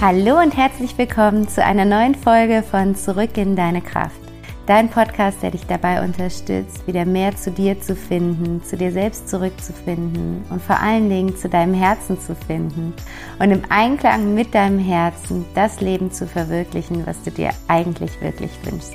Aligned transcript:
Hallo 0.00 0.38
und 0.38 0.54
herzlich 0.54 0.98
willkommen 0.98 1.48
zu 1.48 1.64
einer 1.64 1.84
neuen 1.84 2.14
Folge 2.14 2.62
von 2.62 2.94
Zurück 2.94 3.38
in 3.38 3.56
deine 3.56 3.80
Kraft. 3.80 4.20
Dein 4.66 4.90
Podcast, 4.90 5.42
der 5.42 5.52
dich 5.52 5.66
dabei 5.66 6.02
unterstützt, 6.04 6.86
wieder 6.86 7.06
mehr 7.06 7.34
zu 7.36 7.50
dir 7.50 7.80
zu 7.80 7.94
finden, 7.96 8.62
zu 8.62 8.76
dir 8.76 8.92
selbst 8.92 9.28
zurückzufinden 9.28 10.44
und 10.50 10.60
vor 10.60 10.80
allen 10.80 11.08
Dingen 11.08 11.36
zu 11.36 11.48
deinem 11.48 11.74
Herzen 11.74 12.20
zu 12.20 12.34
finden 12.34 12.92
und 13.38 13.50
im 13.50 13.62
Einklang 13.70 14.34
mit 14.34 14.54
deinem 14.54 14.78
Herzen 14.78 15.46
das 15.54 15.80
Leben 15.80 16.10
zu 16.10 16.26
verwirklichen, 16.26 17.06
was 17.06 17.22
du 17.22 17.30
dir 17.30 17.50
eigentlich 17.68 18.20
wirklich 18.20 18.50
wünschst. 18.64 18.92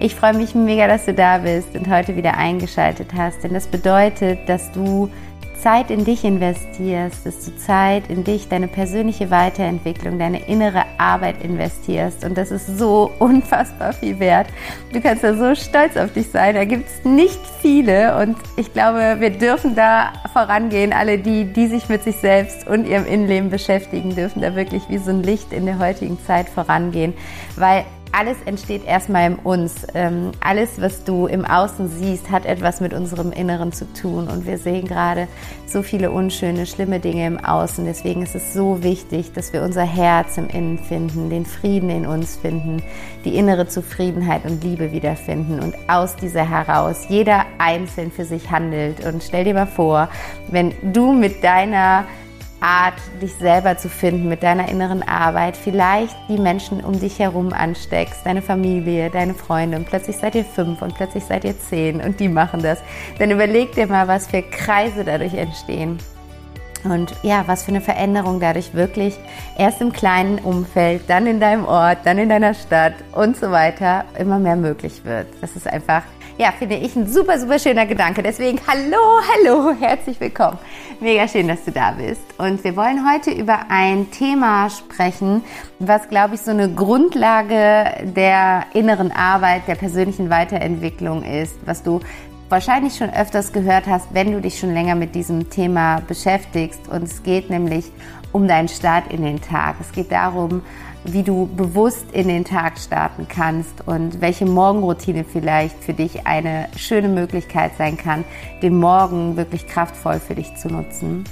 Ich 0.00 0.14
freue 0.14 0.34
mich 0.34 0.54
mega, 0.54 0.88
dass 0.88 1.04
du 1.06 1.14
da 1.14 1.38
bist 1.38 1.74
und 1.74 1.88
heute 1.88 2.16
wieder 2.16 2.36
eingeschaltet 2.36 3.12
hast, 3.16 3.44
denn 3.44 3.54
das 3.54 3.66
bedeutet, 3.66 4.48
dass 4.48 4.72
du 4.72 5.10
Zeit 5.62 5.90
in 5.90 6.04
dich 6.04 6.24
investierst, 6.24 7.26
dass 7.26 7.44
du 7.44 7.56
Zeit 7.56 8.08
in 8.08 8.24
dich, 8.24 8.48
deine 8.48 8.68
persönliche 8.68 9.30
Weiterentwicklung, 9.30 10.18
deine 10.18 10.46
innere 10.46 10.84
Arbeit 10.98 11.42
investierst. 11.42 12.24
Und 12.24 12.36
das 12.36 12.50
ist 12.50 12.78
so 12.78 13.10
unfassbar 13.18 13.92
viel 13.92 14.18
wert. 14.18 14.48
Du 14.92 15.00
kannst 15.00 15.22
da 15.22 15.34
so 15.34 15.54
stolz 15.54 15.96
auf 15.96 16.12
dich 16.12 16.30
sein. 16.30 16.54
Da 16.54 16.64
gibt 16.64 16.88
es 16.88 17.04
nicht 17.04 17.40
viele. 17.60 18.16
Und 18.18 18.36
ich 18.56 18.72
glaube, 18.72 19.16
wir 19.18 19.30
dürfen 19.30 19.74
da 19.74 20.12
vorangehen. 20.32 20.92
Alle 20.92 21.18
die, 21.18 21.44
die 21.44 21.66
sich 21.66 21.88
mit 21.88 22.02
sich 22.02 22.16
selbst 22.16 22.66
und 22.66 22.86
ihrem 22.86 23.06
Innenleben 23.06 23.50
beschäftigen, 23.50 24.14
dürfen 24.14 24.42
da 24.42 24.54
wirklich 24.54 24.82
wie 24.88 24.98
so 24.98 25.10
ein 25.10 25.22
Licht 25.22 25.52
in 25.52 25.66
der 25.66 25.78
heutigen 25.78 26.18
Zeit 26.26 26.48
vorangehen. 26.48 27.14
Weil 27.56 27.84
alles 28.12 28.36
entsteht 28.44 28.84
erstmal 28.84 29.30
in 29.30 29.36
uns. 29.36 29.86
Ähm, 29.94 30.32
alles, 30.40 30.80
was 30.80 31.04
du 31.04 31.26
im 31.26 31.44
Außen 31.44 31.88
siehst, 31.88 32.30
hat 32.30 32.44
etwas 32.44 32.80
mit 32.80 32.92
unserem 32.92 33.32
Inneren 33.32 33.72
zu 33.72 33.90
tun. 33.92 34.28
Und 34.28 34.46
wir 34.46 34.58
sehen 34.58 34.86
gerade 34.86 35.28
so 35.66 35.82
viele 35.82 36.10
unschöne, 36.10 36.66
schlimme 36.66 37.00
Dinge 37.00 37.26
im 37.26 37.38
Außen. 37.38 37.84
Deswegen 37.84 38.22
ist 38.22 38.34
es 38.34 38.52
so 38.52 38.82
wichtig, 38.82 39.32
dass 39.32 39.52
wir 39.52 39.62
unser 39.62 39.84
Herz 39.84 40.38
im 40.38 40.48
Innen 40.48 40.78
finden, 40.78 41.30
den 41.30 41.46
Frieden 41.46 41.90
in 41.90 42.06
uns 42.06 42.36
finden, 42.36 42.82
die 43.24 43.36
innere 43.36 43.68
Zufriedenheit 43.68 44.44
und 44.44 44.64
Liebe 44.64 44.92
wiederfinden 44.92 45.60
und 45.60 45.74
aus 45.88 46.16
dieser 46.16 46.48
heraus 46.48 47.06
jeder 47.08 47.44
einzeln 47.58 48.10
für 48.10 48.24
sich 48.24 48.50
handelt. 48.50 49.04
Und 49.04 49.22
stell 49.22 49.44
dir 49.44 49.54
mal 49.54 49.66
vor, 49.66 50.08
wenn 50.50 50.74
du 50.92 51.12
mit 51.12 51.44
deiner 51.44 52.04
Art, 52.60 52.94
dich 53.20 53.34
selber 53.34 53.76
zu 53.76 53.88
finden 53.88 54.28
mit 54.28 54.42
deiner 54.42 54.68
inneren 54.68 55.02
Arbeit, 55.02 55.56
vielleicht 55.56 56.16
die 56.28 56.38
Menschen 56.38 56.84
um 56.84 56.98
dich 56.98 57.18
herum 57.18 57.52
ansteckst, 57.52 58.24
deine 58.24 58.42
Familie, 58.42 59.10
deine 59.10 59.34
Freunde 59.34 59.78
und 59.78 59.86
plötzlich 59.86 60.16
seid 60.16 60.34
ihr 60.34 60.44
fünf 60.44 60.82
und 60.82 60.94
plötzlich 60.94 61.24
seid 61.24 61.44
ihr 61.44 61.58
zehn 61.58 62.00
und 62.00 62.20
die 62.20 62.28
machen 62.28 62.62
das, 62.62 62.80
dann 63.18 63.30
überleg 63.30 63.72
dir 63.74 63.86
mal, 63.86 64.08
was 64.08 64.26
für 64.26 64.42
Kreise 64.42 65.04
dadurch 65.04 65.34
entstehen. 65.34 65.98
Und 66.84 67.12
ja, 67.22 67.44
was 67.46 67.64
für 67.64 67.72
eine 67.72 67.82
Veränderung 67.82 68.40
dadurch 68.40 68.72
wirklich 68.72 69.18
erst 69.58 69.82
im 69.82 69.92
kleinen 69.92 70.38
Umfeld, 70.38 71.02
dann 71.08 71.26
in 71.26 71.38
deinem 71.38 71.66
Ort, 71.66 71.98
dann 72.04 72.16
in 72.16 72.30
deiner 72.30 72.54
Stadt 72.54 72.94
und 73.12 73.36
so 73.36 73.50
weiter 73.50 74.04
immer 74.18 74.38
mehr 74.38 74.56
möglich 74.56 75.04
wird. 75.04 75.26
Das 75.42 75.56
ist 75.56 75.66
einfach 75.66 76.02
ja, 76.40 76.52
finde 76.52 76.76
ich 76.76 76.96
ein 76.96 77.06
super, 77.06 77.38
super 77.38 77.58
schöner 77.58 77.84
Gedanke. 77.84 78.22
Deswegen 78.22 78.58
hallo, 78.66 78.96
hallo, 79.30 79.74
herzlich 79.78 80.18
willkommen. 80.20 80.56
Mega 80.98 81.28
schön, 81.28 81.48
dass 81.48 81.66
du 81.66 81.70
da 81.70 81.90
bist. 81.90 82.22
Und 82.38 82.64
wir 82.64 82.76
wollen 82.76 83.06
heute 83.06 83.30
über 83.30 83.66
ein 83.68 84.10
Thema 84.10 84.70
sprechen, 84.70 85.44
was, 85.80 86.08
glaube 86.08 86.36
ich, 86.36 86.40
so 86.40 86.50
eine 86.50 86.72
Grundlage 86.72 88.06
der 88.16 88.64
inneren 88.72 89.12
Arbeit, 89.12 89.68
der 89.68 89.74
persönlichen 89.74 90.30
Weiterentwicklung 90.30 91.24
ist, 91.24 91.58
was 91.66 91.82
du 91.82 92.00
wahrscheinlich 92.48 92.96
schon 92.96 93.10
öfters 93.10 93.52
gehört 93.52 93.86
hast, 93.86 94.14
wenn 94.14 94.32
du 94.32 94.40
dich 94.40 94.58
schon 94.58 94.72
länger 94.72 94.94
mit 94.94 95.14
diesem 95.14 95.50
Thema 95.50 96.00
beschäftigst. 96.08 96.88
Und 96.88 97.02
es 97.02 97.22
geht 97.22 97.50
nämlich 97.50 97.92
um 98.32 98.48
deinen 98.48 98.68
Start 98.68 99.12
in 99.12 99.24
den 99.24 99.42
Tag. 99.42 99.76
Es 99.78 99.92
geht 99.92 100.10
darum, 100.10 100.62
wie 101.04 101.22
du 101.22 101.46
bewusst 101.56 102.06
in 102.12 102.28
den 102.28 102.44
Tag 102.44 102.78
starten 102.78 103.26
kannst 103.28 103.86
und 103.86 104.20
welche 104.20 104.46
Morgenroutine 104.46 105.24
vielleicht 105.24 105.82
für 105.82 105.94
dich 105.94 106.26
eine 106.26 106.68
schöne 106.76 107.08
Möglichkeit 107.08 107.72
sein 107.78 107.96
kann, 107.96 108.24
den 108.62 108.76
Morgen 108.78 109.36
wirklich 109.36 109.66
kraftvoll 109.66 110.20
für 110.20 110.34
dich 110.34 110.54
zu 110.56 110.68
nutzen. 110.68 111.24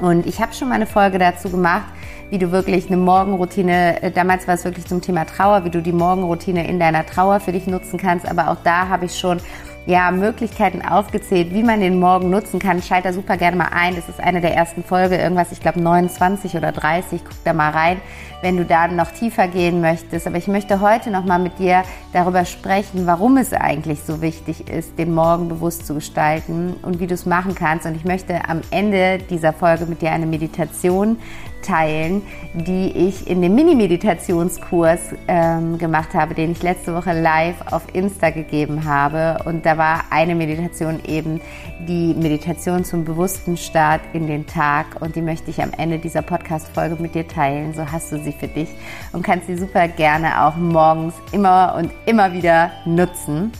Und 0.00 0.26
ich 0.26 0.40
habe 0.40 0.52
schon 0.52 0.68
mal 0.68 0.74
eine 0.74 0.86
Folge 0.86 1.18
dazu 1.18 1.48
gemacht, 1.50 1.86
wie 2.30 2.38
du 2.38 2.50
wirklich 2.50 2.88
eine 2.88 2.96
Morgenroutine, 2.96 4.02
äh, 4.02 4.10
damals 4.10 4.48
war 4.48 4.54
es 4.54 4.64
wirklich 4.64 4.86
zum 4.86 5.00
Thema 5.00 5.24
Trauer, 5.24 5.64
wie 5.64 5.70
du 5.70 5.82
die 5.82 5.92
Morgenroutine 5.92 6.66
in 6.66 6.80
deiner 6.80 7.06
Trauer 7.06 7.38
für 7.38 7.52
dich 7.52 7.66
nutzen 7.66 7.98
kannst, 7.98 8.26
aber 8.26 8.50
auch 8.50 8.56
da 8.64 8.88
habe 8.88 9.04
ich 9.04 9.18
schon 9.18 9.38
ja, 9.86 10.10
Möglichkeiten 10.10 10.82
aufgezählt, 10.82 11.52
wie 11.52 11.62
man 11.62 11.80
den 11.80 12.00
Morgen 12.00 12.30
nutzen 12.30 12.58
kann. 12.58 12.82
Schalt 12.82 13.04
da 13.04 13.12
super 13.12 13.36
gerne 13.36 13.56
mal 13.56 13.68
ein. 13.72 13.94
Das 13.94 14.08
ist 14.08 14.18
eine 14.18 14.40
der 14.40 14.54
ersten 14.54 14.82
Folge, 14.82 15.16
irgendwas, 15.16 15.52
ich 15.52 15.60
glaube 15.60 15.80
29 15.80 16.56
oder 16.56 16.72
30. 16.72 17.22
Guck 17.22 17.44
da 17.44 17.52
mal 17.52 17.70
rein, 17.70 18.00
wenn 18.40 18.56
du 18.56 18.64
da 18.64 18.88
noch 18.88 19.10
tiefer 19.10 19.46
gehen 19.46 19.82
möchtest. 19.82 20.26
Aber 20.26 20.38
ich 20.38 20.48
möchte 20.48 20.80
heute 20.80 21.10
noch 21.10 21.24
mal 21.24 21.38
mit 21.38 21.58
dir 21.58 21.82
darüber 22.12 22.46
sprechen, 22.46 23.06
warum 23.06 23.36
es 23.36 23.52
eigentlich 23.52 24.02
so 24.02 24.22
wichtig 24.22 24.68
ist, 24.70 24.98
den 24.98 25.12
Morgen 25.12 25.48
bewusst 25.48 25.86
zu 25.86 25.94
gestalten 25.94 26.76
und 26.82 26.98
wie 26.98 27.06
du 27.06 27.14
es 27.14 27.26
machen 27.26 27.54
kannst. 27.54 27.84
Und 27.84 27.94
ich 27.94 28.04
möchte 28.04 28.48
am 28.48 28.62
Ende 28.70 29.18
dieser 29.18 29.52
Folge 29.52 29.84
mit 29.84 30.00
dir 30.00 30.12
eine 30.12 30.26
Meditation 30.26 31.18
teilen, 31.64 32.22
die 32.52 32.92
ich 33.08 33.28
in 33.28 33.42
dem 33.42 33.54
Mini-Meditationskurs 33.54 35.00
ähm, 35.26 35.78
gemacht 35.78 36.14
habe, 36.14 36.34
den 36.34 36.52
ich 36.52 36.62
letzte 36.62 36.94
Woche 36.94 37.18
live 37.18 37.56
auf 37.72 37.82
Insta 37.92 38.30
gegeben 38.30 38.84
habe. 38.84 39.38
Und 39.44 39.66
da 39.66 39.76
war 39.76 40.04
eine 40.10 40.34
Meditation 40.34 41.00
eben 41.06 41.40
die 41.88 42.14
Meditation 42.14 42.84
zum 42.84 43.04
bewussten 43.04 43.56
Start 43.56 44.00
in 44.12 44.26
den 44.26 44.46
Tag. 44.46 44.86
Und 45.00 45.16
die 45.16 45.22
möchte 45.22 45.50
ich 45.50 45.62
am 45.62 45.72
Ende 45.76 45.98
dieser 45.98 46.22
Podcast-Folge 46.22 46.96
mit 47.00 47.14
dir 47.14 47.26
teilen. 47.26 47.74
So 47.74 47.90
hast 47.90 48.12
du 48.12 48.18
sie 48.18 48.32
für 48.32 48.48
dich 48.48 48.68
und 49.12 49.22
kannst 49.22 49.46
sie 49.46 49.56
super 49.56 49.88
gerne 49.88 50.44
auch 50.44 50.56
morgens 50.56 51.14
immer 51.32 51.74
und 51.76 51.90
immer 52.06 52.32
wieder 52.32 52.70
nutzen. 52.84 53.52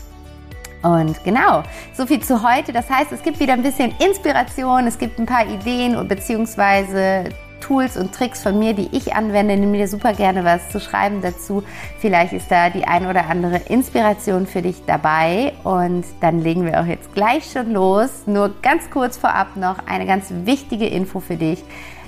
Und 0.85 1.23
genau, 1.23 1.63
so 1.93 2.05
viel 2.05 2.21
zu 2.21 2.43
heute. 2.47 2.71
Das 2.71 2.87
heißt, 2.87 3.11
es 3.11 3.23
gibt 3.23 3.39
wieder 3.39 3.53
ein 3.53 3.63
bisschen 3.63 3.91
Inspiration, 3.97 4.85
es 4.85 4.99
gibt 4.99 5.17
ein 5.17 5.25
paar 5.25 5.47
Ideen 5.47 6.07
beziehungsweise 6.07 7.31
Tools 7.61 7.97
und 7.97 8.13
Tricks 8.13 8.43
von 8.43 8.59
mir, 8.59 8.73
die 8.73 8.89
ich 8.91 9.13
anwende. 9.13 9.57
Nimm 9.57 9.73
dir 9.73 9.87
super 9.87 10.13
gerne 10.13 10.43
was 10.43 10.69
zu 10.69 10.79
schreiben 10.79 11.21
dazu. 11.21 11.63
Vielleicht 11.99 12.33
ist 12.33 12.49
da 12.49 12.69
die 12.69 12.85
ein 12.85 13.07
oder 13.07 13.27
andere 13.27 13.57
Inspiration 13.69 14.47
für 14.47 14.61
dich 14.61 14.83
dabei. 14.85 15.53
Und 15.63 16.05
dann 16.21 16.41
legen 16.41 16.65
wir 16.65 16.81
auch 16.81 16.85
jetzt 16.85 17.13
gleich 17.13 17.51
schon 17.51 17.71
los. 17.71 18.23
Nur 18.25 18.53
ganz 18.61 18.89
kurz 18.89 19.17
vorab 19.17 19.55
noch 19.55 19.77
eine 19.87 20.05
ganz 20.05 20.27
wichtige 20.45 20.87
Info 20.87 21.19
für 21.19 21.37
dich. 21.37 21.63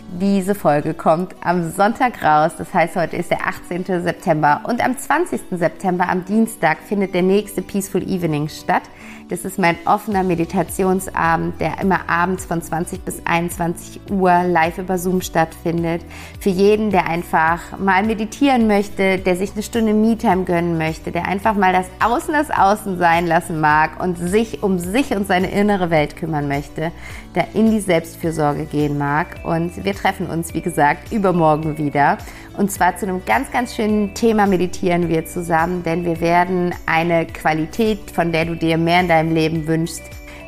Diese 0.09 0.55
Folge 0.55 0.93
kommt 0.93 1.35
am 1.41 1.69
Sonntag 1.69 2.23
raus. 2.23 2.53
Das 2.57 2.73
heißt, 2.73 2.95
heute 2.95 3.17
ist 3.17 3.29
der 3.29 3.45
18. 3.45 3.83
September 4.03 4.61
und 4.63 4.83
am 4.83 4.97
20. 4.97 5.41
September, 5.51 6.07
am 6.07 6.23
Dienstag, 6.23 6.77
findet 6.87 7.13
der 7.13 7.23
nächste 7.23 7.61
Peaceful 7.61 8.01
Evening 8.01 8.47
statt. 8.47 8.83
Das 9.29 9.43
ist 9.43 9.59
mein 9.59 9.75
offener 9.83 10.23
Meditationsabend, 10.23 11.59
der 11.59 11.81
immer 11.81 12.07
abends 12.07 12.45
von 12.45 12.61
20 12.61 13.03
bis 13.03 13.21
21 13.25 13.99
Uhr 14.09 14.43
live 14.43 14.77
über 14.77 14.97
Zoom 14.97 15.19
stattfindet. 15.19 16.01
Für 16.39 16.49
jeden, 16.49 16.91
der 16.91 17.07
einfach 17.07 17.77
mal 17.77 18.03
meditieren 18.05 18.67
möchte, 18.67 19.17
der 19.17 19.35
sich 19.35 19.51
eine 19.51 19.63
Stunde 19.63 19.93
Me-Time 19.93 20.45
gönnen 20.45 20.77
möchte, 20.77 21.11
der 21.11 21.27
einfach 21.27 21.55
mal 21.55 21.73
das 21.73 21.87
Außen 21.99 22.33
das 22.33 22.49
Außen 22.49 22.97
sein 22.97 23.27
lassen 23.27 23.59
mag 23.59 24.01
und 24.01 24.17
sich 24.17 24.63
um 24.63 24.79
sich 24.79 25.11
und 25.11 25.27
seine 25.27 25.51
innere 25.51 25.89
Welt 25.89 26.15
kümmern 26.15 26.47
möchte, 26.47 26.93
der 27.37 27.53
in 27.53 27.69
die 27.69 27.79
Selbstfürsorge 27.79 28.65
gehen 28.65 28.97
mag. 28.97 29.37
Und 29.43 29.85
wir 29.85 29.93
treffen 29.93 30.27
uns, 30.27 30.55
wie 30.55 30.61
gesagt, 30.61 31.11
übermorgen 31.11 31.77
wieder. 31.77 32.17
Und 32.57 32.71
zwar 32.71 32.97
zu 32.97 33.07
einem 33.07 33.23
ganz, 33.25 33.51
ganz 33.51 33.75
schönen 33.75 34.15
Thema 34.15 34.47
meditieren 34.47 35.07
wir 35.07 35.25
zusammen, 35.25 35.83
denn 35.83 36.03
wir 36.03 36.19
werden 36.19 36.73
eine 36.87 37.27
Qualität, 37.27 38.09
von 38.11 38.31
der 38.31 38.45
du 38.45 38.55
dir 38.55 38.79
mehr 38.79 39.01
in 39.01 39.07
deinem 39.07 39.33
Leben 39.35 39.67
wünschst, 39.67 40.01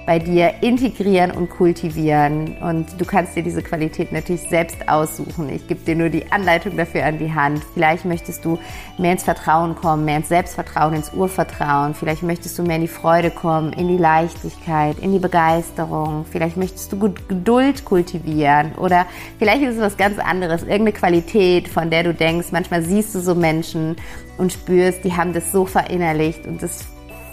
bei 0.10 0.18
dir 0.18 0.56
integrieren 0.62 1.30
und 1.30 1.52
kultivieren. 1.52 2.58
Und 2.62 3.00
du 3.00 3.06
kannst 3.06 3.36
dir 3.36 3.44
diese 3.44 3.62
Qualität 3.62 4.12
natürlich 4.12 4.42
selbst 4.42 4.90
aussuchen. 4.90 5.50
Ich 5.50 5.68
gebe 5.68 5.82
dir 5.82 5.96
nur 5.96 6.10
die 6.10 6.32
Anleitung 6.32 6.78
dafür 6.78 7.06
an 7.06 7.20
die 7.20 7.32
Hand. 7.32 7.62
Vielleicht 7.76 8.06
möchtest 8.06 8.44
du 8.44 8.58
mehr 8.98 9.12
ins 9.12 9.24
Vertrauen 9.24 9.76
kommen, 9.76 10.06
mehr 10.06 10.18
ins 10.18 10.30
Selbstvertrauen, 10.30 10.96
ins 10.96 11.14
Urvertrauen. 11.14 11.94
Vielleicht 11.94 12.24
möchtest 12.24 12.58
du 12.58 12.64
mehr 12.64 12.78
in 12.78 12.82
die 12.82 12.88
Freude 12.88 13.30
kommen, 13.30 13.72
in 13.72 13.88
die 13.88 13.98
Leichtigkeit, 13.98 14.98
in 14.98 15.12
die 15.12 15.20
Begeisterung. 15.20 16.26
Vielleicht 16.28 16.58
möchtest 16.58 16.92
du 16.92 16.98
Geduld 16.98 17.86
kultivieren. 17.86 18.74
Oder 18.80 19.06
vielleicht 19.38 19.62
ist 19.62 19.76
es 19.76 19.80
was 19.80 19.96
ganz 19.96 20.18
anderes, 20.18 20.64
irgendeine 20.64 20.94
Qualität, 20.94 21.68
von 21.68 21.92
der 21.92 22.02
du 22.02 22.16
denkst, 22.16 22.48
manchmal 22.50 22.82
siehst 22.82 23.14
du 23.14 23.20
so 23.20 23.36
Menschen 23.36 23.96
und 24.40 24.54
spürst, 24.54 25.04
die 25.04 25.16
haben 25.16 25.34
das 25.34 25.52
so 25.52 25.68
verinnerlicht 25.68 26.48
und 26.48 26.64
das 26.64 26.88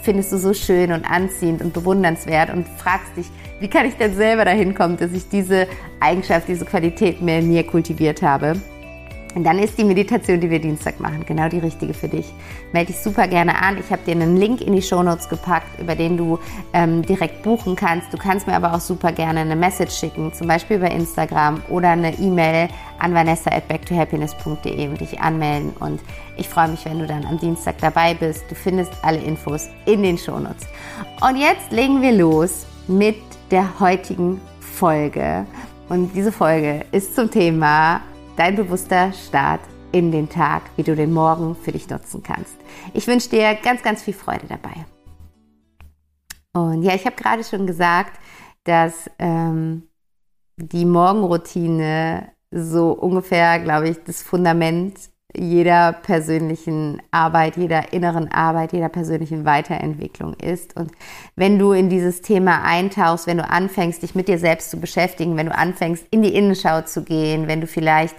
findest 0.07 0.31
du 0.31 0.37
so 0.37 0.53
schön 0.53 0.93
und 0.93 1.03
anziehend 1.03 1.61
und 1.61 1.73
bewundernswert 1.73 2.49
und 2.49 2.65
fragst 2.65 3.17
dich, 3.17 3.25
wie 3.59 3.67
kann 3.67 3.85
ich 3.85 3.95
denn 3.95 4.15
selber 4.15 4.45
dahin 4.45 4.73
kommen, 4.73 4.95
dass 4.95 5.11
ich 5.11 5.27
diese 5.27 5.67
Eigenschaft, 5.99 6.47
diese 6.47 6.63
Qualität 6.63 7.21
mehr 7.21 7.39
in 7.39 7.49
mir 7.49 7.67
kultiviert 7.67 8.21
habe. 8.21 8.53
Und 9.37 9.43
dann 9.43 9.59
ist 9.59 9.77
die 9.77 9.83
Meditation, 9.83 10.39
die 10.39 10.49
wir 10.49 10.57
Dienstag 10.57 10.99
machen, 10.99 11.23
genau 11.23 11.47
die 11.47 11.59
richtige 11.59 11.93
für 11.93 12.07
dich. 12.07 12.25
Melde 12.73 12.91
dich 12.91 12.99
super 12.99 13.27
gerne 13.27 13.61
an. 13.61 13.77
Ich 13.77 13.91
habe 13.91 14.01
dir 14.03 14.13
einen 14.13 14.35
Link 14.35 14.61
in 14.61 14.73
die 14.73 14.81
Shownotes 14.81 15.29
gepackt, 15.29 15.79
über 15.79 15.93
den 15.93 16.17
du 16.17 16.39
ähm, 16.73 17.03
direkt 17.03 17.43
buchen 17.43 17.75
kannst. 17.75 18.11
Du 18.11 18.17
kannst 18.17 18.47
mir 18.47 18.55
aber 18.55 18.73
auch 18.73 18.79
super 18.79 19.11
gerne 19.11 19.41
eine 19.41 19.55
Message 19.55 19.93
schicken, 19.93 20.33
zum 20.33 20.47
Beispiel 20.47 20.77
über 20.77 20.89
Instagram 20.89 21.61
oder 21.69 21.89
eine 21.89 22.17
E-Mail 22.17 22.67
an 22.97 23.13
vanessa 23.13 23.51
at 23.51 23.67
backtohappiness.de 23.67 24.87
und 24.87 24.99
dich 25.01 25.21
anmelden. 25.21 25.69
Und 25.79 26.01
ich 26.35 26.49
freue 26.49 26.69
mich, 26.69 26.83
wenn 26.85 26.97
du 26.97 27.05
dann 27.05 27.23
am 27.23 27.37
Dienstag 27.37 27.77
dabei 27.79 28.15
bist. 28.15 28.43
Du 28.49 28.55
findest 28.55 28.91
alle 29.03 29.19
Infos 29.19 29.69
in 29.85 30.01
den 30.01 30.17
Shownotes. 30.17 30.65
Und 31.21 31.37
jetzt 31.37 31.71
legen 31.71 32.01
wir 32.01 32.13
los 32.13 32.65
mit 32.87 33.17
der 33.51 33.79
heutigen 33.79 34.41
Folge. 34.59 35.45
Und 35.89 36.15
diese 36.15 36.31
Folge 36.31 36.85
ist 36.91 37.13
zum 37.13 37.29
Thema 37.29 38.01
dein 38.37 38.55
bewusster 38.55 39.11
Start 39.11 39.61
in 39.91 40.11
den 40.11 40.29
Tag, 40.29 40.63
wie 40.77 40.83
du 40.83 40.95
den 40.95 41.13
Morgen 41.13 41.55
für 41.55 41.71
dich 41.71 41.89
nutzen 41.89 42.23
kannst. 42.23 42.55
Ich 42.93 43.07
wünsche 43.07 43.29
dir 43.29 43.55
ganz, 43.55 43.83
ganz 43.83 44.03
viel 44.03 44.13
Freude 44.13 44.47
dabei. 44.47 44.85
Und 46.53 46.83
ja, 46.83 46.95
ich 46.95 47.05
habe 47.05 47.15
gerade 47.15 47.43
schon 47.43 47.67
gesagt, 47.67 48.19
dass 48.63 49.09
ähm, 49.19 49.83
die 50.55 50.85
Morgenroutine 50.85 52.29
so 52.51 52.91
ungefähr, 52.91 53.59
glaube 53.59 53.89
ich, 53.89 54.03
das 54.03 54.21
Fundament 54.21 54.97
jeder 55.35 55.93
persönlichen 55.93 57.01
Arbeit, 57.11 57.57
jeder 57.57 57.93
inneren 57.93 58.31
Arbeit, 58.31 58.73
jeder 58.73 58.89
persönlichen 58.89 59.45
Weiterentwicklung 59.45 60.33
ist. 60.33 60.75
Und 60.75 60.91
wenn 61.35 61.59
du 61.59 61.73
in 61.73 61.89
dieses 61.89 62.21
Thema 62.21 62.63
eintauchst, 62.63 63.27
wenn 63.27 63.37
du 63.37 63.47
anfängst, 63.47 64.01
dich 64.01 64.15
mit 64.15 64.27
dir 64.27 64.39
selbst 64.39 64.71
zu 64.71 64.79
beschäftigen, 64.79 65.37
wenn 65.37 65.47
du 65.47 65.55
anfängst, 65.55 66.07
in 66.09 66.23
die 66.23 66.33
Innenschau 66.33 66.81
zu 66.81 67.03
gehen, 67.03 67.47
wenn 67.47 67.61
du 67.61 67.67
vielleicht 67.67 68.15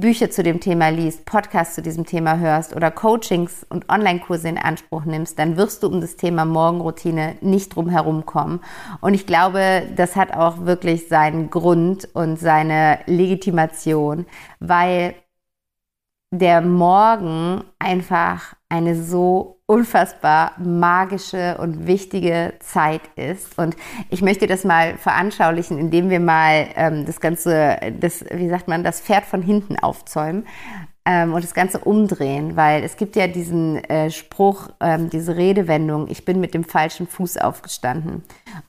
Bücher 0.00 0.30
zu 0.30 0.42
dem 0.42 0.60
Thema 0.60 0.90
liest, 0.90 1.24
Podcasts 1.24 1.74
zu 1.74 1.82
diesem 1.82 2.06
Thema 2.06 2.38
hörst 2.38 2.74
oder 2.74 2.90
Coachings 2.90 3.66
und 3.68 3.88
Online-Kurse 3.88 4.48
in 4.48 4.58
Anspruch 4.58 5.04
nimmst, 5.04 5.38
dann 5.38 5.56
wirst 5.56 5.82
du 5.82 5.88
um 5.88 6.00
das 6.00 6.16
Thema 6.16 6.44
Morgenroutine 6.44 7.36
nicht 7.40 7.74
drum 7.74 7.88
herum 7.88 8.24
kommen. 8.24 8.60
Und 9.00 9.14
ich 9.14 9.26
glaube, 9.26 9.82
das 9.96 10.14
hat 10.14 10.32
auch 10.34 10.66
wirklich 10.66 11.08
seinen 11.08 11.50
Grund 11.50 12.08
und 12.14 12.38
seine 12.38 13.00
Legitimation, 13.06 14.26
weil 14.60 15.14
der 16.30 16.60
Morgen 16.60 17.64
einfach 17.78 18.54
eine 18.68 18.94
so 18.94 19.57
unfassbar 19.68 20.52
magische 20.58 21.58
und 21.58 21.86
wichtige 21.86 22.54
Zeit 22.60 23.02
ist. 23.16 23.58
Und 23.58 23.76
ich 24.08 24.22
möchte 24.22 24.46
das 24.46 24.64
mal 24.64 24.96
veranschaulichen, 24.96 25.78
indem 25.78 26.08
wir 26.08 26.20
mal 26.20 26.68
ähm, 26.74 27.04
das 27.04 27.20
Ganze, 27.20 27.76
das, 28.00 28.24
wie 28.32 28.48
sagt 28.48 28.66
man, 28.66 28.82
das 28.82 29.02
Pferd 29.02 29.26
von 29.26 29.42
hinten 29.42 29.78
aufzäumen 29.78 30.46
ähm, 31.08 31.32
und 31.32 31.42
das 31.42 31.54
Ganze 31.54 31.78
umdrehen, 31.78 32.54
weil 32.54 32.84
es 32.84 32.98
gibt 32.98 33.16
ja 33.16 33.26
diesen 33.26 33.82
äh, 33.84 34.10
Spruch, 34.10 34.68
ähm, 34.78 35.08
diese 35.08 35.36
Redewendung, 35.36 36.06
ich 36.08 36.26
bin 36.26 36.38
mit 36.38 36.52
dem 36.52 36.64
falschen 36.64 37.06
Fuß 37.06 37.38
aufgestanden. 37.38 38.22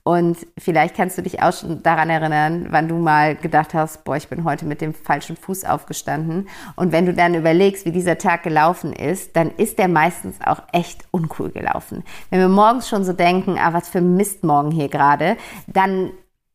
Und 0.03 0.37
vielleicht 0.57 0.95
kannst 0.95 1.17
du 1.17 1.21
dich 1.21 1.43
auch 1.43 1.51
schon 1.51 1.83
daran 1.83 2.09
erinnern, 2.09 2.67
wann 2.69 2.87
du 2.87 2.95
mal 2.95 3.35
gedacht 3.35 3.73
hast, 3.73 4.05
boah, 4.05 4.15
ich 4.15 4.29
bin 4.29 4.45
heute 4.45 4.65
mit 4.65 4.79
dem 4.79 4.93
falschen 4.93 5.35
Fuß 5.35 5.65
aufgestanden. 5.65 6.47
Und 6.77 6.93
wenn 6.93 7.05
du 7.05 7.13
dann 7.13 7.35
überlegst, 7.35 7.85
wie 7.85 7.91
dieser 7.91 8.17
Tag 8.17 8.43
gelaufen 8.43 8.93
ist, 8.93 9.35
dann 9.35 9.51
ist 9.57 9.77
der 9.77 9.89
meistens 9.89 10.37
auch 10.45 10.61
echt 10.71 11.03
uncool 11.11 11.49
gelaufen. 11.49 12.05
Wenn 12.29 12.39
wir 12.39 12.47
morgens 12.47 12.87
schon 12.87 13.03
so 13.03 13.11
denken, 13.11 13.57
ah, 13.59 13.73
was 13.73 13.89
für 13.89 13.99
Mist 13.99 14.45
morgen 14.45 14.71
hier 14.71 14.87
gerade, 14.87 15.35
dann 15.67 16.11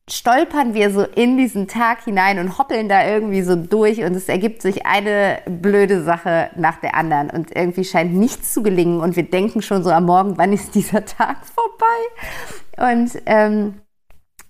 stolpern 0.09 0.75
wir 0.75 0.91
so 0.91 1.03
in 1.03 1.39
diesen 1.39 1.67
Tag 1.67 2.05
hinein 2.05 2.39
und 2.39 2.59
hoppeln 2.59 2.89
da 2.89 3.07
irgendwie 3.07 3.43
so 3.43 3.57
durch 3.57 4.03
und 4.05 4.15
es 4.15 4.29
ergibt 4.29 4.61
sich 4.61 4.85
eine 4.85 5.39
blöde 5.47 6.03
Sache 6.03 6.51
nach 6.57 6.77
der 6.81 6.95
anderen 6.95 7.31
und 7.31 7.57
irgendwie 7.57 7.85
scheint 7.85 8.15
nichts 8.15 8.53
zu 8.53 8.63
gelingen 8.63 9.01
und 9.01 9.17
wir 9.17 9.23
denken 9.23 9.63
schon 9.63 9.83
so 9.83 9.91
am 9.91 10.05
Morgen, 10.05 10.37
wann 10.37 10.53
ist 10.53 10.75
dieser 10.75 11.07
Tag 11.07 11.39
vorbei? 11.47 12.93
Und 12.95 13.23
ähm, 13.25 13.81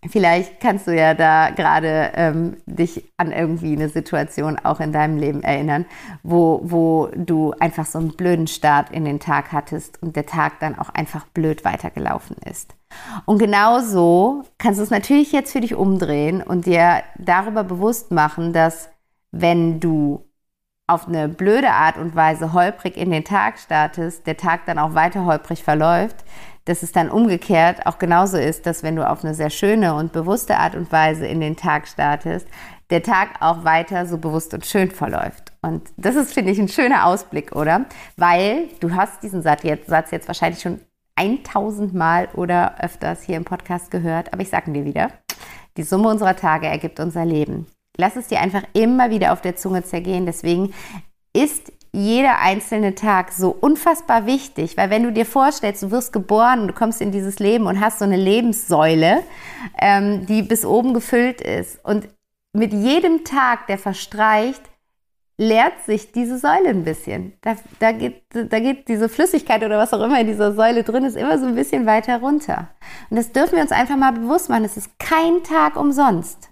Vielleicht 0.09 0.61
kannst 0.61 0.87
du 0.87 0.95
ja 0.95 1.15
da 1.15 1.51
gerade 1.51 2.13
ähm, 2.15 2.57
dich 2.67 3.05
an 3.17 3.33
irgendwie 3.33 3.73
eine 3.73 3.89
Situation 3.89 4.59
auch 4.63 4.81
in 4.81 4.93
deinem 4.93 5.17
Leben 5.17 5.43
erinnern, 5.43 5.87
wo, 6.23 6.61
wo 6.65 7.09
du 7.17 7.53
einfach 7.59 7.87
so 7.87 7.99
einen 7.99 8.17
blöden 8.17 8.47
Start 8.47 8.91
in 8.91 9.05
den 9.05 9.21
Tag 9.21 9.53
hattest 9.53 10.03
und 10.03 10.17
der 10.17 10.27
Tag 10.27 10.61
dann 10.61 10.79
auch 10.79 10.91
einfach 10.91 11.27
blöd 11.29 11.65
weitergelaufen 11.65 12.37
ist. 12.49 12.75
Und 13.25 13.39
genauso 13.39 14.45
kannst 14.59 14.79
du 14.79 14.85
es 14.85 14.91
natürlich 14.91 15.33
jetzt 15.33 15.53
für 15.53 15.61
dich 15.61 15.75
umdrehen 15.75 16.43
und 16.43 16.67
dir 16.67 17.03
darüber 17.19 17.65
bewusst 17.65 18.11
machen, 18.11 18.53
dass 18.53 18.91
wenn 19.33 19.81
du 19.81 20.25
auf 20.87 21.09
eine 21.09 21.29
blöde 21.29 21.71
Art 21.71 21.97
und 21.97 22.15
Weise 22.15 22.53
holprig 22.53 22.97
in 22.97 23.11
den 23.11 23.25
Tag 23.25 23.59
startest, 23.59 24.27
der 24.27 24.37
Tag 24.37 24.67
dann 24.67 24.79
auch 24.79 24.95
weiter 24.95 25.25
holprig 25.25 25.65
verläuft, 25.65 26.25
dass 26.65 26.83
es 26.83 26.93
dann 26.93 27.11
umgekehrt 27.11 27.87
auch 27.87 27.99
genauso 27.99 28.39
ist, 28.39 28.67
dass 28.67 28.83
wenn 28.83 28.97
du 28.97 29.09
auf 29.09 29.25
eine 29.25 29.35
sehr 29.35 29.51
schöne 29.51 29.95
und 29.95 30.13
bewusste 30.13 30.57
Art 30.57 30.75
und 30.75 30.91
Weise 30.91 31.27
in 31.27 31.41
den 31.41 31.57
Tag 31.57 31.87
startest, 31.87 32.47
der 32.91 33.03
Tag 33.03 33.41
auch 33.41 33.65
weiter 33.65 34.07
so 34.07 34.19
bewusst 34.19 34.55
und 34.55 34.67
schön 34.67 34.91
verläuft. 34.91 35.53
Und 35.63 35.83
das 35.97 36.17
ist, 36.17 36.33
finde 36.33 36.53
ich, 36.53 36.59
ein 36.59 36.69
schöner 36.69 37.07
Ausblick, 37.07 37.55
oder? 37.55 37.87
Weil 38.17 38.69
du 38.81 38.95
hast 38.95 39.23
diesen 39.23 39.43
Satz 39.43 39.63
jetzt, 39.63 39.89
wahrscheinlich 40.29 40.61
schon 40.61 40.81
1000 41.17 41.95
Mal 41.95 42.29
oder 42.35 42.83
öfters 42.83 43.23
hier 43.23 43.37
im 43.37 43.45
Podcast 43.45 43.91
gehört, 43.91 44.33
aber 44.33 44.43
ich 44.43 44.51
sage 44.51 44.73
dir 44.73 44.85
wieder, 44.85 45.11
die 45.77 45.83
Summe 45.83 46.09
unserer 46.09 46.37
Tage 46.37 46.67
ergibt 46.67 47.01
unser 47.01 47.25
Leben. 47.25 47.67
Lass 47.97 48.17
es 48.17 48.27
dir 48.27 48.41
einfach 48.41 48.63
immer 48.73 49.11
wieder 49.11 49.33
auf 49.33 49.41
der 49.41 49.57
Zunge 49.57 49.85
zergehen. 49.85 50.27
Deswegen 50.27 50.75
ist 51.33 51.73
jeder 51.95 52.41
einzelne 52.41 52.95
Tag 52.95 53.33
so 53.33 53.51
unfassbar 53.51 54.27
wichtig, 54.27 54.77
weil 54.77 54.91
wenn 54.91 55.05
du 55.05 55.13
dir 55.13 55.25
vorstellst, 55.25 55.83
du 55.83 55.91
wirst 55.91 56.13
geboren 56.13 56.61
und 56.61 56.69
du 56.69 56.75
kommst 56.75 57.01
in 57.01 57.13
dieses 57.13 57.39
Leben 57.39 57.67
und 57.67 57.81
hast 57.81 58.01
so 58.01 58.05
eine 58.05 58.17
Lebenssäule, 58.17 59.23
ähm, 59.79 60.27
die 60.27 60.43
bis 60.43 60.65
oben 60.65 60.93
gefüllt 60.93 61.41
ist 61.41 61.85
und 61.85 62.09
mit 62.53 62.73
jedem 62.73 63.25
Tag, 63.25 63.67
der 63.67 63.79
verstreicht, 63.79 64.63
leert 65.37 65.85
sich 65.85 66.13
diese 66.13 66.39
Säule 66.39 66.69
ein 66.69 66.85
bisschen. 66.85 67.33
Da, 67.41 67.57
da, 67.81 67.93
geht, 67.93 68.23
da 68.31 68.61
geht 68.61 68.89
diese 68.89 69.09
Flüssigkeit 69.09 69.63
oder 69.65 69.79
was 69.79 69.93
auch 69.93 70.03
immer 70.03 70.21
in 70.21 70.29
dieser 70.29 70.53
Säule 70.53 70.85
drin 70.85 71.05
ist, 71.05 71.17
immer 71.17 71.39
so 71.39 71.47
ein 71.47 71.57
bisschen 71.57 71.87
weiter 71.87 72.21
runter. 72.21 72.69
Und 73.11 73.17
das 73.17 73.33
dürfen 73.33 73.57
wir 73.57 73.63
uns 73.63 73.73
einfach 73.73 73.97
mal 73.97 74.13
bewusst 74.13 74.49
machen. 74.49 74.65
Es 74.65 74.77
ist 74.77 74.99
kein 74.99 75.43
Tag 75.43 75.77
umsonst. 75.77 76.51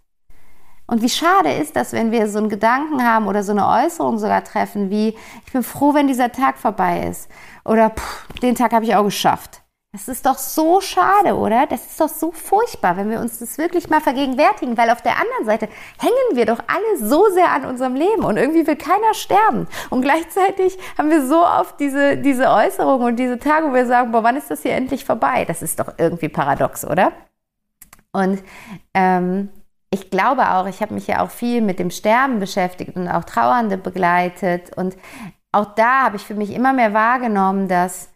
Und 0.92 1.00
wie 1.00 1.08
schade 1.08 1.50
ist 1.50 1.74
das, 1.74 1.94
wenn 1.94 2.12
wir 2.12 2.28
so 2.28 2.36
einen 2.36 2.50
Gedanken 2.50 3.02
haben 3.02 3.26
oder 3.26 3.42
so 3.42 3.52
eine 3.52 3.66
Äußerung 3.66 4.18
sogar 4.18 4.44
treffen, 4.44 4.90
wie 4.90 5.16
ich 5.46 5.50
bin 5.50 5.62
froh, 5.62 5.94
wenn 5.94 6.06
dieser 6.06 6.32
Tag 6.32 6.58
vorbei 6.58 7.08
ist. 7.08 7.30
Oder 7.64 7.88
pff, 7.88 8.26
den 8.42 8.54
Tag 8.54 8.74
habe 8.74 8.84
ich 8.84 8.94
auch 8.94 9.04
geschafft. 9.04 9.62
Das 9.92 10.06
ist 10.08 10.26
doch 10.26 10.36
so 10.36 10.82
schade, 10.82 11.34
oder? 11.34 11.66
Das 11.66 11.86
ist 11.86 11.98
doch 11.98 12.10
so 12.10 12.30
furchtbar, 12.30 12.98
wenn 12.98 13.08
wir 13.08 13.20
uns 13.20 13.38
das 13.38 13.56
wirklich 13.56 13.88
mal 13.88 14.02
vergegenwärtigen, 14.02 14.76
weil 14.76 14.90
auf 14.90 15.00
der 15.00 15.12
anderen 15.12 15.46
Seite 15.46 15.68
hängen 15.98 16.36
wir 16.36 16.44
doch 16.44 16.58
alle 16.66 17.08
so 17.08 17.30
sehr 17.30 17.50
an 17.50 17.64
unserem 17.64 17.94
Leben 17.94 18.24
und 18.24 18.36
irgendwie 18.36 18.66
will 18.66 18.76
keiner 18.76 19.14
sterben. 19.14 19.68
Und 19.88 20.02
gleichzeitig 20.02 20.76
haben 20.98 21.08
wir 21.08 21.26
so 21.26 21.42
oft 21.42 21.80
diese, 21.80 22.18
diese 22.18 22.50
Äußerungen 22.50 23.06
und 23.06 23.16
diese 23.16 23.38
Tage, 23.38 23.70
wo 23.70 23.72
wir 23.72 23.86
sagen, 23.86 24.12
boah, 24.12 24.24
wann 24.24 24.36
ist 24.36 24.50
das 24.50 24.60
hier 24.60 24.72
endlich 24.72 25.06
vorbei? 25.06 25.46
Das 25.46 25.62
ist 25.62 25.80
doch 25.80 25.94
irgendwie 25.96 26.28
paradox, 26.28 26.84
oder? 26.84 27.12
Und 28.12 28.42
ähm, 28.92 29.48
ich 29.92 30.10
glaube 30.10 30.50
auch, 30.52 30.66
ich 30.66 30.80
habe 30.80 30.94
mich 30.94 31.06
ja 31.06 31.22
auch 31.22 31.30
viel 31.30 31.60
mit 31.60 31.78
dem 31.78 31.90
Sterben 31.90 32.40
beschäftigt 32.40 32.96
und 32.96 33.08
auch 33.08 33.24
Trauernde 33.24 33.76
begleitet. 33.76 34.74
Und 34.74 34.96
auch 35.52 35.74
da 35.74 36.04
habe 36.04 36.16
ich 36.16 36.22
für 36.22 36.34
mich 36.34 36.50
immer 36.50 36.72
mehr 36.72 36.94
wahrgenommen, 36.94 37.68
dass 37.68 38.08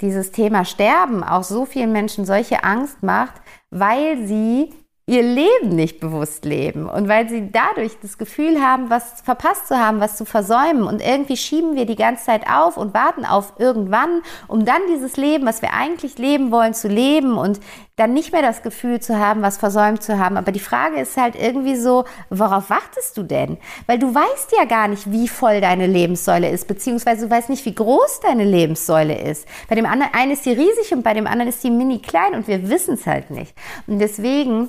dieses 0.00 0.30
Thema 0.30 0.64
Sterben 0.64 1.24
auch 1.24 1.42
so 1.42 1.66
vielen 1.66 1.90
Menschen 1.90 2.24
solche 2.24 2.62
Angst 2.62 3.02
macht, 3.02 3.34
weil 3.70 4.26
sie 4.28 4.72
ihr 5.06 5.22
Leben 5.22 5.70
nicht 5.70 6.00
bewusst 6.00 6.44
leben 6.44 6.86
und 6.88 7.08
weil 7.08 7.28
sie 7.28 7.50
dadurch 7.50 7.98
das 8.00 8.18
Gefühl 8.18 8.60
haben, 8.60 8.90
was 8.90 9.22
verpasst 9.22 9.66
zu 9.66 9.76
haben, 9.76 10.00
was 10.00 10.18
zu 10.18 10.26
versäumen 10.26 10.82
und 10.82 11.00
irgendwie 11.00 11.38
schieben 11.38 11.74
wir 11.76 11.86
die 11.86 11.96
ganze 11.96 12.26
Zeit 12.26 12.42
auf 12.48 12.76
und 12.76 12.92
warten 12.92 13.24
auf 13.24 13.54
irgendwann, 13.58 14.22
um 14.48 14.66
dann 14.66 14.82
dieses 14.92 15.16
Leben, 15.16 15.46
was 15.46 15.62
wir 15.62 15.72
eigentlich 15.72 16.18
leben 16.18 16.52
wollen, 16.52 16.74
zu 16.74 16.88
leben 16.88 17.38
und 17.38 17.58
dann 17.98 18.14
nicht 18.14 18.32
mehr 18.32 18.42
das 18.42 18.62
Gefühl 18.62 19.00
zu 19.00 19.18
haben, 19.18 19.42
was 19.42 19.58
versäumt 19.58 20.02
zu 20.02 20.18
haben. 20.18 20.36
Aber 20.36 20.52
die 20.52 20.60
Frage 20.60 21.00
ist 21.00 21.16
halt 21.16 21.34
irgendwie 21.34 21.76
so, 21.76 22.04
worauf 22.30 22.70
wartest 22.70 23.16
du 23.16 23.24
denn? 23.24 23.58
Weil 23.86 23.98
du 23.98 24.14
weißt 24.14 24.52
ja 24.56 24.64
gar 24.64 24.88
nicht, 24.88 25.10
wie 25.10 25.26
voll 25.26 25.60
deine 25.60 25.86
Lebenssäule 25.86 26.48
ist, 26.48 26.68
beziehungsweise 26.68 27.26
du 27.26 27.30
weißt 27.30 27.48
nicht, 27.48 27.64
wie 27.66 27.74
groß 27.74 28.20
deine 28.20 28.44
Lebenssäule 28.44 29.20
ist. 29.20 29.48
Bei 29.68 29.74
dem 29.74 29.86
anderen 29.86 30.14
einen 30.14 30.32
ist 30.32 30.46
die 30.46 30.52
riesig 30.52 30.92
und 30.92 31.02
bei 31.02 31.12
dem 31.12 31.26
anderen 31.26 31.48
ist 31.48 31.62
die 31.64 31.70
mini 31.70 31.98
klein 31.98 32.34
und 32.34 32.46
wir 32.46 32.70
wissen 32.70 32.94
es 32.94 33.06
halt 33.06 33.30
nicht. 33.30 33.54
Und 33.86 33.98
deswegen 33.98 34.68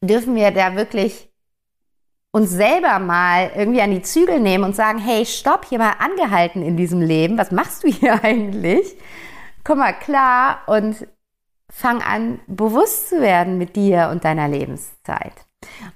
dürfen 0.00 0.34
wir 0.34 0.50
da 0.50 0.76
wirklich 0.76 1.30
uns 2.32 2.50
selber 2.50 2.98
mal 2.98 3.52
irgendwie 3.54 3.82
an 3.82 3.92
die 3.92 4.02
Zügel 4.02 4.40
nehmen 4.40 4.64
und 4.64 4.74
sagen, 4.74 4.98
hey, 4.98 5.24
stopp, 5.26 5.66
hier 5.66 5.78
mal 5.78 5.94
angehalten 6.00 6.62
in 6.62 6.76
diesem 6.76 7.00
Leben. 7.00 7.38
Was 7.38 7.52
machst 7.52 7.84
du 7.84 7.88
hier 7.88 8.24
eigentlich? 8.24 8.96
Komm 9.62 9.78
mal 9.78 9.92
klar 9.92 10.62
und 10.66 11.06
fang 11.74 12.00
an, 12.02 12.38
bewusst 12.46 13.08
zu 13.08 13.20
werden 13.20 13.58
mit 13.58 13.74
dir 13.74 14.08
und 14.12 14.24
deiner 14.24 14.48
Lebenszeit. 14.48 15.32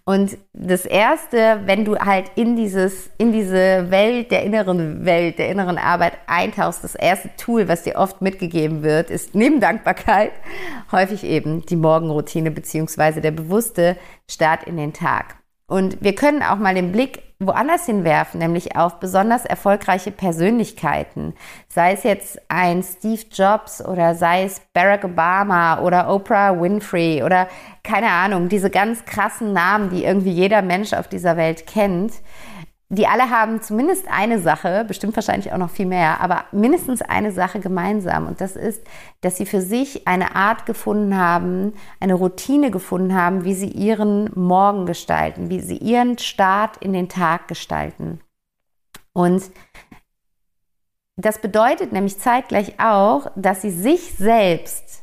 Und 0.04 0.38
das 0.52 0.86
erste, 0.86 1.60
wenn 1.66 1.84
du 1.84 1.96
halt 1.98 2.32
in 2.34 2.56
dieses, 2.56 3.10
in 3.16 3.32
diese 3.32 3.90
Welt 3.90 4.30
der 4.32 4.42
inneren 4.42 5.04
Welt, 5.04 5.38
der 5.38 5.50
inneren 5.50 5.78
Arbeit 5.78 6.14
eintauchst, 6.26 6.82
das 6.82 6.96
erste 6.96 7.30
Tool, 7.36 7.68
was 7.68 7.84
dir 7.84 7.94
oft 7.96 8.22
mitgegeben 8.22 8.82
wird, 8.82 9.10
ist 9.10 9.36
neben 9.36 9.60
Dankbarkeit 9.60 10.32
häufig 10.92 11.22
eben 11.22 11.64
die 11.64 11.76
Morgenroutine 11.76 12.50
beziehungsweise 12.50 13.20
der 13.20 13.30
bewusste 13.30 13.96
Start 14.28 14.64
in 14.64 14.76
den 14.76 14.92
Tag. 14.92 15.36
Und 15.68 16.02
wir 16.02 16.14
können 16.14 16.42
auch 16.42 16.58
mal 16.58 16.74
den 16.74 16.90
Blick 16.92 17.22
woanders 17.40 17.86
hinwerfen, 17.86 18.40
nämlich 18.40 18.74
auf 18.74 18.98
besonders 18.98 19.44
erfolgreiche 19.44 20.10
Persönlichkeiten. 20.10 21.34
Sei 21.68 21.92
es 21.92 22.02
jetzt 22.02 22.40
ein 22.48 22.82
Steve 22.82 23.22
Jobs 23.32 23.84
oder 23.84 24.16
sei 24.16 24.42
es 24.42 24.60
Barack 24.72 25.04
Obama 25.04 25.80
oder 25.80 26.12
Oprah 26.12 26.60
Winfrey 26.60 27.22
oder 27.22 27.46
keine 27.84 28.10
Ahnung, 28.10 28.48
diese 28.48 28.70
ganz 28.70 29.04
krassen 29.04 29.52
Namen, 29.52 29.90
die 29.90 30.02
irgendwie 30.02 30.32
jeder 30.32 30.62
Mensch 30.62 30.92
auf 30.92 31.06
dieser 31.06 31.36
Welt 31.36 31.66
kennt 31.68 32.12
die 32.90 33.06
alle 33.06 33.28
haben 33.28 33.60
zumindest 33.60 34.08
eine 34.08 34.40
Sache, 34.40 34.84
bestimmt 34.86 35.14
wahrscheinlich 35.14 35.52
auch 35.52 35.58
noch 35.58 35.68
viel 35.68 35.84
mehr, 35.84 36.20
aber 36.22 36.46
mindestens 36.52 37.02
eine 37.02 37.32
Sache 37.32 37.60
gemeinsam. 37.60 38.26
Und 38.26 38.40
das 38.40 38.56
ist, 38.56 38.82
dass 39.20 39.36
sie 39.36 39.44
für 39.44 39.60
sich 39.60 40.08
eine 40.08 40.34
Art 40.34 40.64
gefunden 40.64 41.16
haben, 41.16 41.74
eine 42.00 42.14
Routine 42.14 42.70
gefunden 42.70 43.14
haben, 43.14 43.44
wie 43.44 43.54
sie 43.54 43.68
ihren 43.68 44.30
Morgen 44.34 44.86
gestalten, 44.86 45.50
wie 45.50 45.60
sie 45.60 45.76
ihren 45.76 46.16
Start 46.16 46.78
in 46.78 46.94
den 46.94 47.10
Tag 47.10 47.46
gestalten. 47.46 48.20
Und 49.12 49.42
das 51.16 51.40
bedeutet 51.40 51.92
nämlich 51.92 52.18
zeitgleich 52.18 52.80
auch, 52.80 53.30
dass 53.36 53.60
sie 53.60 53.70
sich 53.70 54.14
selbst 54.14 55.02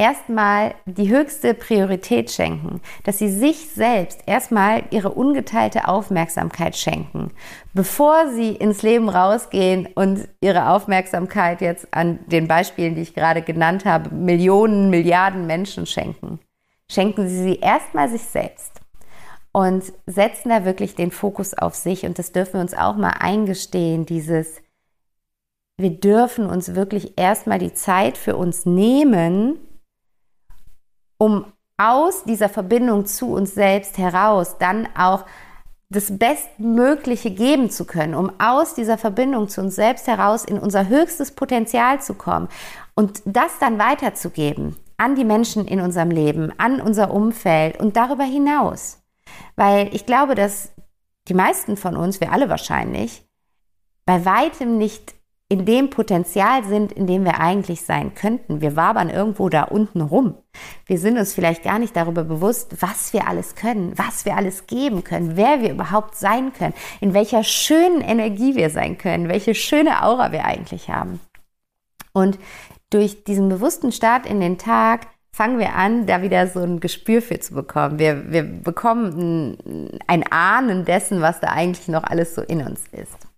erstmal 0.00 0.74
die 0.86 1.10
höchste 1.10 1.52
Priorität 1.52 2.30
schenken, 2.30 2.80
dass 3.04 3.18
sie 3.18 3.28
sich 3.28 3.68
selbst 3.68 4.22
erstmal 4.24 4.84
ihre 4.90 5.10
ungeteilte 5.10 5.88
Aufmerksamkeit 5.88 6.74
schenken, 6.74 7.32
bevor 7.74 8.30
sie 8.30 8.52
ins 8.52 8.80
Leben 8.80 9.10
rausgehen 9.10 9.86
und 9.94 10.26
ihre 10.40 10.70
Aufmerksamkeit 10.70 11.60
jetzt 11.60 11.92
an 11.92 12.18
den 12.28 12.48
Beispielen, 12.48 12.94
die 12.94 13.02
ich 13.02 13.14
gerade 13.14 13.42
genannt 13.42 13.84
habe, 13.84 14.14
Millionen, 14.14 14.88
Milliarden 14.88 15.46
Menschen 15.46 15.84
schenken. 15.84 16.40
Schenken 16.90 17.28
sie 17.28 17.42
sie 17.42 17.58
erstmal 17.60 18.08
sich 18.08 18.22
selbst 18.22 18.80
und 19.52 19.84
setzen 20.06 20.48
da 20.48 20.64
wirklich 20.64 20.94
den 20.94 21.10
Fokus 21.10 21.52
auf 21.52 21.74
sich 21.74 22.06
und 22.06 22.18
das 22.18 22.32
dürfen 22.32 22.54
wir 22.54 22.60
uns 22.62 22.72
auch 22.72 22.96
mal 22.96 23.14
eingestehen, 23.20 24.06
dieses 24.06 24.62
wir 25.76 25.90
dürfen 25.90 26.46
uns 26.46 26.74
wirklich 26.74 27.18
erstmal 27.18 27.58
die 27.58 27.72
Zeit 27.72 28.18
für 28.18 28.36
uns 28.36 28.66
nehmen, 28.66 29.58
um 31.20 31.44
aus 31.76 32.24
dieser 32.24 32.48
Verbindung 32.48 33.04
zu 33.04 33.32
uns 33.32 33.54
selbst 33.54 33.98
heraus 33.98 34.56
dann 34.58 34.88
auch 34.96 35.26
das 35.90 36.16
Bestmögliche 36.18 37.30
geben 37.30 37.68
zu 37.68 37.84
können, 37.84 38.14
um 38.14 38.32
aus 38.40 38.74
dieser 38.74 38.96
Verbindung 38.96 39.48
zu 39.48 39.60
uns 39.60 39.74
selbst 39.74 40.06
heraus 40.06 40.44
in 40.44 40.58
unser 40.58 40.88
höchstes 40.88 41.32
Potenzial 41.32 42.00
zu 42.00 42.14
kommen 42.14 42.48
und 42.94 43.22
das 43.26 43.58
dann 43.58 43.78
weiterzugeben 43.78 44.76
an 44.96 45.14
die 45.14 45.24
Menschen 45.24 45.66
in 45.66 45.80
unserem 45.80 46.10
Leben, 46.10 46.52
an 46.58 46.80
unser 46.80 47.10
Umfeld 47.12 47.78
und 47.80 47.96
darüber 47.96 48.24
hinaus. 48.24 49.02
Weil 49.56 49.94
ich 49.94 50.06
glaube, 50.06 50.34
dass 50.34 50.72
die 51.28 51.34
meisten 51.34 51.76
von 51.76 51.96
uns, 51.96 52.20
wir 52.20 52.32
alle 52.32 52.48
wahrscheinlich, 52.48 53.26
bei 54.06 54.24
weitem 54.24 54.78
nicht 54.78 55.14
in 55.50 55.66
dem 55.66 55.90
Potenzial 55.90 56.62
sind, 56.62 56.92
in 56.92 57.08
dem 57.08 57.24
wir 57.24 57.40
eigentlich 57.40 57.82
sein 57.82 58.14
könnten. 58.14 58.60
Wir 58.60 58.76
wabern 58.76 59.10
irgendwo 59.10 59.48
da 59.48 59.64
unten 59.64 60.00
rum. 60.00 60.36
Wir 60.86 60.96
sind 60.96 61.18
uns 61.18 61.34
vielleicht 61.34 61.64
gar 61.64 61.80
nicht 61.80 61.96
darüber 61.96 62.22
bewusst, 62.22 62.80
was 62.80 63.12
wir 63.12 63.26
alles 63.26 63.56
können, 63.56 63.98
was 63.98 64.24
wir 64.24 64.36
alles 64.36 64.68
geben 64.68 65.02
können, 65.02 65.36
wer 65.36 65.60
wir 65.60 65.72
überhaupt 65.72 66.14
sein 66.14 66.52
können, 66.52 66.72
in 67.00 67.14
welcher 67.14 67.42
schönen 67.42 68.00
Energie 68.00 68.54
wir 68.54 68.70
sein 68.70 68.96
können, 68.96 69.28
welche 69.28 69.56
schöne 69.56 70.04
Aura 70.04 70.30
wir 70.30 70.44
eigentlich 70.44 70.88
haben. 70.88 71.18
Und 72.12 72.38
durch 72.90 73.24
diesen 73.24 73.48
bewussten 73.48 73.90
Start 73.90 74.26
in 74.26 74.40
den 74.40 74.56
Tag 74.56 75.08
fangen 75.32 75.58
wir 75.58 75.74
an, 75.74 76.06
da 76.06 76.22
wieder 76.22 76.46
so 76.46 76.60
ein 76.60 76.78
Gespür 76.78 77.22
für 77.22 77.40
zu 77.40 77.54
bekommen. 77.54 77.98
Wir, 77.98 78.30
wir 78.30 78.44
bekommen 78.44 79.58
ein, 79.66 79.98
ein 80.06 80.32
Ahnen 80.32 80.84
dessen, 80.84 81.20
was 81.20 81.40
da 81.40 81.48
eigentlich 81.48 81.88
noch 81.88 82.04
alles 82.04 82.36
so 82.36 82.42
in 82.42 82.64
uns 82.64 82.82
ist. 82.92 83.29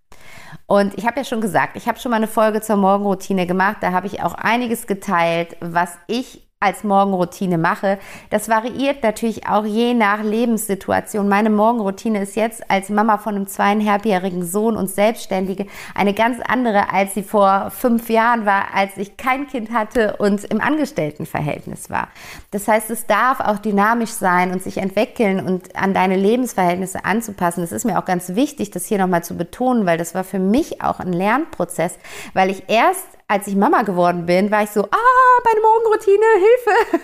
Und 0.65 0.97
ich 0.97 1.05
habe 1.05 1.19
ja 1.19 1.23
schon 1.23 1.41
gesagt, 1.41 1.75
ich 1.75 1.87
habe 1.87 1.99
schon 1.99 2.11
mal 2.11 2.17
eine 2.17 2.27
Folge 2.27 2.61
zur 2.61 2.77
Morgenroutine 2.77 3.45
gemacht. 3.47 3.77
Da 3.81 3.91
habe 3.91 4.07
ich 4.07 4.21
auch 4.23 4.33
einiges 4.33 4.87
geteilt, 4.87 5.55
was 5.59 5.97
ich 6.07 6.42
als 6.63 6.83
Morgenroutine 6.83 7.57
mache. 7.57 7.99
Das 8.29 8.49
variiert 8.49 9.03
natürlich 9.03 9.47
auch 9.47 9.65
je 9.65 9.93
nach 9.93 10.23
Lebenssituation. 10.23 11.27
Meine 11.27 11.49
Morgenroutine 11.49 12.21
ist 12.21 12.35
jetzt 12.35 12.69
als 12.69 12.89
Mama 12.89 13.17
von 13.17 13.35
einem 13.35 13.47
zweieinhalbjährigen 13.47 14.45
Sohn 14.45 14.77
und 14.77 14.89
Selbstständige 14.89 15.67
eine 15.93 16.13
ganz 16.13 16.39
andere, 16.47 16.91
als 16.91 17.13
sie 17.13 17.23
vor 17.23 17.71
fünf 17.71 18.09
Jahren 18.09 18.45
war, 18.45 18.73
als 18.73 18.97
ich 18.97 19.17
kein 19.17 19.47
Kind 19.47 19.71
hatte 19.71 20.15
und 20.17 20.43
im 20.45 20.61
Angestelltenverhältnis 20.61 21.89
war. 21.89 22.07
Das 22.51 22.67
heißt, 22.67 22.89
es 22.89 23.05
darf 23.05 23.39
auch 23.39 23.57
dynamisch 23.57 24.11
sein 24.11 24.51
und 24.51 24.63
sich 24.63 24.77
entwickeln 24.77 25.45
und 25.45 25.75
an 25.75 25.93
deine 25.93 26.15
Lebensverhältnisse 26.15 27.05
anzupassen. 27.05 27.61
Das 27.61 27.71
ist 27.71 27.85
mir 27.85 27.99
auch 27.99 28.05
ganz 28.05 28.35
wichtig, 28.35 28.71
das 28.71 28.85
hier 28.85 28.97
nochmal 28.97 29.23
zu 29.23 29.35
betonen, 29.35 29.85
weil 29.85 29.97
das 29.97 30.15
war 30.15 30.23
für 30.23 30.39
mich 30.39 30.81
auch 30.81 30.99
ein 30.99 31.13
Lernprozess, 31.13 31.97
weil 32.33 32.49
ich 32.49 32.63
erst 32.67 33.05
als 33.27 33.47
ich 33.47 33.55
Mama 33.55 33.81
geworden 33.83 34.25
bin, 34.25 34.51
war 34.51 34.63
ich 34.63 34.69
so, 34.69 34.83
ah, 34.83 35.41
meine 35.43 35.61
Morgenroutine, 35.61 36.25
Hilfe. 36.35 36.99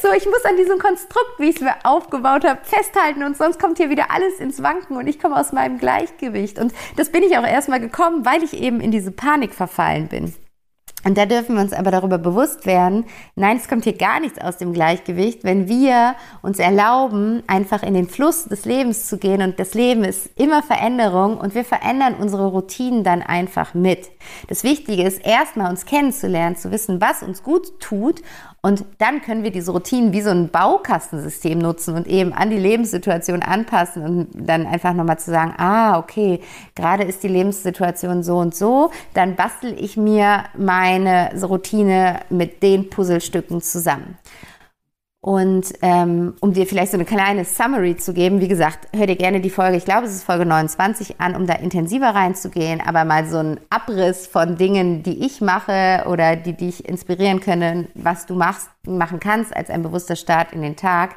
so, 0.02 0.12
ich 0.12 0.26
muss 0.26 0.44
an 0.44 0.56
diesem 0.56 0.78
Konstrukt, 0.78 1.38
wie 1.38 1.50
ich 1.50 1.56
es 1.56 1.62
mir 1.62 1.74
aufgebaut 1.84 2.44
habe, 2.44 2.60
festhalten 2.62 3.22
und 3.22 3.36
sonst 3.36 3.58
kommt 3.58 3.78
hier 3.78 3.90
wieder 3.90 4.10
alles 4.10 4.40
ins 4.40 4.62
Wanken 4.62 4.96
und 4.96 5.06
ich 5.06 5.18
komme 5.18 5.38
aus 5.38 5.52
meinem 5.52 5.78
Gleichgewicht. 5.78 6.58
Und 6.58 6.72
das 6.96 7.10
bin 7.10 7.22
ich 7.22 7.36
auch 7.38 7.46
erstmal 7.46 7.80
gekommen, 7.80 8.24
weil 8.24 8.42
ich 8.42 8.54
eben 8.54 8.80
in 8.80 8.90
diese 8.90 9.10
Panik 9.10 9.54
verfallen 9.54 10.08
bin. 10.08 10.34
Und 11.04 11.16
da 11.16 11.24
dürfen 11.24 11.54
wir 11.54 11.62
uns 11.62 11.72
aber 11.72 11.92
darüber 11.92 12.18
bewusst 12.18 12.66
werden, 12.66 13.04
nein, 13.36 13.58
es 13.58 13.68
kommt 13.68 13.84
hier 13.84 13.96
gar 13.96 14.18
nichts 14.18 14.40
aus 14.40 14.56
dem 14.56 14.72
Gleichgewicht, 14.72 15.44
wenn 15.44 15.68
wir 15.68 16.16
uns 16.42 16.58
erlauben, 16.58 17.44
einfach 17.46 17.84
in 17.84 17.94
den 17.94 18.08
Fluss 18.08 18.46
des 18.46 18.64
Lebens 18.64 19.06
zu 19.06 19.18
gehen. 19.18 19.40
Und 19.40 19.60
das 19.60 19.74
Leben 19.74 20.02
ist 20.02 20.30
immer 20.36 20.64
Veränderung 20.64 21.38
und 21.38 21.54
wir 21.54 21.64
verändern 21.64 22.14
unsere 22.14 22.48
Routinen 22.48 23.04
dann 23.04 23.22
einfach 23.22 23.72
mit. 23.72 24.10
Das 24.48 24.64
Wichtige 24.64 25.04
ist 25.04 25.24
erstmal 25.24 25.70
uns 25.70 25.86
kennenzulernen, 25.86 26.56
zu 26.56 26.72
wissen, 26.72 27.00
was 27.00 27.22
uns 27.22 27.44
gut 27.44 27.78
tut 27.78 28.22
und 28.62 28.84
dann 28.98 29.22
können 29.22 29.44
wir 29.44 29.52
diese 29.52 29.70
Routinen 29.70 30.12
wie 30.12 30.22
so 30.22 30.30
ein 30.30 30.48
Baukastensystem 30.48 31.58
nutzen 31.58 31.94
und 31.94 32.06
eben 32.06 32.32
an 32.32 32.50
die 32.50 32.58
Lebenssituation 32.58 33.42
anpassen 33.42 34.02
und 34.02 34.28
dann 34.34 34.66
einfach 34.66 34.92
nochmal 34.92 35.18
zu 35.18 35.30
sagen, 35.30 35.54
ah, 35.56 35.98
okay, 35.98 36.40
gerade 36.74 37.04
ist 37.04 37.22
die 37.22 37.28
Lebenssituation 37.28 38.22
so 38.22 38.38
und 38.38 38.54
so, 38.54 38.90
dann 39.14 39.36
bastel 39.36 39.76
ich 39.78 39.96
mir 39.96 40.44
meine 40.56 41.30
Routine 41.42 42.20
mit 42.28 42.62
den 42.62 42.90
Puzzlestücken 42.90 43.60
zusammen. 43.60 44.18
Und 45.26 45.72
ähm, 45.82 46.34
um 46.38 46.52
dir 46.52 46.68
vielleicht 46.68 46.92
so 46.92 46.96
eine 46.96 47.04
kleine 47.04 47.44
Summary 47.44 47.96
zu 47.96 48.14
geben, 48.14 48.40
wie 48.40 48.46
gesagt, 48.46 48.86
hör 48.94 49.08
dir 49.08 49.16
gerne 49.16 49.40
die 49.40 49.50
Folge, 49.50 49.76
ich 49.76 49.84
glaube, 49.84 50.06
es 50.06 50.14
ist 50.14 50.22
Folge 50.22 50.46
29 50.46 51.20
an, 51.20 51.34
um 51.34 51.48
da 51.48 51.54
intensiver 51.54 52.10
reinzugehen, 52.10 52.80
aber 52.80 53.04
mal 53.04 53.26
so 53.26 53.38
ein 53.38 53.58
Abriss 53.68 54.28
von 54.28 54.56
Dingen, 54.56 55.02
die 55.02 55.26
ich 55.26 55.40
mache 55.40 56.04
oder 56.06 56.36
die 56.36 56.52
dich 56.52 56.88
inspirieren 56.88 57.40
können, 57.40 57.88
was 57.96 58.26
du 58.26 58.36
machst, 58.36 58.70
machen 58.86 59.18
kannst 59.18 59.56
als 59.56 59.68
ein 59.68 59.82
bewusster 59.82 60.14
Start 60.14 60.52
in 60.52 60.62
den 60.62 60.76
Tag 60.76 61.16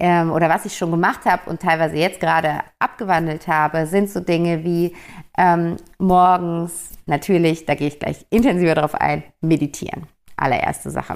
ähm, 0.00 0.32
oder 0.32 0.48
was 0.48 0.64
ich 0.64 0.76
schon 0.76 0.90
gemacht 0.90 1.24
habe 1.24 1.48
und 1.48 1.62
teilweise 1.62 1.94
jetzt 1.94 2.18
gerade 2.18 2.58
abgewandelt 2.80 3.46
habe, 3.46 3.86
sind 3.86 4.10
so 4.10 4.18
Dinge 4.18 4.64
wie 4.64 4.96
ähm, 5.38 5.76
morgens, 5.98 6.90
natürlich, 7.06 7.66
da 7.66 7.76
gehe 7.76 7.86
ich 7.86 8.00
gleich 8.00 8.26
intensiver 8.30 8.74
drauf 8.74 8.96
ein, 8.96 9.22
meditieren. 9.40 10.08
Allererste 10.36 10.90
Sache. 10.90 11.14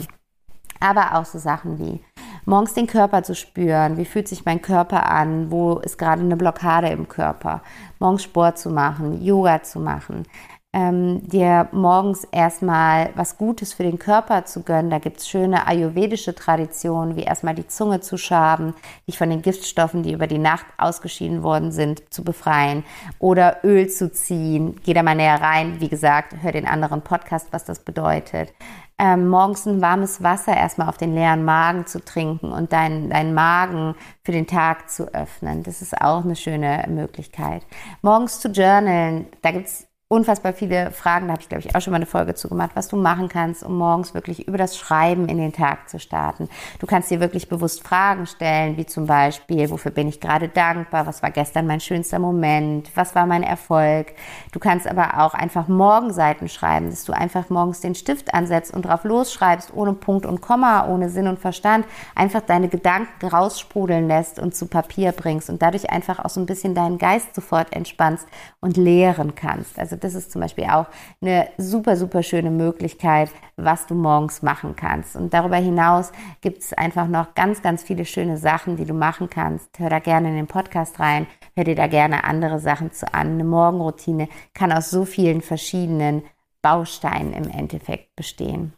Aber 0.78 1.18
auch 1.18 1.24
so 1.24 1.40
Sachen 1.40 1.80
wie 1.80 2.00
morgens 2.48 2.72
den 2.72 2.86
Körper 2.86 3.22
zu 3.22 3.34
spüren, 3.34 3.98
wie 3.98 4.06
fühlt 4.06 4.26
sich 4.26 4.44
mein 4.46 4.62
Körper 4.62 5.10
an, 5.10 5.50
wo 5.50 5.74
ist 5.78 5.98
gerade 5.98 6.22
eine 6.22 6.36
Blockade 6.36 6.88
im 6.88 7.06
Körper, 7.06 7.62
morgens 7.98 8.22
Sport 8.22 8.58
zu 8.58 8.70
machen, 8.70 9.22
Yoga 9.22 9.62
zu 9.62 9.78
machen, 9.78 10.24
ähm, 10.72 11.26
dir 11.28 11.68
morgens 11.72 12.24
erstmal 12.24 13.10
was 13.14 13.36
Gutes 13.36 13.74
für 13.74 13.82
den 13.82 13.98
Körper 13.98 14.44
zu 14.44 14.62
gönnen. 14.62 14.90
Da 14.90 14.98
gibt 14.98 15.18
es 15.18 15.28
schöne 15.28 15.66
ayurvedische 15.66 16.34
Traditionen, 16.34 17.16
wie 17.16 17.22
erstmal 17.22 17.54
die 17.54 17.66
Zunge 17.66 18.00
zu 18.00 18.16
schaben, 18.16 18.74
dich 19.06 19.18
von 19.18 19.30
den 19.30 19.42
Giftstoffen, 19.42 20.02
die 20.02 20.12
über 20.12 20.26
die 20.26 20.38
Nacht 20.38 20.66
ausgeschieden 20.78 21.42
worden 21.42 21.70
sind, 21.70 22.02
zu 22.12 22.24
befreien 22.24 22.84
oder 23.18 23.58
Öl 23.64 23.88
zu 23.88 24.10
ziehen. 24.10 24.80
Geh 24.84 24.94
da 24.94 25.02
mal 25.02 25.14
näher 25.14 25.40
rein. 25.40 25.80
Wie 25.80 25.88
gesagt, 25.88 26.34
hör 26.42 26.52
den 26.52 26.66
anderen 26.66 27.02
Podcast, 27.02 27.48
was 27.50 27.64
das 27.64 27.80
bedeutet 27.80 28.52
ähm, 28.98 29.28
morgens 29.28 29.66
ein 29.66 29.80
warmes 29.80 30.22
Wasser 30.22 30.56
erstmal 30.56 30.88
auf 30.88 30.96
den 30.96 31.14
leeren 31.14 31.44
Magen 31.44 31.86
zu 31.86 32.04
trinken 32.04 32.52
und 32.52 32.72
deinen 32.72 33.10
dein 33.10 33.34
Magen 33.34 33.94
für 34.22 34.32
den 34.32 34.46
Tag 34.46 34.90
zu 34.90 35.12
öffnen. 35.14 35.62
Das 35.62 35.82
ist 35.82 36.00
auch 36.00 36.24
eine 36.24 36.36
schöne 36.36 36.84
Möglichkeit. 36.88 37.64
Morgens 38.02 38.40
zu 38.40 38.48
journalen, 38.48 39.26
da 39.42 39.52
gibt's 39.52 39.87
unfassbar 40.10 40.54
viele 40.54 40.90
Fragen, 40.90 41.26
da 41.26 41.34
habe 41.34 41.42
ich 41.42 41.50
glaube 41.50 41.62
ich 41.66 41.76
auch 41.76 41.82
schon 41.82 41.90
mal 41.90 41.96
eine 41.96 42.06
Folge 42.06 42.34
zu 42.34 42.48
gemacht, 42.48 42.70
was 42.72 42.88
du 42.88 42.96
machen 42.96 43.28
kannst, 43.28 43.62
um 43.62 43.76
morgens 43.76 44.14
wirklich 44.14 44.48
über 44.48 44.56
das 44.56 44.78
Schreiben 44.78 45.28
in 45.28 45.36
den 45.36 45.52
Tag 45.52 45.90
zu 45.90 45.98
starten. 45.98 46.48
Du 46.78 46.86
kannst 46.86 47.10
dir 47.10 47.20
wirklich 47.20 47.50
bewusst 47.50 47.86
Fragen 47.86 48.26
stellen, 48.26 48.78
wie 48.78 48.86
zum 48.86 49.06
Beispiel, 49.06 49.68
wofür 49.68 49.90
bin 49.90 50.08
ich 50.08 50.18
gerade 50.18 50.48
dankbar, 50.48 51.06
was 51.06 51.22
war 51.22 51.30
gestern 51.30 51.66
mein 51.66 51.80
schönster 51.80 52.18
Moment, 52.18 52.90
was 52.94 53.14
war 53.14 53.26
mein 53.26 53.42
Erfolg. 53.42 54.14
Du 54.52 54.58
kannst 54.58 54.86
aber 54.86 55.20
auch 55.20 55.34
einfach 55.34 55.68
Morgenseiten 55.68 56.48
schreiben, 56.48 56.88
dass 56.88 57.04
du 57.04 57.12
einfach 57.12 57.50
morgens 57.50 57.82
den 57.82 57.94
Stift 57.94 58.32
ansetzt 58.32 58.72
und 58.72 58.86
drauf 58.86 59.04
losschreibst, 59.04 59.74
ohne 59.74 59.92
Punkt 59.92 60.24
und 60.24 60.40
Komma, 60.40 60.86
ohne 60.86 61.10
Sinn 61.10 61.28
und 61.28 61.38
Verstand, 61.38 61.84
einfach 62.14 62.40
deine 62.40 62.68
Gedanken 62.68 63.26
raussprudeln 63.26 64.08
lässt 64.08 64.38
und 64.38 64.54
zu 64.54 64.68
Papier 64.68 65.12
bringst 65.12 65.50
und 65.50 65.60
dadurch 65.60 65.90
einfach 65.90 66.24
auch 66.24 66.30
so 66.30 66.40
ein 66.40 66.46
bisschen 66.46 66.74
deinen 66.74 66.96
Geist 66.96 67.34
sofort 67.34 67.74
entspannst 67.74 68.26
und 68.60 68.78
lehren 68.78 69.34
kannst. 69.34 69.78
Also 69.78 69.97
das 70.04 70.14
ist 70.14 70.32
zum 70.32 70.40
Beispiel 70.40 70.64
auch 70.64 70.86
eine 71.20 71.48
super, 71.58 71.96
super 71.96 72.22
schöne 72.22 72.50
Möglichkeit, 72.50 73.30
was 73.56 73.86
du 73.86 73.94
morgens 73.94 74.42
machen 74.42 74.76
kannst. 74.76 75.16
Und 75.16 75.34
darüber 75.34 75.56
hinaus 75.56 76.12
gibt 76.40 76.62
es 76.62 76.72
einfach 76.72 77.08
noch 77.08 77.34
ganz, 77.34 77.62
ganz 77.62 77.82
viele 77.82 78.04
schöne 78.04 78.36
Sachen, 78.36 78.76
die 78.76 78.84
du 78.84 78.94
machen 78.94 79.28
kannst. 79.30 79.78
Hör 79.78 79.90
da 79.90 79.98
gerne 79.98 80.28
in 80.28 80.36
den 80.36 80.46
Podcast 80.46 81.00
rein, 81.00 81.26
hör 81.54 81.64
dir 81.64 81.74
da 81.74 81.86
gerne 81.86 82.24
andere 82.24 82.58
Sachen 82.58 82.92
zu 82.92 83.12
an. 83.12 83.32
Eine 83.32 83.44
Morgenroutine 83.44 84.28
kann 84.54 84.72
aus 84.72 84.90
so 84.90 85.04
vielen 85.04 85.42
verschiedenen 85.42 86.22
Bausteinen 86.62 87.32
im 87.32 87.48
Endeffekt 87.48 88.14
bestehen. 88.16 88.74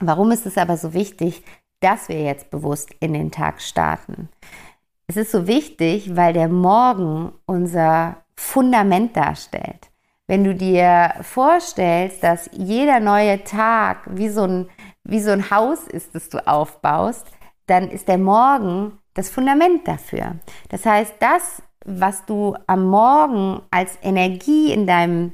Warum 0.00 0.30
ist 0.30 0.46
es 0.46 0.58
aber 0.58 0.76
so 0.76 0.92
wichtig, 0.92 1.44
dass 1.80 2.08
wir 2.08 2.22
jetzt 2.22 2.50
bewusst 2.50 2.90
in 3.00 3.12
den 3.12 3.30
Tag 3.30 3.60
starten? 3.60 4.28
Es 5.06 5.16
ist 5.16 5.32
so 5.32 5.46
wichtig, 5.46 6.16
weil 6.16 6.32
der 6.32 6.48
Morgen 6.48 7.32
unser 7.46 8.24
Fundament 8.36 9.16
darstellt. 9.16 9.90
Wenn 10.26 10.44
du 10.44 10.54
dir 10.54 11.14
vorstellst, 11.20 12.22
dass 12.22 12.48
jeder 12.52 12.98
neue 12.98 13.44
Tag 13.44 13.98
wie 14.08 14.28
so 14.28 14.44
ein, 14.44 14.68
wie 15.04 15.20
so 15.20 15.30
ein 15.30 15.50
Haus 15.50 15.86
ist, 15.86 16.14
das 16.14 16.30
du 16.30 16.46
aufbaust, 16.46 17.26
dann 17.66 17.90
ist 17.90 18.08
der 18.08 18.18
Morgen 18.18 18.98
das 19.12 19.28
Fundament 19.28 19.86
dafür. 19.86 20.36
Das 20.70 20.86
heißt, 20.86 21.14
das, 21.20 21.62
was 21.84 22.24
du 22.24 22.56
am 22.66 22.86
Morgen 22.86 23.60
als 23.70 23.98
Energie 24.02 24.72
in 24.72 24.86
deinem 24.86 25.32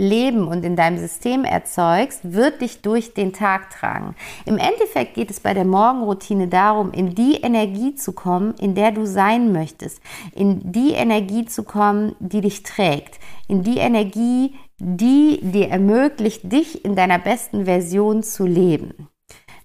Leben 0.00 0.48
und 0.48 0.64
in 0.64 0.76
deinem 0.76 0.98
System 0.98 1.44
erzeugst, 1.44 2.32
wird 2.32 2.62
dich 2.62 2.80
durch 2.80 3.12
den 3.12 3.32
Tag 3.32 3.70
tragen. 3.70 4.14
Im 4.46 4.56
Endeffekt 4.56 5.14
geht 5.14 5.30
es 5.30 5.40
bei 5.40 5.52
der 5.52 5.64
Morgenroutine 5.64 6.48
darum, 6.48 6.92
in 6.92 7.14
die 7.14 7.36
Energie 7.42 7.94
zu 7.94 8.12
kommen, 8.12 8.54
in 8.54 8.74
der 8.74 8.92
du 8.92 9.06
sein 9.06 9.52
möchtest, 9.52 10.00
in 10.34 10.72
die 10.72 10.92
Energie 10.92 11.44
zu 11.44 11.62
kommen, 11.62 12.16
die 12.18 12.40
dich 12.40 12.62
trägt, 12.62 13.20
in 13.46 13.62
die 13.62 13.78
Energie, 13.78 14.54
die 14.78 15.40
dir 15.42 15.68
ermöglicht, 15.68 16.50
dich 16.50 16.84
in 16.84 16.96
deiner 16.96 17.18
besten 17.18 17.66
Version 17.66 18.22
zu 18.22 18.46
leben. 18.46 19.08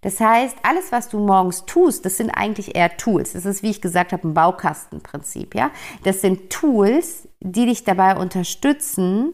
Das 0.01 0.19
heißt, 0.19 0.57
alles, 0.61 0.91
was 0.91 1.09
du 1.09 1.17
morgens 1.17 1.65
tust, 1.65 2.05
das 2.05 2.17
sind 2.17 2.29
eigentlich 2.29 2.75
eher 2.75 2.95
Tools. 2.95 3.33
Das 3.33 3.45
ist, 3.45 3.63
wie 3.63 3.71
ich 3.71 3.81
gesagt 3.81 4.11
habe, 4.11 4.27
ein 4.27 4.35
Baukastenprinzip. 4.35 5.55
Ja? 5.55 5.71
Das 6.03 6.21
sind 6.21 6.51
Tools, 6.51 7.27
die 7.39 7.65
dich 7.65 7.85
dabei 7.85 8.15
unterstützen, 8.15 9.33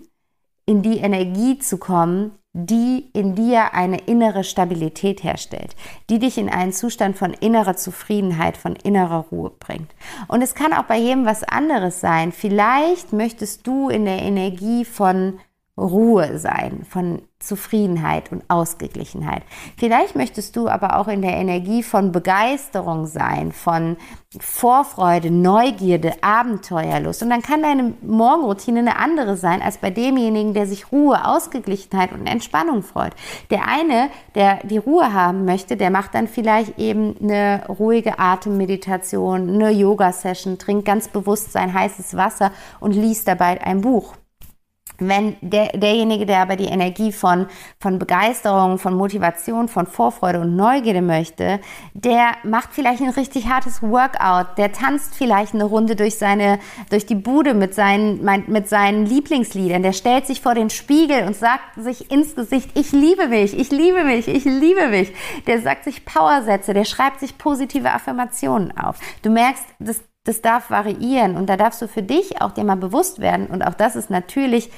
in 0.72 0.82
die 0.82 1.00
Energie 1.00 1.60
zu 1.60 1.78
kommen, 1.78 2.32
die 2.54 3.10
in 3.12 3.36
dir 3.36 3.74
eine 3.74 3.98
innere 3.98 4.46
Stabilität 4.46 5.22
herstellt, 5.22 5.76
die 6.10 6.18
dich 6.18 6.38
in 6.38 6.48
einen 6.48 6.72
Zustand 6.72 7.18
von 7.18 7.34
innerer 7.34 7.76
Zufriedenheit, 7.76 8.56
von 8.56 8.78
innerer 8.78 9.26
Ruhe 9.34 9.50
bringt. 9.50 9.94
Und 10.30 10.42
es 10.42 10.56
kann 10.56 10.72
auch 10.72 10.84
bei 10.84 10.98
jedem 10.98 11.26
was 11.26 11.44
anderes 11.44 12.00
sein. 12.00 12.32
Vielleicht 12.32 13.12
möchtest 13.12 13.68
du 13.68 13.90
in 13.90 14.06
der 14.06 14.22
Energie 14.22 14.86
von 14.86 15.42
Ruhe 15.78 16.40
sein, 16.40 16.86
von 16.88 17.22
Zufriedenheit 17.42 18.32
und 18.32 18.44
Ausgeglichenheit. 18.48 19.44
Vielleicht 19.78 20.16
möchtest 20.16 20.56
du 20.56 20.68
aber 20.68 20.98
auch 20.98 21.08
in 21.08 21.22
der 21.22 21.34
Energie 21.34 21.84
von 21.84 22.12
Begeisterung 22.12 23.08
sein, 23.08 23.52
von 23.52 23.98
Vorfreude, 24.40 25.30
Neugierde, 25.30 26.14
Abenteuerlust. 26.22 27.22
Und 27.22 27.30
dann 27.30 27.42
kann 27.42 27.62
deine 27.62 27.94
Morgenroutine 28.02 28.80
eine 28.80 28.98
andere 28.98 29.36
sein 29.36 29.62
als 29.62 29.78
bei 29.78 29.90
demjenigen, 29.90 30.54
der 30.54 30.68
sich 30.68 30.92
Ruhe, 30.92 31.26
Ausgeglichenheit 31.26 32.14
und 32.14 32.28
Entspannung 32.28 32.82
freut. 32.82 33.14
Der 33.50 33.68
eine, 33.68 34.10
der 34.36 34.60
die 34.64 34.78
Ruhe 34.78 35.14
haben 35.14 35.44
möchte, 35.44 35.76
der 35.76 35.90
macht 35.90 36.16
dann 36.16 36.30
vielleicht 36.30 36.80
eben 36.80 37.16
eine 37.22 37.64
ruhige 37.68 38.20
Atemmeditation, 38.20 39.50
eine 39.50 39.72
Yoga-Session, 39.72 40.58
trinkt 40.58 40.86
ganz 40.86 41.10
bewusst 41.10 41.52
sein 41.52 41.74
heißes 41.74 42.16
Wasser 42.16 42.52
und 42.80 42.94
liest 42.94 43.28
dabei 43.28 43.62
ein 43.62 43.82
Buch. 43.82 44.14
Wenn 44.98 45.36
der, 45.42 45.70
derjenige, 45.70 46.26
der 46.26 46.40
aber 46.40 46.56
die 46.56 46.66
Energie 46.66 47.12
von, 47.12 47.48
von 47.80 48.00
Begeisterung, 48.00 48.78
von 48.78 48.94
Motivation, 48.94 49.68
von 49.68 49.88
Vorfreude 49.88 50.40
und 50.42 50.56
Neugierde 50.56 51.02
möchte, 51.02 51.60
der 51.94 52.34
macht 52.44 52.70
vielleicht 52.72 53.02
ein 53.02 53.10
richtig 53.10 53.48
hartes 53.48 53.82
Workout, 53.82 54.58
der 54.58 54.72
tanzt 54.72 55.16
vielleicht 55.16 55.54
eine 55.54 55.64
Runde 55.64 55.96
durch 55.96 56.18
seine, 56.18 56.60
durch 56.90 57.06
die 57.06 57.16
Bude 57.16 57.54
mit 57.54 57.74
seinen, 57.74 58.24
mit 58.48 58.70
seinen 58.70 59.06
Lieblingsliedern, 59.06 59.84
der 59.84 59.94
stellt 59.94 60.28
sich 60.28 60.42
vor 60.42 60.54
den 60.54 60.70
Spiegel 60.70 61.26
und 61.26 61.36
sagt 61.36 61.76
sich 61.78 62.12
ins 62.12 62.36
Gesicht, 62.36 62.70
ich 62.76 62.92
liebe 62.92 63.28
mich, 63.28 63.58
ich 63.58 63.72
liebe 63.72 64.04
mich, 64.04 64.28
ich 64.28 64.46
liebe 64.46 64.88
mich. 64.88 65.14
Der 65.48 65.62
sagt 65.62 65.86
sich 65.86 66.06
Powersätze, 66.06 66.74
der 66.74 66.86
schreibt 66.86 67.20
sich 67.20 67.38
positive 67.38 67.92
Affirmationen 67.92 68.78
auf. 68.78 68.98
Du 69.22 69.30
merkst, 69.30 69.64
das 69.80 70.02
das 70.24 70.44
darf 70.44 70.70
variieren 70.70 71.36
und 71.36 71.50
da 71.50 71.58
darfst 71.58 71.82
du 71.82 71.88
für 71.88 72.04
dich 72.04 72.44
auch 72.44 72.52
dir 72.52 72.64
mal 72.64 72.76
bewusst 72.76 73.20
werden 73.20 73.48
und 73.48 73.64
auch 73.64 73.74
das 73.74 73.96
ist 73.96 74.12
natürlich 74.12 74.70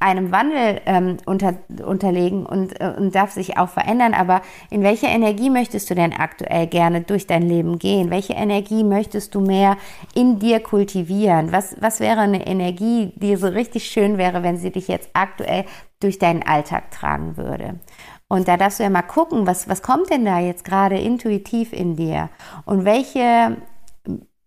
einem 0.00 0.32
Wandel 0.32 0.80
ähm, 0.84 1.18
unter, 1.26 1.54
unterlegen 1.86 2.44
und, 2.44 2.80
äh, 2.80 2.92
und 2.96 3.14
darf 3.14 3.30
sich 3.30 3.56
auch 3.56 3.68
verändern, 3.68 4.14
aber 4.14 4.42
in 4.68 4.82
welche 4.82 5.06
Energie 5.06 5.48
möchtest 5.48 5.88
du 5.90 5.94
denn 5.94 6.12
aktuell 6.12 6.66
gerne 6.66 7.02
durch 7.02 7.28
dein 7.28 7.42
Leben 7.42 7.78
gehen? 7.78 8.10
Welche 8.10 8.32
Energie 8.32 8.82
möchtest 8.82 9.36
du 9.36 9.40
mehr 9.40 9.76
in 10.16 10.40
dir 10.40 10.58
kultivieren? 10.58 11.52
Was, 11.52 11.76
was 11.80 12.00
wäre 12.00 12.20
eine 12.20 12.44
Energie, 12.44 13.12
die 13.14 13.36
so 13.36 13.46
richtig 13.46 13.84
schön 13.84 14.18
wäre, 14.18 14.42
wenn 14.42 14.56
sie 14.56 14.72
dich 14.72 14.88
jetzt 14.88 15.10
aktuell 15.12 15.66
durch 16.00 16.18
deinen 16.18 16.42
Alltag 16.42 16.90
tragen 16.90 17.36
würde? 17.36 17.78
Und 18.26 18.48
da 18.48 18.56
darfst 18.56 18.80
du 18.80 18.84
ja 18.84 18.90
mal 18.90 19.02
gucken, 19.02 19.46
was, 19.46 19.68
was 19.68 19.82
kommt 19.82 20.10
denn 20.10 20.24
da 20.24 20.40
jetzt 20.40 20.64
gerade 20.64 20.98
intuitiv 20.98 21.72
in 21.72 21.94
dir? 21.94 22.28
Und 22.64 22.84
welche 22.84 23.56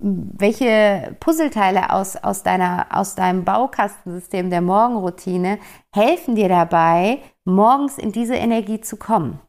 welche 0.03 1.15
Puzzleteile 1.21 1.91
aus, 1.91 2.17
aus, 2.17 2.43
deiner, 2.43 2.87
aus 2.89 3.15
deinem 3.15 3.45
Baukastensystem 3.45 4.49
der 4.49 4.61
Morgenroutine 4.61 5.59
helfen 5.93 6.35
dir 6.35 6.49
dabei, 6.49 7.19
morgens 7.45 7.97
in 7.97 8.11
diese 8.11 8.35
Energie 8.35 8.81
zu 8.81 8.97
kommen. 8.97 9.39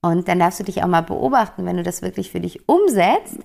Und 0.00 0.26
dann 0.26 0.40
darfst 0.40 0.58
du 0.58 0.64
dich 0.64 0.82
auch 0.82 0.88
mal 0.88 1.02
beobachten, 1.02 1.64
wenn 1.66 1.76
du 1.76 1.82
das 1.84 2.02
wirklich 2.02 2.30
für 2.32 2.40
dich 2.40 2.68
umsetzt, 2.68 3.38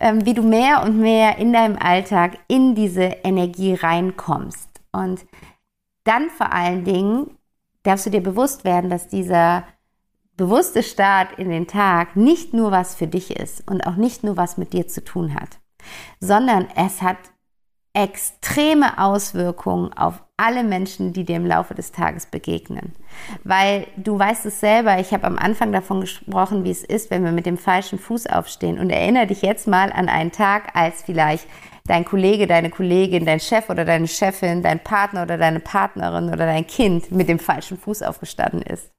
ähm, 0.00 0.24
wie 0.26 0.34
du 0.34 0.42
mehr 0.42 0.82
und 0.82 0.98
mehr 0.98 1.38
in 1.38 1.52
deinem 1.52 1.78
Alltag 1.78 2.38
in 2.48 2.74
diese 2.74 3.04
Energie 3.04 3.74
reinkommst. 3.74 4.68
Und 4.92 5.24
dann 6.04 6.28
vor 6.30 6.52
allen 6.52 6.84
Dingen 6.84 7.38
darfst 7.84 8.06
du 8.06 8.10
dir 8.10 8.22
bewusst 8.22 8.64
werden, 8.64 8.90
dass 8.90 9.08
dieser 9.08 9.64
bewusste 10.38 10.82
Start 10.82 11.38
in 11.38 11.50
den 11.50 11.66
Tag 11.66 12.16
nicht 12.16 12.54
nur 12.54 12.70
was 12.70 12.94
für 12.94 13.08
dich 13.08 13.36
ist 13.36 13.68
und 13.68 13.86
auch 13.86 13.96
nicht 13.96 14.24
nur 14.24 14.38
was 14.38 14.56
mit 14.56 14.72
dir 14.72 14.88
zu 14.88 15.04
tun 15.04 15.34
hat, 15.34 15.58
sondern 16.20 16.68
es 16.74 17.02
hat 17.02 17.18
extreme 17.92 18.98
Auswirkungen 18.98 19.92
auf 19.92 20.22
alle 20.36 20.62
Menschen, 20.62 21.12
die 21.12 21.24
dir 21.24 21.36
im 21.36 21.46
Laufe 21.46 21.74
des 21.74 21.90
Tages 21.90 22.26
begegnen. 22.26 22.94
Weil 23.42 23.88
du 23.96 24.16
weißt 24.16 24.46
es 24.46 24.60
selber, 24.60 25.00
ich 25.00 25.12
habe 25.12 25.26
am 25.26 25.36
Anfang 25.36 25.72
davon 25.72 26.02
gesprochen, 26.02 26.62
wie 26.62 26.70
es 26.70 26.84
ist, 26.84 27.10
wenn 27.10 27.24
wir 27.24 27.32
mit 27.32 27.44
dem 27.44 27.58
falschen 27.58 27.98
Fuß 27.98 28.28
aufstehen. 28.28 28.78
Und 28.78 28.90
erinnere 28.90 29.26
dich 29.26 29.42
jetzt 29.42 29.66
mal 29.66 29.90
an 29.90 30.08
einen 30.08 30.30
Tag, 30.30 30.76
als 30.76 31.02
vielleicht 31.02 31.48
dein 31.86 32.04
Kollege, 32.04 32.46
deine 32.46 32.70
Kollegin, 32.70 33.26
dein 33.26 33.40
Chef 33.40 33.68
oder 33.68 33.84
deine 33.84 34.06
Chefin, 34.06 34.62
dein 34.62 34.78
Partner 34.78 35.22
oder 35.22 35.36
deine 35.36 35.58
Partnerin 35.58 36.28
oder 36.28 36.46
dein 36.46 36.68
Kind 36.68 37.10
mit 37.10 37.28
dem 37.28 37.40
falschen 37.40 37.78
Fuß 37.78 38.02
aufgestanden 38.02 38.62
ist. 38.62 38.92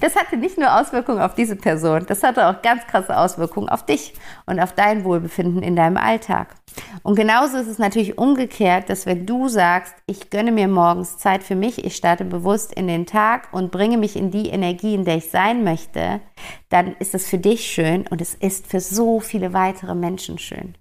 Das 0.00 0.16
hatte 0.16 0.36
nicht 0.36 0.58
nur 0.58 0.78
Auswirkungen 0.80 1.20
auf 1.20 1.34
diese 1.34 1.56
Person, 1.56 2.06
das 2.06 2.22
hatte 2.22 2.48
auch 2.48 2.62
ganz 2.62 2.86
krasse 2.86 3.16
Auswirkungen 3.16 3.68
auf 3.68 3.84
dich 3.84 4.14
und 4.46 4.60
auf 4.60 4.72
dein 4.72 5.04
Wohlbefinden 5.04 5.62
in 5.62 5.76
deinem 5.76 5.96
Alltag. 5.96 6.54
Und 7.02 7.16
genauso 7.16 7.58
ist 7.58 7.68
es 7.68 7.78
natürlich 7.78 8.18
umgekehrt, 8.18 8.88
dass 8.88 9.06
wenn 9.06 9.26
du 9.26 9.48
sagst, 9.48 9.94
ich 10.06 10.30
gönne 10.30 10.52
mir 10.52 10.68
morgens 10.68 11.18
Zeit 11.18 11.42
für 11.42 11.54
mich, 11.54 11.84
ich 11.84 11.96
starte 11.96 12.24
bewusst 12.24 12.72
in 12.72 12.86
den 12.86 13.06
Tag 13.06 13.48
und 13.52 13.70
bringe 13.70 13.98
mich 13.98 14.16
in 14.16 14.30
die 14.30 14.48
Energie, 14.48 14.94
in 14.94 15.04
der 15.04 15.16
ich 15.16 15.30
sein 15.30 15.64
möchte, 15.64 16.20
dann 16.68 16.94
ist 16.98 17.14
es 17.14 17.28
für 17.28 17.38
dich 17.38 17.66
schön 17.66 18.06
und 18.06 18.20
es 18.20 18.34
ist 18.34 18.66
für 18.66 18.80
so 18.80 19.20
viele 19.20 19.52
weitere 19.52 19.94
Menschen 19.94 20.38
schön. 20.38 20.74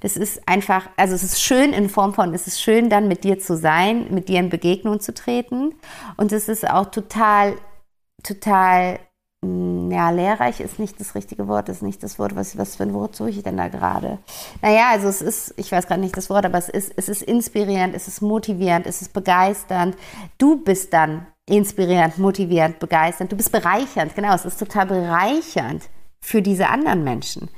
Das 0.00 0.16
ist 0.16 0.48
einfach, 0.48 0.88
also 0.96 1.14
es 1.14 1.22
ist 1.22 1.42
schön 1.42 1.72
in 1.72 1.88
Form 1.88 2.14
von, 2.14 2.32
es 2.34 2.46
ist 2.46 2.60
schön 2.62 2.88
dann 2.88 3.08
mit 3.08 3.24
dir 3.24 3.38
zu 3.38 3.56
sein, 3.56 4.06
mit 4.10 4.28
dir 4.28 4.40
in 4.40 4.48
Begegnung 4.48 5.00
zu 5.00 5.12
treten 5.12 5.74
und 6.16 6.32
es 6.32 6.48
ist 6.48 6.68
auch 6.68 6.86
total 6.86 7.54
total 8.26 8.98
hm, 9.44 9.90
ja, 9.90 10.10
lehrreich 10.10 10.60
ist 10.60 10.78
nicht 10.78 10.98
das 10.98 11.14
richtige 11.14 11.46
Wort, 11.46 11.68
ist 11.68 11.82
nicht 11.82 12.02
das 12.02 12.18
Wort, 12.18 12.34
was, 12.36 12.56
was 12.58 12.76
für 12.76 12.84
ein 12.84 12.94
Wort 12.94 13.14
suche 13.14 13.30
ich 13.30 13.42
denn 13.42 13.56
da 13.56 13.68
gerade? 13.68 14.18
Naja, 14.62 14.90
also 14.90 15.08
es 15.08 15.22
ist, 15.22 15.54
ich 15.56 15.70
weiß 15.70 15.86
gerade 15.86 16.00
nicht 16.00 16.16
das 16.16 16.30
Wort, 16.30 16.44
aber 16.44 16.58
es 16.58 16.68
ist, 16.68 16.92
es 16.96 17.08
ist 17.08 17.22
inspirierend, 17.22 17.94
es 17.94 18.08
ist 18.08 18.22
motivierend, 18.22 18.86
es 18.86 19.02
ist 19.02 19.12
begeisternd. 19.12 19.96
Du 20.38 20.62
bist 20.62 20.92
dann 20.92 21.26
inspirierend, 21.46 22.18
motivierend, 22.18 22.78
begeisternd, 22.78 23.30
du 23.30 23.36
bist 23.36 23.52
bereichernd, 23.52 24.14
genau, 24.14 24.34
es 24.34 24.44
ist 24.44 24.58
total 24.58 24.86
bereichernd 24.86 25.88
für 26.20 26.42
diese 26.42 26.68
anderen 26.68 27.04
Menschen. 27.04 27.48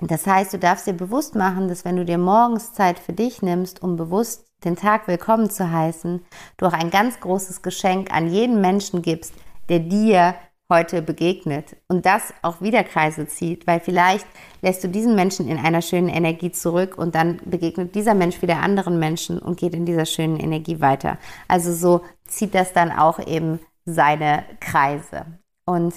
Das 0.00 0.26
heißt, 0.26 0.52
du 0.52 0.58
darfst 0.58 0.86
dir 0.86 0.92
bewusst 0.92 1.34
machen, 1.36 1.68
dass 1.68 1.84
wenn 1.84 1.96
du 1.96 2.04
dir 2.04 2.18
morgens 2.18 2.74
Zeit 2.74 2.98
für 2.98 3.12
dich 3.12 3.40
nimmst, 3.40 3.82
um 3.82 3.96
bewusst 3.96 4.45
den 4.64 4.76
Tag 4.76 5.06
willkommen 5.06 5.50
zu 5.50 5.70
heißen, 5.70 6.24
du 6.56 6.66
auch 6.66 6.72
ein 6.72 6.90
ganz 6.90 7.20
großes 7.20 7.62
Geschenk 7.62 8.12
an 8.12 8.28
jeden 8.28 8.60
Menschen 8.60 9.02
gibst, 9.02 9.34
der 9.68 9.80
dir 9.80 10.34
heute 10.68 11.02
begegnet 11.02 11.76
und 11.88 12.06
das 12.06 12.34
auch 12.42 12.60
wieder 12.60 12.82
Kreise 12.82 13.28
zieht, 13.28 13.66
weil 13.66 13.78
vielleicht 13.78 14.26
lässt 14.62 14.82
du 14.82 14.88
diesen 14.88 15.14
Menschen 15.14 15.46
in 15.46 15.58
einer 15.58 15.82
schönen 15.82 16.08
Energie 16.08 16.50
zurück 16.50 16.98
und 16.98 17.14
dann 17.14 17.40
begegnet 17.44 17.94
dieser 17.94 18.14
Mensch 18.14 18.42
wieder 18.42 18.58
anderen 18.58 18.98
Menschen 18.98 19.38
und 19.38 19.60
geht 19.60 19.74
in 19.74 19.86
dieser 19.86 20.06
schönen 20.06 20.40
Energie 20.40 20.80
weiter. 20.80 21.18
Also 21.46 21.72
so 21.72 22.04
zieht 22.26 22.54
das 22.54 22.72
dann 22.72 22.90
auch 22.90 23.24
eben 23.24 23.60
seine 23.84 24.44
Kreise. 24.58 25.26
Und 25.64 25.94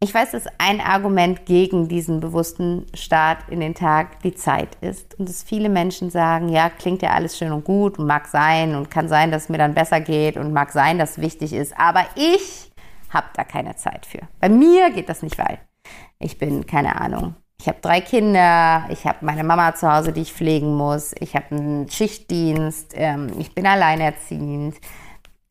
ich 0.00 0.12
weiß, 0.12 0.32
dass 0.32 0.44
ein 0.58 0.80
Argument 0.80 1.46
gegen 1.46 1.88
diesen 1.88 2.20
bewussten 2.20 2.86
Start 2.92 3.48
in 3.48 3.60
den 3.60 3.74
Tag 3.74 4.20
die 4.22 4.34
Zeit 4.34 4.76
ist. 4.82 5.18
Und 5.18 5.28
dass 5.28 5.42
viele 5.42 5.70
Menschen 5.70 6.10
sagen, 6.10 6.50
ja, 6.50 6.68
klingt 6.68 7.00
ja 7.00 7.10
alles 7.10 7.38
schön 7.38 7.50
und 7.50 7.64
gut 7.64 7.98
und 7.98 8.06
mag 8.06 8.26
sein 8.26 8.74
und 8.74 8.90
kann 8.90 9.08
sein, 9.08 9.30
dass 9.30 9.44
es 9.44 9.48
mir 9.48 9.58
dann 9.58 9.74
besser 9.74 10.00
geht 10.00 10.36
und 10.36 10.52
mag 10.52 10.70
sein, 10.70 10.98
dass 10.98 11.12
es 11.12 11.18
wichtig 11.18 11.54
ist. 11.54 11.78
Aber 11.78 12.04
ich 12.14 12.70
habe 13.08 13.28
da 13.34 13.44
keine 13.44 13.76
Zeit 13.76 14.04
für. 14.04 14.20
Bei 14.38 14.50
mir 14.50 14.90
geht 14.90 15.08
das 15.08 15.22
nicht 15.22 15.38
weit. 15.38 15.60
Ich 16.18 16.38
bin, 16.38 16.66
keine 16.66 17.00
Ahnung, 17.00 17.34
ich 17.58 17.66
habe 17.68 17.78
drei 17.80 18.02
Kinder, 18.02 18.84
ich 18.90 19.06
habe 19.06 19.24
meine 19.24 19.44
Mama 19.44 19.74
zu 19.74 19.90
Hause, 19.90 20.12
die 20.12 20.22
ich 20.22 20.32
pflegen 20.32 20.74
muss, 20.74 21.14
ich 21.18 21.34
habe 21.34 21.56
einen 21.56 21.88
Schichtdienst, 21.88 22.92
ähm, 22.94 23.32
ich 23.38 23.54
bin 23.54 23.66
alleinerziehend, 23.66 24.76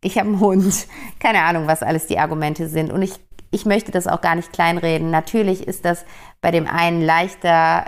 ich 0.01 0.19
habe 0.19 0.29
einen 0.29 0.39
Hund, 0.39 0.87
keine 1.19 1.41
Ahnung, 1.41 1.65
was 1.65 1.81
alles 1.81 2.05
die 2.05 2.19
Argumente 2.19 2.69
sind. 2.69 2.91
Und 2.91 3.01
ich 3.01 3.19
ich 3.55 3.65
möchte 3.65 3.91
das 3.91 4.05
auch 4.05 4.19
gar 4.19 4.35
nicht 4.35 4.51
kleinreden. 4.51 5.11
Natürlich 5.11 5.65
ist 5.65 5.85
das 5.85 6.05
bei 6.41 6.51
dem 6.51 6.67
einen 6.67 7.01
leichter 7.01 7.85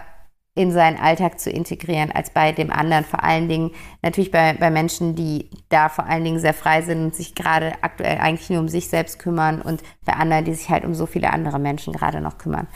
in 0.55 0.71
seinen 0.71 0.97
Alltag 0.97 1.41
zu 1.41 1.51
integrieren 1.51 2.09
als 2.09 2.29
bei 2.29 2.53
dem 2.53 2.71
anderen. 2.71 3.03
Vor 3.03 3.21
allen 3.21 3.49
Dingen 3.49 3.71
natürlich 4.01 4.31
bei, 4.31 4.53
bei 4.53 4.71
Menschen, 4.71 5.13
die 5.15 5.51
da 5.67 5.89
vor 5.89 6.05
allen 6.05 6.23
Dingen 6.23 6.39
sehr 6.39 6.53
frei 6.53 6.81
sind 6.81 7.03
und 7.03 7.15
sich 7.15 7.35
gerade 7.35 7.73
aktuell 7.81 8.17
eigentlich 8.17 8.49
nur 8.49 8.61
um 8.61 8.69
sich 8.69 8.87
selbst 8.87 9.19
kümmern 9.19 9.61
und 9.61 9.83
bei 10.05 10.13
anderen, 10.13 10.45
die 10.45 10.53
sich 10.53 10.69
halt 10.69 10.85
um 10.85 10.95
so 10.95 11.05
viele 11.05 11.33
andere 11.33 11.59
Menschen 11.59 11.91
gerade 11.91 12.21
noch 12.21 12.37
kümmern. 12.37 12.67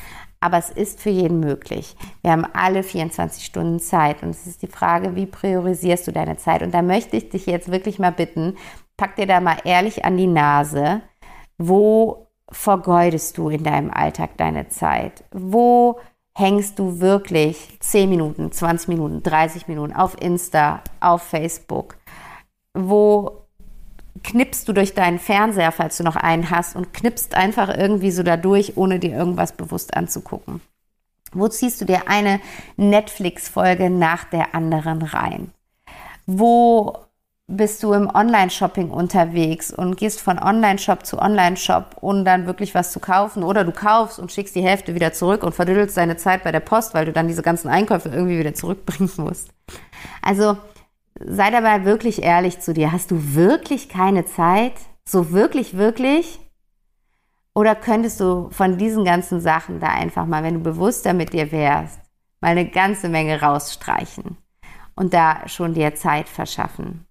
Aber 0.42 0.58
es 0.58 0.70
ist 0.70 1.00
für 1.00 1.10
jeden 1.10 1.40
möglich. 1.40 1.96
Wir 2.22 2.32
haben 2.32 2.46
alle 2.54 2.84
24 2.84 3.46
Stunden 3.46 3.80
Zeit 3.80 4.22
und 4.22 4.32
es 4.32 4.46
ist 4.46 4.64
die 4.64 4.68
Frage, 4.68 5.16
wie 5.16 5.28
priorisierst 5.28 6.08
du 6.08 6.12
deine 6.12 6.36
Zeit? 6.36 6.62
Und 6.62 6.74
da 6.74 6.82
möchte 6.82 7.16
ich 7.16 7.30
dich 7.30 7.46
jetzt 7.46 7.72
wirklich 7.72 8.00
mal 8.00 8.12
bitten, 8.12 8.58
pack 8.98 9.16
dir 9.16 9.28
da 9.28 9.40
mal 9.40 9.58
ehrlich 9.64 10.04
an 10.04 10.18
die 10.18 10.28
Nase, 10.28 11.02
wo 11.58 12.28
vergeudest 12.52 13.38
du 13.38 13.50
in 13.50 13.64
deinem 13.64 13.92
Alltag 13.92 14.38
deine 14.38 14.70
Zeit? 14.70 15.24
Wo 15.32 16.00
hängst 16.36 16.80
du 16.80 17.00
wirklich 17.00 17.78
10 17.80 18.10
Minuten, 18.10 18.52
20 18.52 18.88
Minuten, 18.90 19.24
30 19.24 19.68
Minuten 19.68 19.94
auf 19.94 20.20
Insta, 20.22 20.82
auf 21.00 21.24
Facebook? 21.24 21.98
Wo 22.74 23.48
knippst 24.24 24.68
du 24.68 24.74
durch 24.74 24.94
deinen 24.94 25.20
Fernseher, 25.20 25.72
falls 25.72 25.98
du 25.98 26.04
noch 26.04 26.16
einen 26.16 26.50
hast, 26.50 26.76
und 26.76 26.94
knippst 26.94 27.36
einfach 27.36 27.70
irgendwie 27.70 28.12
so 28.12 28.24
da 28.24 28.38
durch, 28.38 28.78
ohne 28.78 29.00
dir 29.00 29.16
irgendwas 29.16 29.54
bewusst 29.54 29.96
anzugucken? 29.96 30.62
Wo 31.34 31.48
ziehst 31.48 31.80
du 31.80 31.86
dir 31.86 32.08
eine 32.08 32.42
Netflix-Folge 32.76 33.90
nach 33.90 34.26
der 34.26 34.54
anderen 34.54 35.02
rein? 35.02 35.52
Wo 36.26 36.98
bist 37.52 37.84
du 37.84 37.94
im 37.94 38.10
Online-Shopping 38.14 38.90
unterwegs 38.90 39.72
und 39.72 39.98
gehst 39.98 40.22
von 40.22 40.40
Online-Shop 40.40 41.06
zu 41.06 41.20
Online-Shop, 41.20 41.98
um 42.00 42.24
dann 42.24 42.46
wirklich 42.46 42.74
was 42.74 42.92
zu 42.92 43.00
kaufen. 43.00 43.44
Oder 43.44 43.64
du 43.64 43.72
kaufst 43.72 44.20
und 44.20 44.32
schickst 44.32 44.56
die 44.56 44.64
Hälfte 44.64 44.96
wieder 44.96 45.12
zurück 45.14 45.44
und 45.44 45.54
verdüdelst 45.54 45.98
deine 45.98 46.18
Zeit 46.18 46.44
bei 46.44 46.52
der 46.52 46.62
Post, 46.62 46.94
weil 46.94 47.06
du 47.06 47.12
dann 47.12 47.28
diese 47.28 47.44
ganzen 47.44 47.68
Einkäufe 47.68 48.10
irgendwie 48.10 48.40
wieder 48.40 48.54
zurückbringen 48.54 49.12
musst. 49.18 49.50
Also 50.22 50.58
sei 51.20 51.52
dabei 51.52 51.84
wirklich 51.84 52.24
ehrlich 52.24 52.60
zu 52.62 52.74
dir. 52.74 52.92
Hast 52.92 53.12
du 53.12 53.36
wirklich 53.36 53.90
keine 53.90 54.26
Zeit? 54.26 54.74
So 55.08 55.32
wirklich, 55.32 55.78
wirklich? 55.78 56.40
Oder 57.54 57.76
könntest 57.76 58.22
du 58.22 58.50
von 58.52 58.78
diesen 58.78 59.04
ganzen 59.04 59.42
Sachen 59.42 59.82
da 59.82 59.88
einfach 59.88 60.26
mal, 60.26 60.44
wenn 60.44 60.56
du 60.56 60.60
bewusster 60.62 61.14
mit 61.14 61.34
dir 61.34 61.52
wärst, 61.52 62.00
mal 62.40 62.52
eine 62.52 62.70
ganze 62.70 63.10
Menge 63.10 63.42
rausstreichen 63.42 64.38
und 64.96 65.14
da 65.14 65.48
schon 65.50 65.74
dir 65.74 65.94
Zeit 65.96 66.30
verschaffen? 66.30 67.06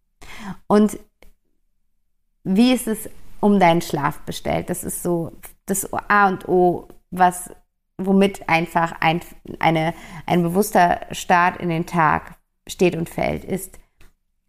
Und 0.66 0.98
wie 2.44 2.72
ist 2.72 2.86
es 2.86 3.08
um 3.40 3.60
deinen 3.60 3.82
Schlaf 3.82 4.20
bestellt? 4.20 4.70
Das 4.70 4.84
ist 4.84 5.02
so 5.02 5.32
das 5.66 5.88
A 6.08 6.28
und 6.28 6.48
O, 6.48 6.88
was, 7.10 7.50
womit 7.98 8.48
einfach 8.48 8.92
ein, 9.00 9.20
eine, 9.58 9.94
ein 10.26 10.42
bewusster 10.42 11.00
Start 11.12 11.60
in 11.60 11.68
den 11.68 11.86
Tag 11.86 12.36
steht 12.66 12.96
und 12.96 13.08
fällt, 13.08 13.44
ist, 13.44 13.78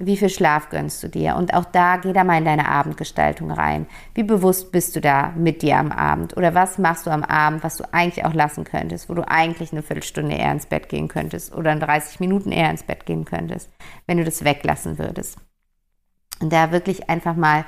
wie 0.04 0.17
viel 0.17 0.30
Schlaf 0.30 0.69
gönnst 0.69 1.04
du 1.04 1.10
dir? 1.10 1.36
Und 1.36 1.54
auch 1.54 1.65
da 1.65 1.97
geh 1.97 2.12
da 2.12 2.23
mal 2.23 2.39
in 2.39 2.45
deine 2.45 2.67
Abendgestaltung 2.67 3.51
rein. 3.51 3.86
Wie 4.15 4.23
bewusst 4.23 4.71
bist 4.71 4.95
du 4.95 5.01
da 5.01 5.32
mit 5.36 5.62
dir 5.62 5.77
am 5.77 5.91
Abend? 5.91 6.36
Oder 6.38 6.56
was 6.56 6.80
machst 6.80 7.06
du 7.06 7.12
am 7.12 7.23
Abend, 7.23 7.63
was 7.63 7.77
du 7.77 7.84
eigentlich 7.93 8.25
auch 8.25 8.34
lassen 8.34 8.63
könntest, 8.63 9.10
wo 9.10 9.13
du 9.13 9.27
eigentlich 9.27 9.71
eine 9.71 9.84
Viertelstunde 9.84 10.36
eher 10.36 10.51
ins 10.51 10.65
Bett 10.65 10.89
gehen 10.89 11.08
könntest 11.08 11.54
oder 11.54 11.75
30 11.75 12.19
Minuten 12.19 12.51
eher 12.51 12.71
ins 12.71 12.84
Bett 12.84 13.06
gehen 13.06 13.25
könntest, 13.25 13.69
wenn 14.08 14.17
du 14.17 14.23
das 14.23 14.43
weglassen 14.43 14.97
würdest? 14.97 15.38
Und 16.41 16.51
da 16.51 16.71
wirklich 16.71 17.10
einfach 17.10 17.36
mal 17.36 17.65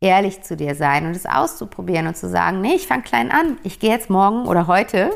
ehrlich 0.00 0.42
zu 0.42 0.56
dir 0.56 0.74
sein 0.74 1.06
und 1.06 1.16
es 1.16 1.26
auszuprobieren 1.26 2.06
und 2.06 2.16
zu 2.16 2.28
sagen, 2.28 2.60
nee, 2.60 2.74
ich 2.74 2.86
fange 2.86 3.02
klein 3.02 3.30
an. 3.30 3.58
Ich 3.62 3.78
gehe 3.78 3.90
jetzt 3.90 4.10
morgen 4.10 4.46
oder 4.46 4.66
heute 4.66 5.10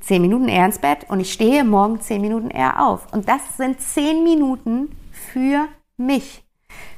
zehn 0.00 0.22
Minuten 0.22 0.48
eher 0.48 0.66
ins 0.66 0.78
Bett 0.78 1.06
und 1.08 1.20
ich 1.20 1.32
stehe 1.32 1.64
morgen 1.64 2.00
zehn 2.00 2.20
Minuten 2.20 2.50
eher 2.50 2.86
auf. 2.86 3.12
Und 3.12 3.28
das 3.28 3.56
sind 3.56 3.80
zehn 3.80 4.22
Minuten 4.22 4.96
für 5.10 5.68
mich, 5.96 6.44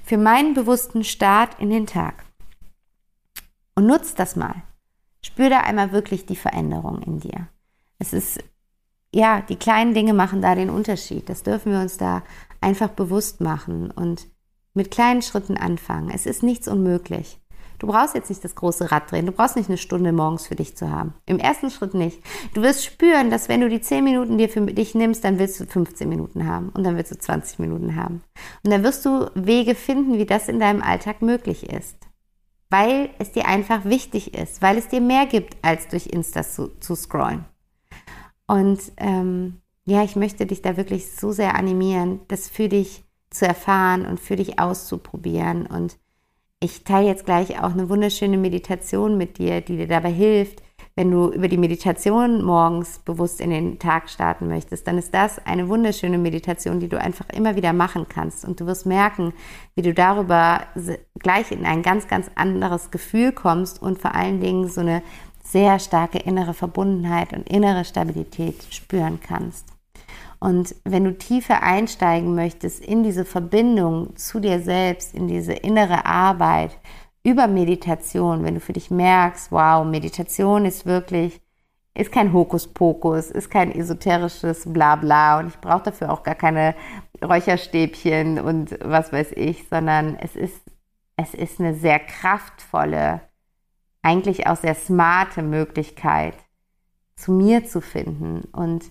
für 0.03 0.19
meinen 0.19 0.55
bewussten 0.55 1.05
Start 1.05 1.59
in 1.59 1.71
den 1.71 1.87
Tag. 1.87 2.25
Und 3.75 3.87
nutz 3.87 4.15
das 4.15 4.37
mal. 4.37 4.63
Spür 5.25 5.49
da 5.49 5.61
einmal 5.61 5.93
wirklich 5.93 6.27
die 6.27 6.37
Veränderung 6.37 7.01
in 7.03 7.21
dir. 7.21 7.49
Es 7.99 8.13
ist, 8.13 8.43
ja, 9.15 9.41
die 9.41 9.57
kleinen 9.57 9.95
Dinge 9.95 10.13
machen 10.13 10.43
da 10.43 10.55
den 10.55 10.69
Unterschied. 10.69 11.29
Das 11.29 11.43
dürfen 11.43 11.73
wir 11.73 11.81
uns 11.81 11.97
da 11.97 12.23
einfach 12.61 12.89
bewusst 12.89 13.41
machen. 13.41 13.91
Und 13.91 14.27
mit 14.75 14.91
kleinen 14.91 15.23
Schritten 15.23 15.57
anfangen. 15.57 16.11
Es 16.11 16.27
ist 16.27 16.43
nichts 16.43 16.69
unmöglich. 16.69 17.39
Du 17.83 17.89
brauchst 17.89 18.15
jetzt 18.15 18.31
nicht 18.31 18.45
das 18.45 18.55
große 18.55 18.93
Rad 18.93 19.11
drehen. 19.11 19.27
Du 19.27 19.33
brauchst 19.33 19.57
nicht 19.57 19.69
eine 19.69 19.77
Stunde 19.77 20.13
morgens 20.13 20.47
für 20.47 20.55
dich 20.55 20.77
zu 20.77 20.89
haben. 20.89 21.15
Im 21.27 21.41
ersten 21.41 21.69
Schritt 21.69 21.95
nicht. 21.95 22.21
Du 22.55 22.63
wirst 22.63 22.85
spüren, 22.85 23.29
dass 23.29 23.49
wenn 23.49 23.61
du 23.61 23.69
die 23.69 23.81
10 23.81 24.05
Minuten 24.05 24.39
dir 24.39 24.49
für 24.49 24.61
dich 24.61 24.95
nimmst, 24.95 25.25
dann 25.25 25.41
willst 25.41 25.59
du 25.59 25.67
15 25.67 26.09
Minuten 26.09 26.47
haben 26.47 26.69
und 26.69 26.85
dann 26.85 26.97
willst 26.97 27.11
du 27.11 27.19
20 27.19 27.59
Minuten 27.59 27.97
haben. 27.97 28.23
Und 28.63 28.71
dann 28.71 28.85
wirst 28.85 29.05
du 29.05 29.29
Wege 29.35 29.75
finden, 29.75 30.17
wie 30.17 30.27
das 30.27 30.49
in 30.49 30.61
deinem 30.61 30.81
Alltag 30.81 31.23
möglich 31.23 31.73
ist. 31.73 31.97
Weil 32.71 33.11
es 33.19 33.33
dir 33.33 33.49
einfach 33.49 33.85
wichtig 33.85 34.33
ist, 34.33 34.63
weil 34.63 34.79
es 34.79 34.87
dir 34.87 35.01
mehr 35.01 35.27
gibt, 35.27 35.57
als 35.63 35.89
durch 35.89 36.07
Insta 36.07 36.45
zu, 36.45 36.69
zu 36.79 36.95
scrollen. 36.95 37.47
Und 38.47 38.81
ähm, 38.97 39.61
ja, 39.87 40.05
ich 40.05 40.15
möchte 40.15 40.47
dich 40.47 40.63
da 40.63 40.77
wirklich 40.77 41.11
so 41.17 41.33
sehr 41.33 41.57
animieren, 41.57 42.21
das 42.29 42.49
für 42.49 42.69
dich 42.69 43.03
zu 43.33 43.47
erfahren 43.47 44.07
und 44.07 44.21
für 44.21 44.37
dich 44.37 44.59
auszuprobieren. 44.59 45.67
Und 45.67 45.99
ich 46.61 46.85
teile 46.85 47.09
jetzt 47.09 47.25
gleich 47.25 47.59
auch 47.63 47.73
eine 47.73 47.89
wunderschöne 47.89 48.39
Meditation 48.39 49.19
mit 49.19 49.39
dir, 49.39 49.61
die 49.61 49.77
dir 49.77 49.89
dabei 49.89 50.13
hilft, 50.13 50.63
wenn 50.95 51.11
du 51.11 51.31
über 51.31 51.49
die 51.49 51.57
Meditation 51.57 52.43
morgens 52.45 52.99
bewusst 52.99 53.41
in 53.41 53.49
den 53.49 53.79
Tag 53.79 54.11
starten 54.11 54.49
möchtest, 54.49 54.87
dann 54.87 54.99
ist 54.99 55.15
das 55.15 55.39
eine 55.47 55.69
wunderschöne 55.69 56.19
Meditation, 56.19 56.81
die 56.81 56.89
du 56.89 57.01
einfach 57.01 57.29
immer 57.31 57.57
wieder 57.57 57.73
machen 57.73 58.07
kannst. 58.09 58.45
Und 58.45 58.61
du 58.61 58.67
wirst 58.67 58.85
merken, 58.85 59.33
wie 59.75 59.83
du 59.83 59.95
darüber 59.95 60.67
gleich 61.19 61.51
in 61.51 61.65
ein 61.65 61.83
ganz, 61.83 62.09
ganz 62.09 62.31
anderes 62.35 62.91
Gefühl 62.91 63.33
kommst 63.33 63.81
und 63.81 64.01
vor 64.01 64.15
allen 64.15 64.41
Dingen 64.41 64.69
so 64.69 64.83
eine 64.83 65.03
sehr 65.43 65.79
starke 65.79 66.19
innere 66.19 66.53
Verbundenheit 66.53 67.33
und 67.33 67.49
innere 67.49 67.87
Stabilität 67.87 68.63
spüren 68.71 69.19
kannst. 69.21 69.72
Und 70.43 70.75
wenn 70.85 71.05
du 71.05 71.17
tiefer 71.17 71.63
einsteigen 71.63 72.35
möchtest 72.35 72.85
in 72.85 73.05
diese 73.05 73.25
Verbindung 73.25 74.17
zu 74.17 74.41
dir 74.41 74.61
selbst, 74.61 75.15
in 75.15 75.29
diese 75.29 75.53
innere 75.53 76.05
Arbeit 76.05 76.77
über 77.23 77.47
Meditation, 77.47 78.43
wenn 78.43 78.55
du 78.55 78.61
für 78.61 78.73
dich 78.73 78.91
merkst, 78.91 79.53
wow, 79.53 79.85
Meditation 79.87 80.65
ist 80.65 80.85
wirklich, 80.85 81.41
ist 81.95 82.11
kein 82.11 82.33
Hokuspokus, 82.33 83.31
ist 83.31 83.51
kein 83.51 83.71
esoterisches 83.71 84.65
Blabla 84.73 85.39
und 85.39 85.49
ich 85.49 85.59
brauche 85.59 85.85
dafür 85.85 86.11
auch 86.11 86.25
gar 86.25 86.35
keine 86.35 86.75
Räucherstäbchen 87.23 88.41
und 88.41 88.77
was 88.83 89.13
weiß 89.13 89.33
ich, 89.37 89.69
sondern 89.69 90.17
es 90.17 90.35
ist, 90.35 90.61
es 91.17 91.35
ist 91.35 91.61
eine 91.61 91.75
sehr 91.75 92.01
kraftvolle 92.01 93.21
eigentlich 94.03 94.49
auch 94.49 94.57
sehr 94.57 94.75
smarte 94.75 95.43
Möglichkeit, 95.43 96.35
zu 97.15 97.31
mir 97.31 97.65
zu 97.65 97.81
finden. 97.81 98.41
Und 98.53 98.91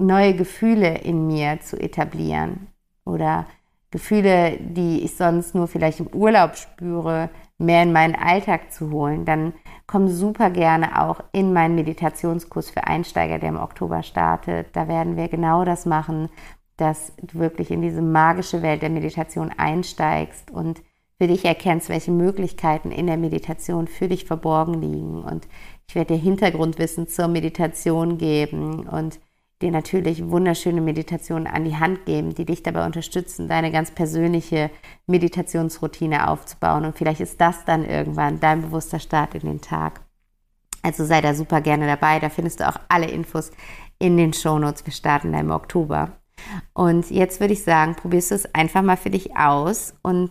neue 0.00 0.34
Gefühle 0.34 0.98
in 0.98 1.26
mir 1.26 1.60
zu 1.60 1.80
etablieren 1.80 2.68
oder 3.04 3.46
Gefühle, 3.90 4.56
die 4.60 5.02
ich 5.02 5.16
sonst 5.16 5.54
nur 5.54 5.66
vielleicht 5.66 6.00
im 6.00 6.06
Urlaub 6.08 6.56
spüre, 6.56 7.28
mehr 7.58 7.82
in 7.82 7.92
meinen 7.92 8.14
Alltag 8.14 8.72
zu 8.72 8.90
holen, 8.90 9.24
dann 9.24 9.52
komm 9.86 10.08
super 10.08 10.50
gerne 10.50 11.00
auch 11.02 11.20
in 11.32 11.52
meinen 11.52 11.74
Meditationskurs 11.74 12.70
für 12.70 12.86
Einsteiger, 12.86 13.38
der 13.38 13.48
im 13.50 13.58
Oktober 13.58 14.02
startet. 14.02 14.68
Da 14.74 14.86
werden 14.88 15.16
wir 15.16 15.28
genau 15.28 15.64
das 15.64 15.86
machen, 15.86 16.28
dass 16.76 17.12
du 17.20 17.38
wirklich 17.38 17.70
in 17.70 17.82
diese 17.82 18.00
magische 18.00 18.62
Welt 18.62 18.82
der 18.82 18.90
Meditation 18.90 19.50
einsteigst 19.56 20.50
und 20.50 20.80
für 21.18 21.26
dich 21.26 21.44
erkennst, 21.44 21.90
welche 21.90 22.12
Möglichkeiten 22.12 22.90
in 22.90 23.06
der 23.06 23.18
Meditation 23.18 23.88
für 23.88 24.08
dich 24.08 24.24
verborgen 24.24 24.80
liegen. 24.80 25.22
Und 25.22 25.48
ich 25.86 25.94
werde 25.94 26.14
dir 26.14 26.20
Hintergrundwissen 26.20 27.08
zur 27.08 27.28
Meditation 27.28 28.16
geben 28.16 28.88
und 28.88 29.20
dir 29.60 29.70
natürlich 29.70 30.28
wunderschöne 30.28 30.80
Meditationen 30.80 31.46
an 31.46 31.64
die 31.64 31.76
Hand 31.76 32.06
geben, 32.06 32.34
die 32.34 32.46
dich 32.46 32.62
dabei 32.62 32.86
unterstützen, 32.86 33.48
deine 33.48 33.70
ganz 33.70 33.90
persönliche 33.90 34.70
Meditationsroutine 35.06 36.28
aufzubauen. 36.28 36.84
Und 36.84 36.96
vielleicht 36.96 37.20
ist 37.20 37.40
das 37.40 37.64
dann 37.64 37.84
irgendwann 37.84 38.40
dein 38.40 38.62
bewusster 38.62 38.98
Start 38.98 39.34
in 39.34 39.42
den 39.42 39.60
Tag. 39.60 40.00
Also 40.82 41.04
sei 41.04 41.20
da 41.20 41.34
super 41.34 41.60
gerne 41.60 41.86
dabei. 41.86 42.20
Da 42.20 42.30
findest 42.30 42.60
du 42.60 42.68
auch 42.68 42.76
alle 42.88 43.10
Infos 43.10 43.50
in 43.98 44.16
den 44.16 44.32
Shownotes. 44.32 44.86
Wir 44.86 44.94
starten 44.94 45.32
da 45.32 45.40
im 45.40 45.50
Oktober. 45.50 46.12
Und 46.72 47.10
jetzt 47.10 47.40
würde 47.40 47.52
ich 47.52 47.62
sagen, 47.62 47.96
probierst 47.96 48.30
du 48.30 48.36
es 48.36 48.54
einfach 48.54 48.80
mal 48.80 48.96
für 48.96 49.10
dich 49.10 49.36
aus 49.36 49.92
und 50.02 50.30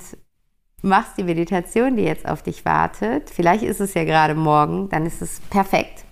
machst 0.81 1.17
die 1.17 1.23
Meditation, 1.23 1.97
die 1.97 2.03
jetzt 2.03 2.27
auf 2.27 2.41
dich 2.41 2.65
wartet. 2.65 3.29
Vielleicht 3.29 3.63
ist 3.63 3.79
es 3.79 3.93
ja 3.93 4.05
gerade 4.05 4.33
morgen, 4.33 4.89
dann 4.89 5.05
ist 5.05 5.21
es 5.21 5.39
perfekt 5.51 6.05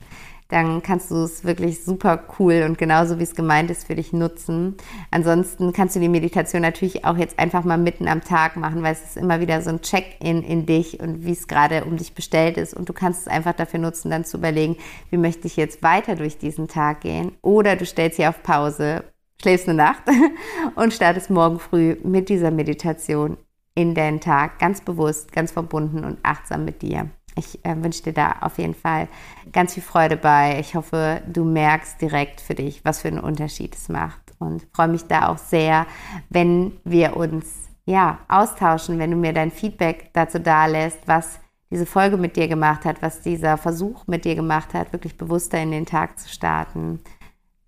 dann 0.49 0.81
kannst 0.81 1.11
du 1.11 1.23
es 1.23 1.43
wirklich 1.43 1.83
super 1.83 2.23
cool 2.39 2.63
und 2.65 2.77
genauso 2.77 3.19
wie 3.19 3.23
es 3.23 3.35
gemeint 3.35 3.69
ist 3.69 3.87
für 3.87 3.95
dich 3.95 4.13
nutzen. 4.13 4.75
Ansonsten 5.11 5.73
kannst 5.73 5.95
du 5.95 5.99
die 5.99 6.07
Meditation 6.07 6.61
natürlich 6.61 7.03
auch 7.03 7.17
jetzt 7.17 7.37
einfach 7.37 7.63
mal 7.63 7.77
mitten 7.77 8.07
am 8.07 8.21
Tag 8.21 8.55
machen, 8.55 8.81
weil 8.81 8.93
es 8.93 9.03
ist 9.03 9.17
immer 9.17 9.41
wieder 9.41 9.61
so 9.61 9.69
ein 9.69 9.81
Check-in 9.81 10.43
in 10.43 10.65
dich 10.65 10.99
und 10.99 11.25
wie 11.25 11.33
es 11.33 11.47
gerade 11.47 11.83
um 11.83 11.97
dich 11.97 12.13
bestellt 12.13 12.57
ist. 12.57 12.73
Und 12.73 12.87
du 12.87 12.93
kannst 12.93 13.21
es 13.21 13.27
einfach 13.27 13.53
dafür 13.53 13.79
nutzen, 13.79 14.09
dann 14.09 14.23
zu 14.23 14.37
überlegen, 14.37 14.77
wie 15.09 15.17
möchte 15.17 15.47
ich 15.47 15.57
jetzt 15.57 15.83
weiter 15.83 16.15
durch 16.15 16.37
diesen 16.37 16.67
Tag 16.67 17.01
gehen. 17.01 17.33
Oder 17.41 17.75
du 17.75 17.85
stellst 17.85 18.17
sie 18.17 18.27
auf 18.27 18.41
Pause, 18.41 19.03
schläfst 19.41 19.67
eine 19.67 19.77
Nacht 19.77 20.03
und 20.75 20.93
startest 20.93 21.29
morgen 21.29 21.59
früh 21.59 21.97
mit 22.03 22.29
dieser 22.29 22.51
Meditation 22.51 23.37
in 23.75 23.93
deinen 23.93 24.21
Tag, 24.21 24.59
ganz 24.59 24.81
bewusst, 24.81 25.31
ganz 25.31 25.51
verbunden 25.51 26.03
und 26.03 26.17
achtsam 26.23 26.65
mit 26.65 26.81
dir. 26.81 27.09
Ich 27.37 27.63
äh, 27.63 27.75
wünsche 27.81 28.03
dir 28.03 28.13
da 28.13 28.35
auf 28.41 28.57
jeden 28.57 28.73
Fall 28.73 29.07
ganz 29.51 29.73
viel 29.73 29.83
Freude 29.83 30.17
bei. 30.17 30.59
Ich 30.59 30.75
hoffe, 30.75 31.21
du 31.27 31.45
merkst 31.45 32.01
direkt 32.01 32.41
für 32.41 32.55
dich, 32.55 32.83
was 32.83 33.01
für 33.01 33.07
einen 33.07 33.19
Unterschied 33.19 33.75
es 33.75 33.89
macht. 33.89 34.33
Und 34.39 34.67
freue 34.73 34.87
mich 34.87 35.03
da 35.03 35.29
auch 35.29 35.37
sehr, 35.37 35.85
wenn 36.29 36.73
wir 36.83 37.15
uns 37.15 37.69
ja 37.85 38.19
austauschen, 38.27 38.99
wenn 38.99 39.11
du 39.11 39.17
mir 39.17 39.33
dein 39.33 39.51
Feedback 39.51 40.11
dazu 40.13 40.39
dalässt, 40.39 40.99
was 41.05 41.39
diese 41.69 41.85
Folge 41.85 42.17
mit 42.17 42.35
dir 42.35 42.47
gemacht 42.47 42.85
hat, 42.85 43.01
was 43.01 43.21
dieser 43.21 43.57
Versuch 43.57 44.07
mit 44.07 44.25
dir 44.25 44.35
gemacht 44.35 44.73
hat, 44.73 44.93
wirklich 44.93 45.17
bewusster 45.17 45.61
in 45.61 45.71
den 45.71 45.85
Tag 45.85 46.17
zu 46.19 46.29
starten. 46.29 46.99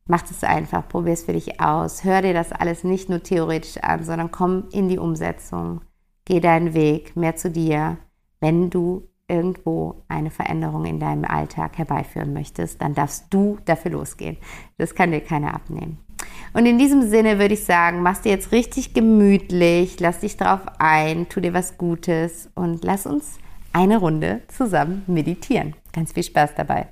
Mach 0.06 0.24
es 0.30 0.44
einfach, 0.44 0.88
probier 0.88 1.14
es 1.14 1.24
für 1.24 1.34
dich 1.34 1.62
aus. 1.62 2.04
Hör 2.04 2.22
dir 2.22 2.34
das 2.34 2.52
alles 2.52 2.84
nicht 2.84 3.10
nur 3.10 3.22
theoretisch 3.22 3.78
an, 3.78 4.04
sondern 4.04 4.32
komm 4.32 4.66
in 4.72 4.90
die 4.90 4.98
Umsetzung. 4.98 5.82
Geh 6.26 6.40
deinen 6.40 6.74
Weg 6.74 7.16
mehr 7.16 7.36
zu 7.36 7.52
dir, 7.52 7.98
wenn 8.40 8.70
du 8.70 9.08
irgendwo 9.30 10.04
eine 10.08 10.32
Veränderung 10.32 10.86
in 10.86 11.00
deinem 11.00 11.26
Alltag 11.26 11.78
herbeiführen 11.78 12.34
möchtest, 12.34 12.82
dann 12.82 12.96
darfst 12.96 13.26
du 13.30 13.58
dafür 13.66 13.92
losgehen. 13.92 14.38
Das 14.78 14.96
kann 14.96 15.12
dir 15.12 15.22
keiner 15.22 15.54
abnehmen. 15.54 16.00
Und 16.54 16.66
in 16.66 16.78
diesem 16.78 17.08
Sinne 17.08 17.40
würde 17.40 17.54
ich 17.54 17.64
sagen, 17.64 18.02
machst 18.02 18.26
dir 18.26 18.32
jetzt 18.32 18.52
richtig 18.52 18.94
gemütlich, 18.94 20.00
lass 20.00 20.20
dich 20.20 20.36
drauf 20.36 20.62
ein, 20.80 21.30
tu 21.30 21.40
dir 21.40 21.54
was 21.54 21.78
Gutes 21.78 22.50
und 22.56 22.84
lass 22.84 23.06
uns 23.06 23.38
eine 23.72 23.98
Runde 23.98 24.42
zusammen 24.48 25.04
meditieren. 25.08 25.76
Ganz 25.94 26.14
viel 26.14 26.24
Spaß 26.24 26.56
dabei. 26.56 26.88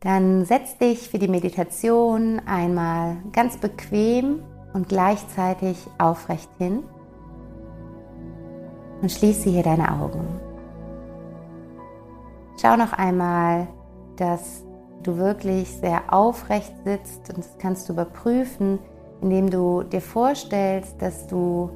Dann 0.00 0.44
setz 0.44 0.78
dich 0.78 1.08
für 1.08 1.18
die 1.18 1.28
Meditation 1.28 2.40
einmal 2.46 3.18
ganz 3.32 3.56
bequem 3.56 4.42
und 4.72 4.88
gleichzeitig 4.88 5.76
aufrecht 5.98 6.50
hin 6.58 6.82
und 9.02 9.12
schließe 9.12 9.50
hier 9.50 9.62
deine 9.62 9.92
Augen. 9.92 10.26
Schau 12.60 12.76
noch 12.76 12.92
einmal, 12.92 13.66
dass 14.16 14.62
du 15.02 15.16
wirklich 15.16 15.68
sehr 15.68 16.02
aufrecht 16.08 16.72
sitzt 16.84 17.28
und 17.30 17.38
das 17.38 17.58
kannst 17.58 17.88
du 17.88 17.92
überprüfen, 17.92 18.78
indem 19.20 19.50
du 19.50 19.82
dir 19.82 20.00
vorstellst, 20.00 21.02
dass 21.02 21.26
du 21.26 21.70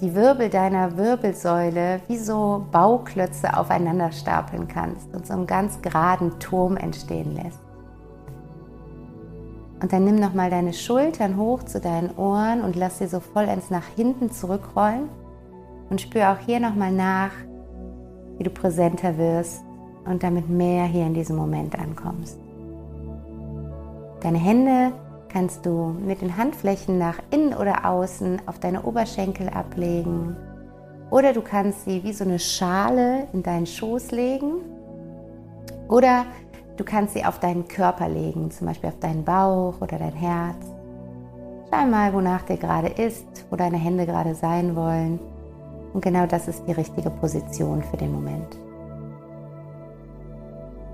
die 0.00 0.14
Wirbel 0.14 0.48
deiner 0.48 0.96
Wirbelsäule 0.96 2.00
wie 2.08 2.18
so 2.18 2.66
Bauklötze 2.70 3.56
aufeinander 3.56 4.10
stapeln 4.12 4.66
kannst 4.68 5.14
und 5.14 5.26
so 5.26 5.32
einen 5.32 5.46
ganz 5.46 5.80
geraden 5.82 6.38
Turm 6.40 6.76
entstehen 6.76 7.34
lässt. 7.34 7.60
Und 9.80 9.92
dann 9.92 10.04
nimm 10.04 10.16
nochmal 10.16 10.50
deine 10.50 10.72
Schultern 10.72 11.36
hoch 11.36 11.64
zu 11.64 11.80
deinen 11.80 12.16
Ohren 12.16 12.62
und 12.62 12.76
lass 12.76 12.98
sie 12.98 13.08
so 13.08 13.18
vollends 13.18 13.70
nach 13.70 13.86
hinten 13.96 14.30
zurückrollen. 14.30 15.08
Und 15.90 16.00
spür 16.00 16.32
auch 16.32 16.38
hier 16.38 16.60
nochmal 16.60 16.92
nach, 16.92 17.32
wie 18.38 18.44
du 18.44 18.50
präsenter 18.50 19.18
wirst 19.18 19.62
und 20.04 20.22
damit 20.22 20.48
mehr 20.48 20.84
hier 20.84 21.06
in 21.06 21.14
diesem 21.14 21.36
Moment 21.36 21.78
ankommst. 21.78 22.38
Deine 24.20 24.38
Hände 24.38 24.92
kannst 25.28 25.66
du 25.66 25.96
mit 26.04 26.20
den 26.20 26.36
Handflächen 26.36 26.98
nach 26.98 27.18
innen 27.30 27.54
oder 27.54 27.86
außen 27.86 28.42
auf 28.46 28.58
deine 28.58 28.82
Oberschenkel 28.82 29.48
ablegen. 29.48 30.36
Oder 31.10 31.32
du 31.32 31.42
kannst 31.42 31.84
sie 31.84 32.02
wie 32.04 32.12
so 32.12 32.24
eine 32.24 32.38
Schale 32.38 33.26
in 33.32 33.42
deinen 33.42 33.66
Schoß 33.66 34.12
legen. 34.12 34.60
Oder 35.88 36.24
du 36.76 36.84
kannst 36.84 37.14
sie 37.14 37.24
auf 37.24 37.38
deinen 37.38 37.66
Körper 37.68 38.08
legen, 38.08 38.50
zum 38.50 38.66
Beispiel 38.66 38.90
auf 38.90 38.98
deinen 38.98 39.24
Bauch 39.24 39.80
oder 39.80 39.98
dein 39.98 40.14
Herz. 40.14 40.56
Schau 41.70 41.86
mal, 41.86 42.12
wonach 42.12 42.42
dir 42.42 42.56
gerade 42.56 42.88
ist, 42.88 43.26
wo 43.50 43.56
deine 43.56 43.78
Hände 43.78 44.06
gerade 44.06 44.34
sein 44.34 44.76
wollen. 44.76 45.18
Und 45.92 46.02
genau 46.02 46.26
das 46.26 46.48
ist 46.48 46.66
die 46.66 46.72
richtige 46.72 47.10
Position 47.10 47.82
für 47.82 47.96
den 47.96 48.12
Moment. 48.12 48.56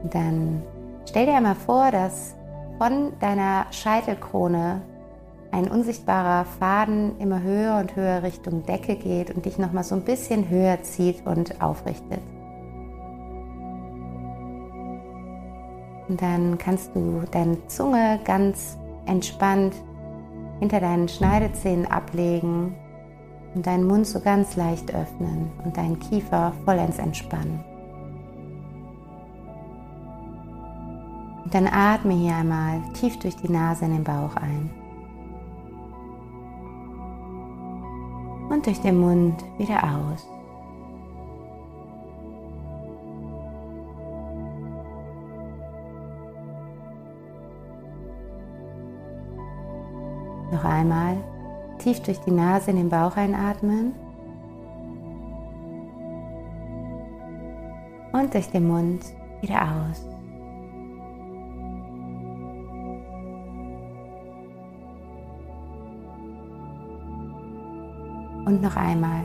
Und 0.02 0.14
dann 0.14 0.62
stell 1.08 1.26
dir 1.26 1.37
einmal 1.37 1.54
vor, 1.54 1.90
dass 1.90 2.34
von 2.78 3.12
deiner 3.20 3.66
Scheitelkrone 3.70 4.82
ein 5.50 5.68
unsichtbarer 5.68 6.44
Faden 6.44 7.18
immer 7.18 7.42
höher 7.42 7.78
und 7.78 7.96
höher 7.96 8.22
Richtung 8.22 8.64
Decke 8.66 8.96
geht 8.96 9.34
und 9.34 9.44
dich 9.44 9.58
nochmal 9.58 9.84
so 9.84 9.94
ein 9.94 10.02
bisschen 10.02 10.48
höher 10.48 10.82
zieht 10.82 11.26
und 11.26 11.61
aufrichtet. 11.62 12.20
Und 16.08 16.22
dann 16.22 16.58
kannst 16.58 16.94
du 16.94 17.22
deine 17.30 17.66
Zunge 17.66 18.20
ganz 18.24 18.78
entspannt 19.06 19.74
hinter 20.61 20.80
deinen 20.80 21.08
Schneidezähnen 21.08 21.87
ablegen 21.87 22.74
und 23.54 23.66
deinen 23.66 23.87
Mund 23.87 24.06
so 24.06 24.20
ganz 24.20 24.56
leicht 24.56 24.94
öffnen 24.94 25.50
und 25.64 25.76
deinen 25.76 25.98
Kiefer 25.98 26.52
vollends 26.64 26.98
entspannen. 26.98 27.64
Und 31.44 31.54
dann 31.54 31.66
atme 31.66 32.12
hier 32.12 32.37
einmal 32.37 32.82
tief 32.92 33.18
durch 33.20 33.34
die 33.37 33.50
Nase 33.50 33.87
in 33.87 33.92
den 33.92 34.04
Bauch 34.04 34.37
ein. 34.37 34.70
Und 38.50 38.66
durch 38.66 38.80
den 38.80 38.98
Mund 38.98 39.42
wieder 39.56 39.82
aus. 39.82 40.26
Noch 50.50 50.64
einmal 50.64 51.16
Tief 51.79 52.01
durch 52.01 52.19
die 52.21 52.31
Nase 52.31 52.71
in 52.71 52.77
den 52.77 52.88
Bauch 52.88 53.17
einatmen. 53.17 53.95
Und 58.12 58.35
durch 58.35 58.51
den 58.51 58.67
Mund 58.67 59.05
wieder 59.41 59.62
aus. 59.62 60.05
Und 68.45 68.62
noch 68.62 68.77
einmal 68.77 69.25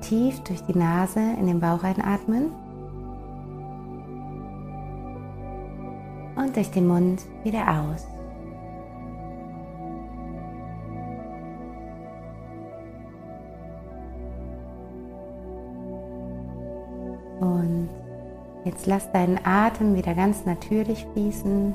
tief 0.00 0.40
durch 0.40 0.60
die 0.64 0.76
Nase 0.76 1.20
in 1.38 1.46
den 1.46 1.60
Bauch 1.60 1.82
einatmen. 1.82 2.50
Und 6.36 6.54
durch 6.54 6.70
den 6.70 6.86
Mund 6.86 7.22
wieder 7.44 7.64
aus. 7.68 8.06
Jetzt 18.76 18.86
lass 18.86 19.10
deinen 19.10 19.40
Atem 19.42 19.94
wieder 19.94 20.12
ganz 20.14 20.44
natürlich 20.44 21.06
fließen 21.14 21.74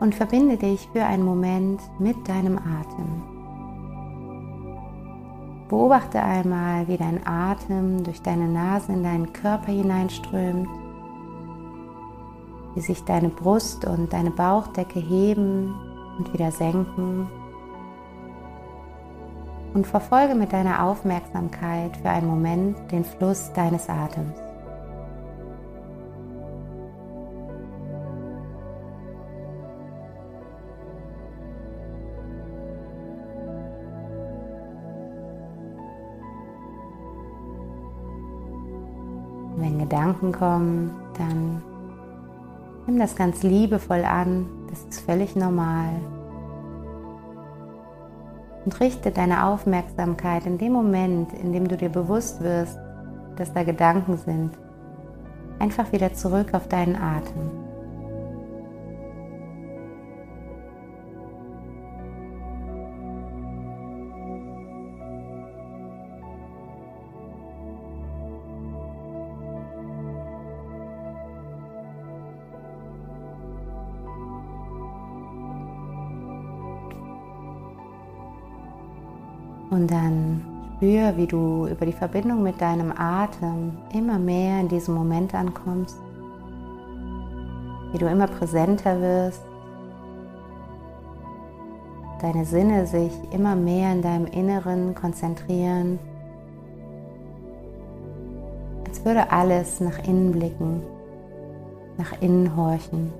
und 0.00 0.14
verbinde 0.14 0.56
dich 0.56 0.88
für 0.94 1.04
einen 1.04 1.22
Moment 1.22 1.82
mit 1.98 2.16
deinem 2.26 2.56
Atem. 2.56 3.22
Beobachte 5.68 6.22
einmal, 6.22 6.88
wie 6.88 6.96
dein 6.96 7.26
Atem 7.26 8.02
durch 8.02 8.22
deine 8.22 8.48
Nase 8.48 8.90
in 8.90 9.02
deinen 9.02 9.34
Körper 9.34 9.70
hineinströmt, 9.70 10.70
wie 12.74 12.80
sich 12.80 13.04
deine 13.04 13.28
Brust 13.28 13.84
und 13.84 14.14
deine 14.14 14.30
Bauchdecke 14.30 14.98
heben 14.98 15.74
und 16.16 16.32
wieder 16.32 16.50
senken. 16.52 17.28
Und 19.72 19.86
verfolge 19.86 20.34
mit 20.34 20.52
deiner 20.52 20.84
Aufmerksamkeit 20.84 21.96
für 21.96 22.10
einen 22.10 22.26
Moment 22.26 22.76
den 22.90 23.04
Fluss 23.04 23.52
deines 23.52 23.88
Atems. 23.88 24.36
Wenn 39.56 39.78
Gedanken 39.78 40.32
kommen, 40.32 40.90
dann 41.18 41.62
nimm 42.86 42.98
das 42.98 43.14
ganz 43.14 43.42
liebevoll 43.42 44.04
an. 44.04 44.46
Das 44.68 44.80
ist 44.84 45.00
völlig 45.00 45.36
normal. 45.36 46.00
Und 48.70 48.78
richte 48.78 49.10
deine 49.10 49.46
Aufmerksamkeit 49.46 50.46
in 50.46 50.56
dem 50.56 50.72
Moment, 50.72 51.32
in 51.32 51.52
dem 51.52 51.66
du 51.66 51.76
dir 51.76 51.88
bewusst 51.88 52.40
wirst, 52.40 52.78
dass 53.34 53.52
da 53.52 53.64
Gedanken 53.64 54.16
sind, 54.16 54.52
einfach 55.58 55.90
wieder 55.90 56.14
zurück 56.14 56.54
auf 56.54 56.68
deinen 56.68 56.94
Atem. 56.94 57.69
Und 79.80 79.90
dann 79.90 80.42
spür, 80.76 81.16
wie 81.16 81.26
du 81.26 81.66
über 81.66 81.86
die 81.86 81.92
Verbindung 81.94 82.42
mit 82.42 82.60
deinem 82.60 82.92
Atem 82.94 83.78
immer 83.94 84.18
mehr 84.18 84.60
in 84.60 84.68
diesem 84.68 84.94
Moment 84.94 85.34
ankommst, 85.34 85.96
wie 87.90 87.96
du 87.96 88.06
immer 88.06 88.26
präsenter 88.26 89.00
wirst, 89.00 89.40
deine 92.20 92.44
Sinne 92.44 92.86
sich 92.86 93.10
immer 93.32 93.56
mehr 93.56 93.92
in 93.92 94.02
deinem 94.02 94.26
Inneren 94.26 94.94
konzentrieren, 94.94 95.98
als 98.86 99.02
würde 99.02 99.32
alles 99.32 99.80
nach 99.80 99.98
innen 100.06 100.30
blicken, 100.32 100.82
nach 101.96 102.20
innen 102.20 102.54
horchen. 102.54 103.14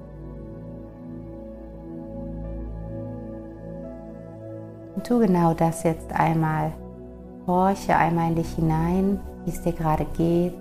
Und 4.94 5.06
tu 5.06 5.18
genau 5.18 5.54
das 5.54 5.82
jetzt 5.84 6.12
einmal. 6.12 6.72
Horche 7.46 7.96
einmal 7.96 8.30
in 8.30 8.36
dich 8.36 8.54
hinein, 8.54 9.20
wie 9.44 9.50
es 9.50 9.62
dir 9.62 9.72
gerade 9.72 10.06
geht 10.16 10.54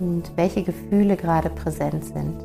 und 0.00 0.30
welche 0.36 0.62
Gefühle 0.62 1.16
gerade 1.16 1.50
präsent 1.50 2.04
sind. 2.04 2.42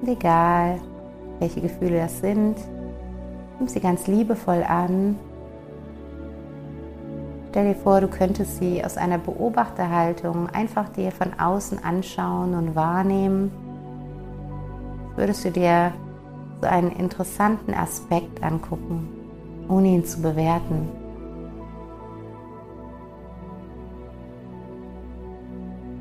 Und 0.00 0.08
egal, 0.08 0.80
welche 1.38 1.60
Gefühle 1.60 1.98
das 1.98 2.18
sind, 2.18 2.56
Nimm 3.62 3.68
sie 3.68 3.78
ganz 3.78 4.08
liebevoll 4.08 4.64
an. 4.64 5.16
Stell 7.48 7.72
dir 7.72 7.78
vor, 7.78 8.00
du 8.00 8.08
könntest 8.08 8.58
sie 8.58 8.84
aus 8.84 8.96
einer 8.96 9.18
Beobachterhaltung 9.18 10.48
einfach 10.50 10.88
dir 10.88 11.12
von 11.12 11.38
außen 11.38 11.78
anschauen 11.84 12.54
und 12.54 12.74
wahrnehmen. 12.74 13.52
Würdest 15.14 15.44
du 15.44 15.52
dir 15.52 15.92
so 16.60 16.66
einen 16.66 16.90
interessanten 16.90 17.72
Aspekt 17.72 18.42
angucken, 18.42 19.08
ohne 19.68 19.90
ihn 19.90 20.04
zu 20.04 20.20
bewerten. 20.20 20.88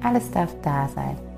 Alles 0.01 0.31
darf 0.31 0.55
da 0.63 0.87
sein. 0.87 1.30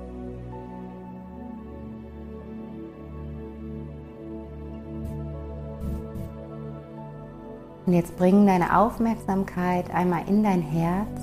Und 7.86 7.92
jetzt 7.92 8.16
bring 8.16 8.46
deine 8.46 8.78
Aufmerksamkeit 8.78 9.92
einmal 9.94 10.22
in 10.26 10.42
dein 10.42 10.62
Herz 10.62 11.20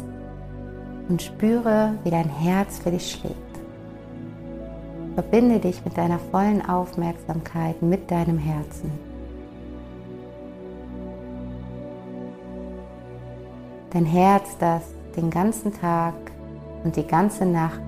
und 1.10 1.21
spüre, 1.21 1.95
wie 2.04 2.12
dein 2.12 2.30
Herz 2.30 2.80
für 2.80 2.91
dich 2.91 3.12
schlägt. 3.12 3.36
Verbinde 5.15 5.60
dich 5.60 5.84
mit 5.84 5.97
deiner 5.97 6.19
vollen 6.19 6.63
Aufmerksamkeit 6.63 7.82
mit 7.82 8.10
deinem 8.10 8.38
Herzen. 8.38 8.91
Dein 13.89 14.06
Herz, 14.06 14.58
das 14.58 14.84
den 15.17 15.30
ganzen 15.30 15.74
Tag 15.74 16.13
und 16.84 16.95
die 16.95 17.06
ganze 17.06 17.45
Nacht 17.45 17.82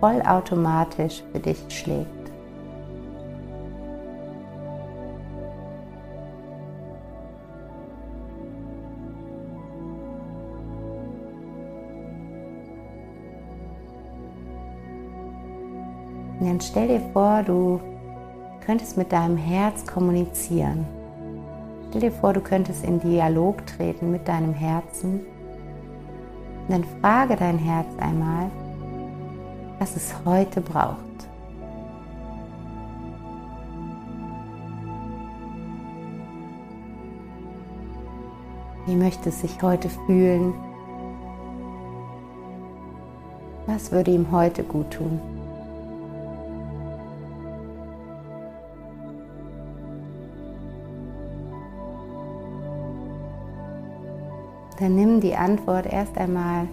vollautomatisch 0.00 1.22
für 1.30 1.40
dich 1.40 1.58
schlägt. 1.68 2.21
Stell 16.64 16.86
dir 16.86 17.00
vor, 17.12 17.42
du 17.42 17.80
könntest 18.64 18.96
mit 18.96 19.10
deinem 19.10 19.36
Herz 19.36 19.84
kommunizieren. 19.84 20.86
Stell 21.88 22.02
dir 22.02 22.12
vor, 22.12 22.32
du 22.32 22.40
könntest 22.40 22.84
in 22.84 23.00
Dialog 23.00 23.66
treten 23.66 24.12
mit 24.12 24.28
deinem 24.28 24.54
Herzen. 24.54 25.26
Und 26.62 26.70
dann 26.70 26.84
frage 27.00 27.34
dein 27.34 27.58
Herz 27.58 27.88
einmal, 27.98 28.48
was 29.80 29.96
es 29.96 30.14
heute 30.24 30.60
braucht. 30.60 30.98
Wie 38.86 38.94
möchte 38.94 39.30
es 39.30 39.40
sich 39.40 39.60
heute 39.62 39.88
fühlen? 40.06 40.54
Was 43.66 43.90
würde 43.90 44.12
ihm 44.12 44.30
heute 44.30 44.62
gut 44.62 44.92
tun? 44.92 45.20
Dann 54.82 54.96
nimm 54.96 55.20
die 55.20 55.36
Antwort 55.36 55.86
erst 55.86 56.18
einmal 56.18 56.66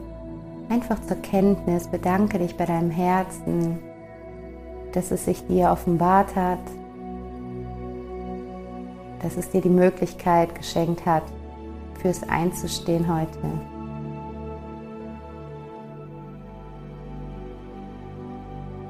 einfach 0.67 0.99
zur 1.03 1.17
Kenntnis, 1.17 1.87
bedanke 1.87 2.39
dich 2.39 2.57
bei 2.57 2.65
deinem 2.65 2.89
Herzen, 2.89 3.77
dass 4.93 5.11
es 5.11 5.25
sich 5.25 5.45
dir 5.45 5.69
offenbart 5.69 6.35
hat, 6.35 6.59
dass 9.21 9.37
es 9.37 9.51
dir 9.51 9.61
die 9.61 9.69
Möglichkeit 9.69 10.55
geschenkt 10.55 11.05
hat, 11.05 11.21
fürs 12.01 12.27
Einzustehen 12.27 13.13
heute. 13.13 13.37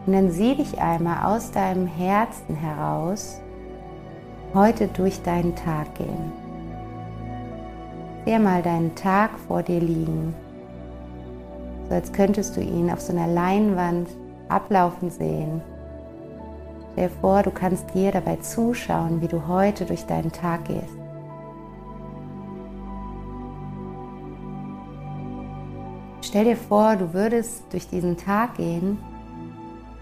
Und 0.05 0.13
dann 0.13 0.32
sieh 0.32 0.55
dich 0.55 0.79
einmal 0.79 1.36
aus 1.36 1.51
deinem 1.51 1.88
Herzen 1.88 2.55
heraus 2.55 3.41
heute 4.53 4.88
durch 4.88 5.21
deinen 5.23 5.55
Tag 5.55 5.93
gehen. 5.95 6.48
Sehe 8.25 8.39
mal 8.39 8.62
deinen 8.62 8.93
Tag 8.95 9.32
vor 9.48 9.63
dir 9.63 9.79
liegen, 9.79 10.35
so 11.87 11.96
als 11.96 12.12
könntest 12.12 12.56
du 12.56 12.62
ihn 12.62 12.91
auf 12.91 13.02
so 13.02 13.12
einer 13.13 13.27
Leinwand 13.27 14.10
ablaufen 14.50 15.10
sehen. 15.10 15.62
Stell 16.91 17.08
dir 17.08 17.15
vor, 17.21 17.44
du 17.44 17.52
kannst 17.52 17.94
dir 17.94 18.12
dabei 18.12 18.35
zuschauen, 18.37 19.21
wie 19.21 19.27
du 19.27 19.48
heute 19.48 19.85
durch 19.85 20.06
deinen 20.06 20.31
Tag 20.31 20.65
gehst. 20.65 20.98
Stell 26.21 26.44
dir 26.44 26.58
vor, 26.58 26.96
du 26.96 27.13
würdest 27.13 27.63
durch 27.71 27.87
diesen 27.87 28.17
Tag 28.17 28.56
gehen, 28.58 29.00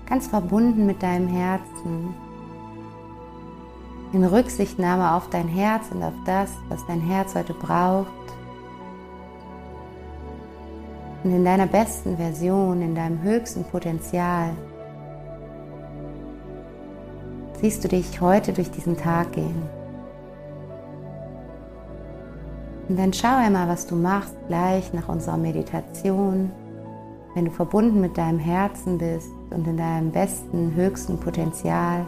ganz 0.10 0.28
verbunden 0.28 0.86
mit 0.86 1.02
deinem 1.02 1.30
Herzen, 1.30 2.14
in 4.14 4.24
Rücksichtnahme 4.24 5.14
auf 5.14 5.30
dein 5.30 5.48
Herz 5.48 5.86
und 5.92 6.02
auf 6.02 6.14
das, 6.26 6.52
was 6.70 6.86
dein 6.86 7.02
Herz 7.02 7.36
heute 7.36 7.54
braucht. 7.54 8.08
Und 11.24 11.32
in 11.32 11.44
deiner 11.44 11.68
besten 11.68 12.18
Version, 12.18 12.82
in 12.82 12.96
deinem 12.96 13.22
höchsten 13.22 13.64
Potenzial, 13.66 14.52
siehst 17.60 17.84
du 17.84 17.88
dich 17.88 18.22
heute 18.22 18.54
durch 18.54 18.72
diesen 18.72 18.96
Tag 18.96 19.34
gehen. 19.34 19.64
Und 22.88 22.98
dann 22.98 23.12
schau 23.12 23.36
einmal, 23.36 23.68
was 23.68 23.86
du 23.88 23.96
machst 23.96 24.36
gleich 24.48 24.94
nach 24.94 25.10
unserer 25.10 25.38
Meditation, 25.38 26.52
wenn 27.36 27.46
du 27.46 27.52
verbunden 27.52 28.00
mit 28.00 28.18
deinem 28.18 28.40
Herzen 28.40 28.98
bist 28.98 29.30
und 29.50 29.68
in 29.68 29.76
deinem 29.76 30.12
besten, 30.12 30.74
höchsten 30.76 31.20
Potenzial 31.20 32.06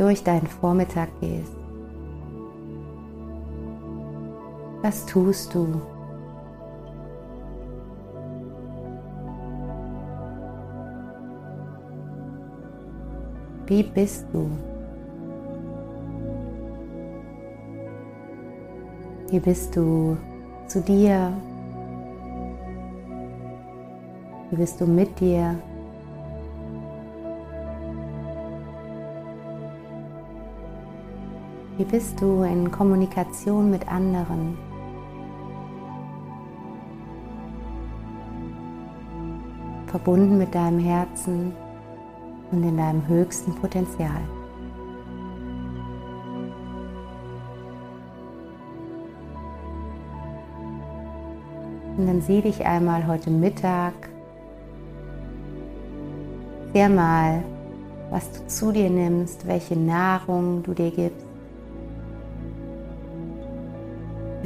durch 0.00 0.24
deinen 0.24 0.46
Vormittag 0.46 1.10
gehst. 1.20 1.52
Was 4.80 5.04
tust 5.04 5.54
du? 5.54 5.78
Wie 13.66 13.82
bist 13.82 14.24
du? 14.32 14.50
Wie 19.28 19.38
bist 19.38 19.76
du 19.76 20.16
zu 20.66 20.80
dir? 20.80 21.30
Wie 24.48 24.56
bist 24.56 24.80
du 24.80 24.86
mit 24.86 25.20
dir? 25.20 25.56
Wie 31.76 31.84
bist 31.84 32.20
du 32.20 32.42
in 32.42 32.70
Kommunikation 32.70 33.70
mit 33.70 33.88
anderen? 33.88 34.58
Verbunden 39.86 40.38
mit 40.38 40.54
deinem 40.54 40.78
Herzen 40.78 41.52
und 42.52 42.62
in 42.62 42.76
deinem 42.76 43.06
höchsten 43.08 43.54
Potenzial. 43.54 44.20
Und 51.96 52.06
dann 52.06 52.20
sieh 52.22 52.40
dich 52.40 52.64
einmal 52.64 53.06
heute 53.06 53.30
Mittag. 53.30 53.92
Sehr 56.72 56.88
mal, 56.88 57.42
was 58.10 58.30
du 58.32 58.46
zu 58.46 58.72
dir 58.72 58.88
nimmst, 58.88 59.46
welche 59.46 59.76
Nahrung 59.76 60.62
du 60.62 60.72
dir 60.72 60.90
gibst. 60.90 61.29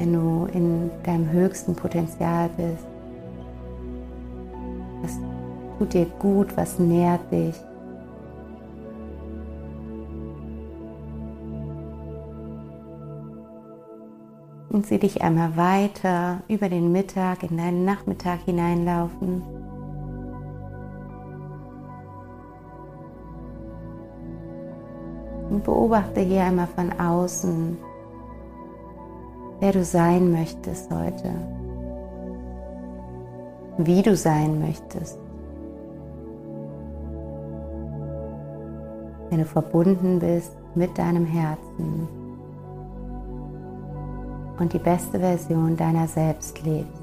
Wenn 0.04 0.12
du 0.12 0.46
in 0.52 0.90
deinem 1.02 1.30
höchsten 1.30 1.74
Potenzial 1.74 2.50
bist. 2.56 2.86
Was 5.00 5.18
tut 5.78 5.94
dir 5.94 6.06
gut, 6.18 6.54
was 6.56 6.78
nährt 6.78 7.32
dich. 7.32 7.54
Und 14.68 14.86
sieh 14.86 14.98
dich 14.98 15.22
einmal 15.22 15.56
weiter 15.56 16.42
über 16.48 16.68
den 16.68 16.92
Mittag 16.92 17.42
in 17.42 17.56
deinen 17.56 17.86
Nachmittag 17.86 18.40
hineinlaufen. 18.44 19.42
Und 25.48 25.64
beobachte 25.64 26.20
hier 26.20 26.42
einmal 26.42 26.66
von 26.66 26.92
außen, 26.92 27.78
wer 29.64 29.72
du 29.72 29.82
sein 29.82 30.30
möchtest 30.30 30.90
heute, 30.90 31.30
wie 33.78 34.02
du 34.02 34.14
sein 34.14 34.58
möchtest. 34.60 35.18
Wenn 39.30 39.38
du 39.38 39.46
verbunden 39.46 40.18
bist 40.18 40.54
mit 40.74 40.98
deinem 40.98 41.24
Herzen 41.24 42.06
und 44.58 44.70
die 44.70 44.78
beste 44.78 45.18
Version 45.18 45.78
deiner 45.78 46.08
selbst 46.08 46.62
lebst. 46.62 47.02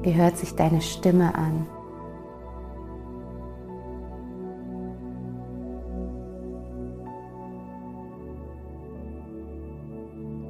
Wie 0.00 0.14
hört 0.14 0.38
sich 0.38 0.54
deine 0.54 0.80
Stimme 0.80 1.34
an? 1.34 1.66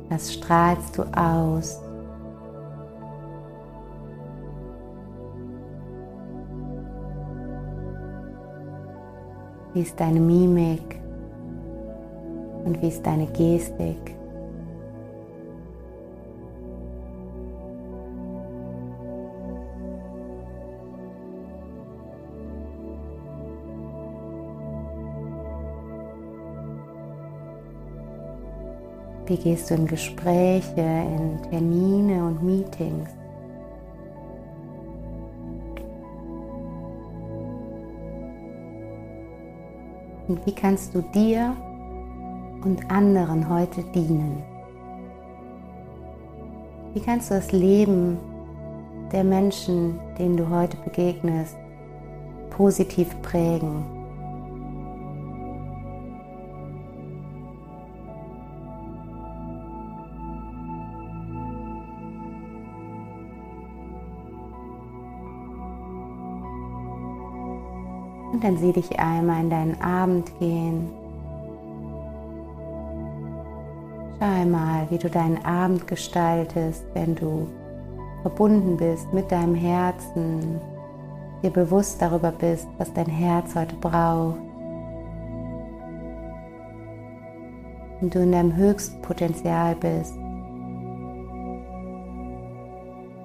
Was 0.09 0.33
strahlst 0.35 0.97
du 0.97 1.03
aus? 1.03 1.81
Wie 9.75 9.83
ist 9.83 9.99
deine 9.99 10.21
Mimik 10.21 11.01
und 12.65 12.81
wie 12.81 12.89
ist 12.89 13.05
deine 13.05 13.27
Gestik? 13.27 14.17
Wie 29.37 29.43
gehst 29.43 29.69
du 29.69 29.75
in 29.75 29.87
Gespräche, 29.87 30.81
in 30.81 31.39
Termine 31.51 32.25
und 32.25 32.43
Meetings? 32.43 33.11
Und 40.27 40.47
wie 40.47 40.53
kannst 40.53 40.95
du 40.95 41.03
dir 41.03 41.55
und 42.65 42.91
anderen 42.91 43.47
heute 43.47 43.83
dienen? 43.95 44.43
Wie 46.95 47.01
kannst 47.01 47.31
du 47.31 47.35
das 47.35 47.53
Leben 47.53 48.17
der 49.13 49.23
Menschen, 49.23 49.99
denen 50.19 50.39
du 50.39 50.49
heute 50.49 50.79
begegnest, 50.79 51.59
positiv 52.49 53.15
prägen? 53.21 53.96
Und 68.37 68.45
dann 68.45 68.59
sieh 68.59 68.73
dich 68.75 69.01
einmal 69.01 69.45
in 69.45 69.49
deinen 69.49 69.81
Abend 69.81 70.39
gehen. 70.39 70.91
Schau 74.19 74.27
einmal, 74.27 74.87
wie 74.91 74.99
du 74.99 75.09
deinen 75.09 75.43
Abend 75.43 75.87
gestaltest, 75.87 76.85
wenn 76.93 77.15
du 77.15 77.49
verbunden 78.21 78.77
bist 78.77 79.11
mit 79.15 79.33
deinem 79.33 79.55
Herzen, 79.55 80.61
dir 81.43 81.49
bewusst 81.49 82.03
darüber 82.03 82.31
bist, 82.31 82.69
was 82.77 82.93
dein 82.93 83.07
Herz 83.07 83.55
heute 83.55 83.75
braucht. 83.77 84.39
Und 88.03 88.15
du 88.15 88.19
in 88.19 88.33
deinem 88.33 88.55
höchsten 88.55 89.01
Potenzial 89.01 89.75
bist. 89.77 90.15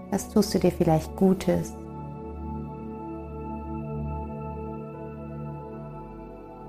Was 0.09 0.30
tust 0.30 0.53
du 0.53 0.59
dir 0.59 0.72
vielleicht 0.72 1.14
Gutes? 1.18 1.74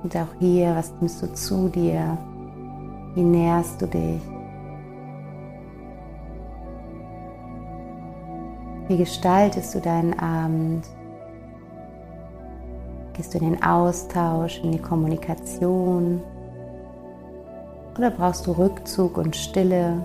Und 0.02 0.16
auch 0.16 0.34
hier, 0.40 0.74
was 0.74 0.92
nimmst 1.00 1.22
du 1.22 1.32
zu 1.32 1.68
dir? 1.68 2.18
Wie 3.14 3.22
nährst 3.22 3.80
du 3.80 3.86
dich? 3.86 4.22
Wie 8.88 8.96
gestaltest 8.96 9.74
du 9.74 9.80
deinen 9.80 10.18
Abend? 10.18 10.86
Gehst 13.12 13.34
du 13.34 13.38
in 13.38 13.52
den 13.52 13.62
Austausch, 13.62 14.60
in 14.64 14.72
die 14.72 14.78
Kommunikation? 14.78 16.20
Oder 17.96 18.10
brauchst 18.10 18.46
du 18.46 18.52
Rückzug 18.52 19.18
und 19.18 19.36
Stille? 19.36 20.02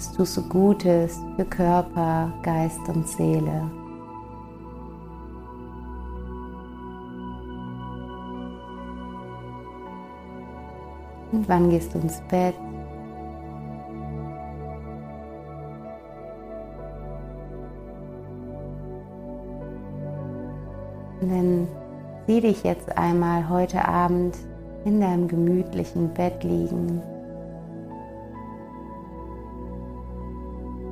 was 0.00 0.12
du 0.12 0.24
so 0.24 0.40
Gutes 0.40 1.20
für 1.36 1.44
Körper, 1.44 2.32
Geist 2.42 2.80
und 2.88 3.06
Seele. 3.06 3.70
Und 11.32 11.46
wann 11.46 11.68
gehst 11.68 11.94
du 11.94 11.98
ins 11.98 12.18
Bett? 12.30 12.54
Und 21.20 21.28
dann 21.28 21.68
sieh 22.26 22.40
dich 22.40 22.62
jetzt 22.64 22.96
einmal 22.96 23.46
heute 23.50 23.86
Abend 23.86 24.34
in 24.86 25.02
deinem 25.02 25.28
gemütlichen 25.28 26.08
Bett 26.14 26.42
liegen. 26.42 27.02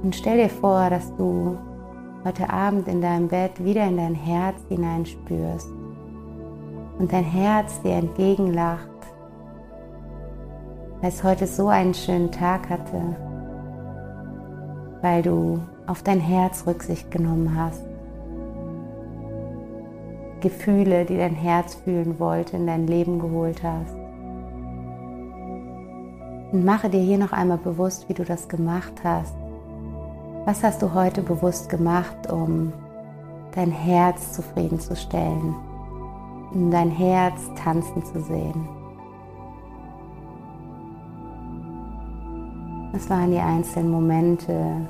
Und 0.03 0.15
stell 0.15 0.39
dir 0.39 0.49
vor, 0.49 0.91
dass 0.91 1.15
du 1.17 1.59
heute 2.25 2.51
Abend 2.51 2.87
in 2.89 3.01
deinem 3.01 3.29
Bett 3.29 3.63
wieder 3.63 3.87
in 3.87 3.97
dein 3.97 4.15
Herz 4.15 4.57
hineinspürst 4.69 5.69
und 6.99 7.13
dein 7.13 7.25
Herz 7.25 7.81
dir 7.83 7.95
entgegenlacht, 7.95 8.89
weil 11.01 11.09
es 11.09 11.25
heute 11.25 11.47
so 11.47 11.69
einen 11.69 11.95
schönen 11.95 12.31
Tag 12.31 12.69
hatte, 12.71 13.01
weil 15.01 15.23
du 15.23 15.61
auf 15.87 16.03
dein 16.03 16.21
Herz 16.21 16.67
Rücksicht 16.67 17.11
genommen 17.11 17.57
hast. 17.57 17.83
Gefühle, 20.41 21.05
die 21.05 21.17
dein 21.17 21.35
Herz 21.35 21.75
fühlen 21.75 22.21
wollte, 22.21 22.57
in 22.57 22.67
dein 22.67 22.87
Leben 22.87 23.19
geholt 23.19 23.63
hast. 23.65 23.95
Und 26.53 26.65
mache 26.65 26.89
dir 26.89 27.01
hier 27.01 27.19
noch 27.19 27.33
einmal 27.33 27.59
bewusst, 27.59 28.09
wie 28.09 28.15
du 28.15 28.25
das 28.25 28.49
gemacht 28.49 28.93
hast. 29.03 29.35
Was 30.49 30.65
hast 30.65 30.81
du 30.81 30.95
heute 30.95 31.21
bewusst 31.21 31.69
gemacht, 31.69 32.33
um 32.33 32.73
dein 33.55 33.71
Herz 33.71 34.33
zufriedenzustellen, 34.33 35.55
um 36.55 36.71
dein 36.71 36.91
Herz 36.91 37.39
tanzen 37.63 38.03
zu 38.03 38.19
sehen? 38.23 38.67
Was 42.95 43.11
waren 43.11 43.31
die 43.31 43.37
einzelnen 43.37 43.91
Momente, 43.91 44.89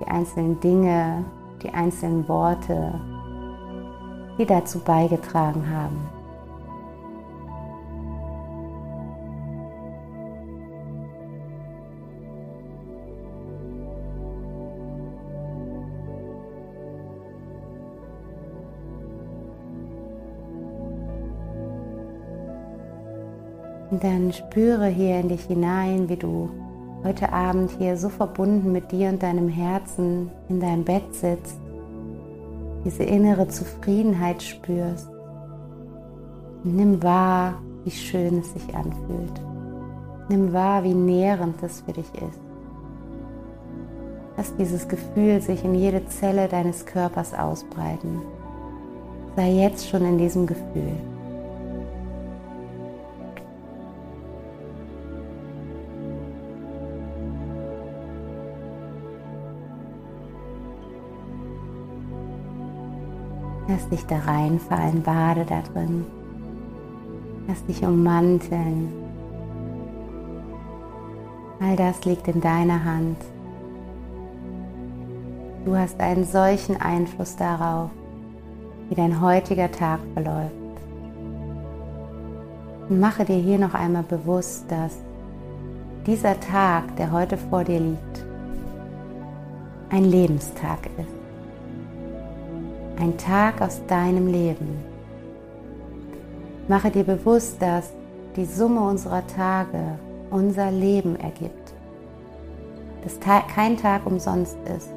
die 0.00 0.06
einzelnen 0.06 0.58
Dinge, 0.60 1.22
die 1.62 1.68
einzelnen 1.68 2.26
Worte, 2.26 2.98
die 4.38 4.46
dazu 4.46 4.78
beigetragen 4.78 5.68
haben. 5.68 6.11
Und 23.92 24.02
dann 24.02 24.32
spüre 24.32 24.88
hier 24.88 25.20
in 25.20 25.28
dich 25.28 25.44
hinein, 25.44 26.08
wie 26.08 26.16
du 26.16 26.50
heute 27.04 27.32
Abend 27.32 27.70
hier 27.78 27.96
so 27.96 28.08
verbunden 28.08 28.72
mit 28.72 28.90
dir 28.90 29.10
und 29.10 29.22
deinem 29.22 29.48
Herzen 29.48 30.32
in 30.48 30.58
deinem 30.58 30.82
Bett 30.82 31.14
sitzt 31.14 31.62
diese 32.84 33.04
innere 33.04 33.48
Zufriedenheit 33.48 34.42
spürst. 34.42 35.08
Nimm 36.64 37.02
wahr, 37.02 37.54
wie 37.84 37.90
schön 37.90 38.38
es 38.38 38.52
sich 38.52 38.74
anfühlt. 38.74 39.40
Nimm 40.28 40.52
wahr, 40.52 40.82
wie 40.84 40.94
nährend 40.94 41.62
es 41.62 41.80
für 41.82 41.92
dich 41.92 42.12
ist. 42.14 42.40
Lass 44.36 44.56
dieses 44.56 44.88
Gefühl 44.88 45.40
sich 45.40 45.64
in 45.64 45.74
jede 45.74 46.04
Zelle 46.06 46.48
deines 46.48 46.86
Körpers 46.86 47.34
ausbreiten. 47.34 48.22
Sei 49.36 49.50
jetzt 49.52 49.88
schon 49.88 50.04
in 50.04 50.18
diesem 50.18 50.46
Gefühl. 50.46 50.96
Lass 63.72 63.88
dich 63.88 64.04
da 64.04 64.18
reinfallen, 64.18 65.02
bade 65.02 65.46
da 65.46 65.62
drin. 65.62 66.04
Lass 67.48 67.64
dich 67.64 67.82
ummanteln. 67.82 68.92
All 71.58 71.74
das 71.76 72.04
liegt 72.04 72.28
in 72.28 72.42
deiner 72.42 72.84
Hand. 72.84 73.16
Du 75.64 75.74
hast 75.74 75.98
einen 76.00 76.26
solchen 76.26 76.78
Einfluss 76.82 77.34
darauf, 77.36 77.88
wie 78.90 78.94
dein 78.94 79.22
heutiger 79.22 79.72
Tag 79.72 80.00
verläuft. 80.12 80.52
Und 82.90 83.00
mache 83.00 83.24
dir 83.24 83.38
hier 83.38 83.58
noch 83.58 83.72
einmal 83.72 84.02
bewusst, 84.02 84.70
dass 84.70 84.98
dieser 86.04 86.38
Tag, 86.40 86.94
der 86.96 87.10
heute 87.10 87.38
vor 87.38 87.64
dir 87.64 87.80
liegt, 87.80 88.26
ein 89.88 90.04
Lebenstag 90.04 90.90
ist 90.98 91.21
ein 93.02 93.18
Tag 93.18 93.60
aus 93.60 93.82
deinem 93.88 94.28
Leben. 94.28 94.78
Mache 96.68 96.88
dir 96.88 97.02
bewusst, 97.02 97.60
dass 97.60 97.92
die 98.36 98.44
Summe 98.44 98.80
unserer 98.80 99.26
Tage 99.26 99.98
unser 100.30 100.70
Leben 100.70 101.16
ergibt. 101.16 101.72
Dass 103.02 103.18
kein 103.52 103.76
Tag 103.76 104.06
umsonst 104.06 104.56
ist. 104.76 104.88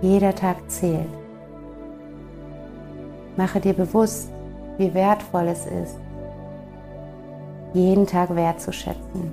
Jeder 0.00 0.32
Tag 0.32 0.58
zählt. 0.70 1.08
Mache 3.36 3.58
dir 3.58 3.72
bewusst, 3.72 4.30
wie 4.78 4.94
wertvoll 4.94 5.48
es 5.48 5.66
ist, 5.66 5.96
jeden 7.72 8.06
Tag 8.06 8.34
wertzuschätzen 8.36 9.32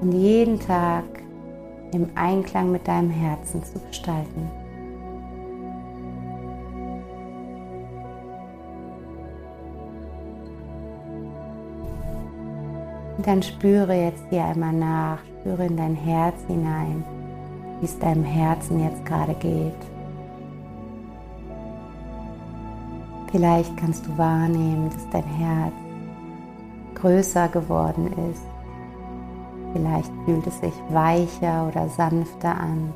und 0.00 0.12
jeden 0.12 0.58
Tag 0.58 1.04
im 1.92 2.10
Einklang 2.16 2.72
mit 2.72 2.88
deinem 2.88 3.10
Herzen 3.10 3.62
zu 3.62 3.78
gestalten. 3.88 4.57
Und 13.18 13.26
dann 13.26 13.42
spüre 13.42 13.94
jetzt 13.94 14.22
hier 14.30 14.44
einmal 14.44 14.72
nach, 14.72 15.18
spüre 15.40 15.66
in 15.66 15.76
dein 15.76 15.96
Herz 15.96 16.36
hinein, 16.46 17.02
wie 17.80 17.84
es 17.84 17.98
deinem 17.98 18.22
Herzen 18.22 18.80
jetzt 18.84 19.04
gerade 19.04 19.34
geht. 19.34 19.74
Vielleicht 23.32 23.76
kannst 23.76 24.06
du 24.06 24.16
wahrnehmen, 24.16 24.88
dass 24.90 25.10
dein 25.10 25.24
Herz 25.24 25.74
größer 26.94 27.48
geworden 27.48 28.06
ist. 28.30 28.42
Vielleicht 29.72 30.12
fühlt 30.24 30.46
es 30.46 30.60
sich 30.60 30.74
weicher 30.90 31.66
oder 31.66 31.88
sanfter 31.88 32.56
an 32.56 32.92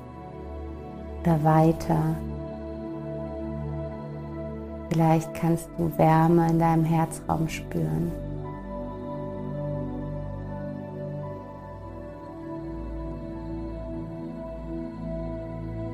oder 1.20 1.42
weiter. 1.42 2.16
Vielleicht 4.88 5.34
kannst 5.34 5.68
du 5.76 5.90
Wärme 5.98 6.48
in 6.48 6.60
deinem 6.60 6.84
Herzraum 6.84 7.48
spüren. 7.48 8.12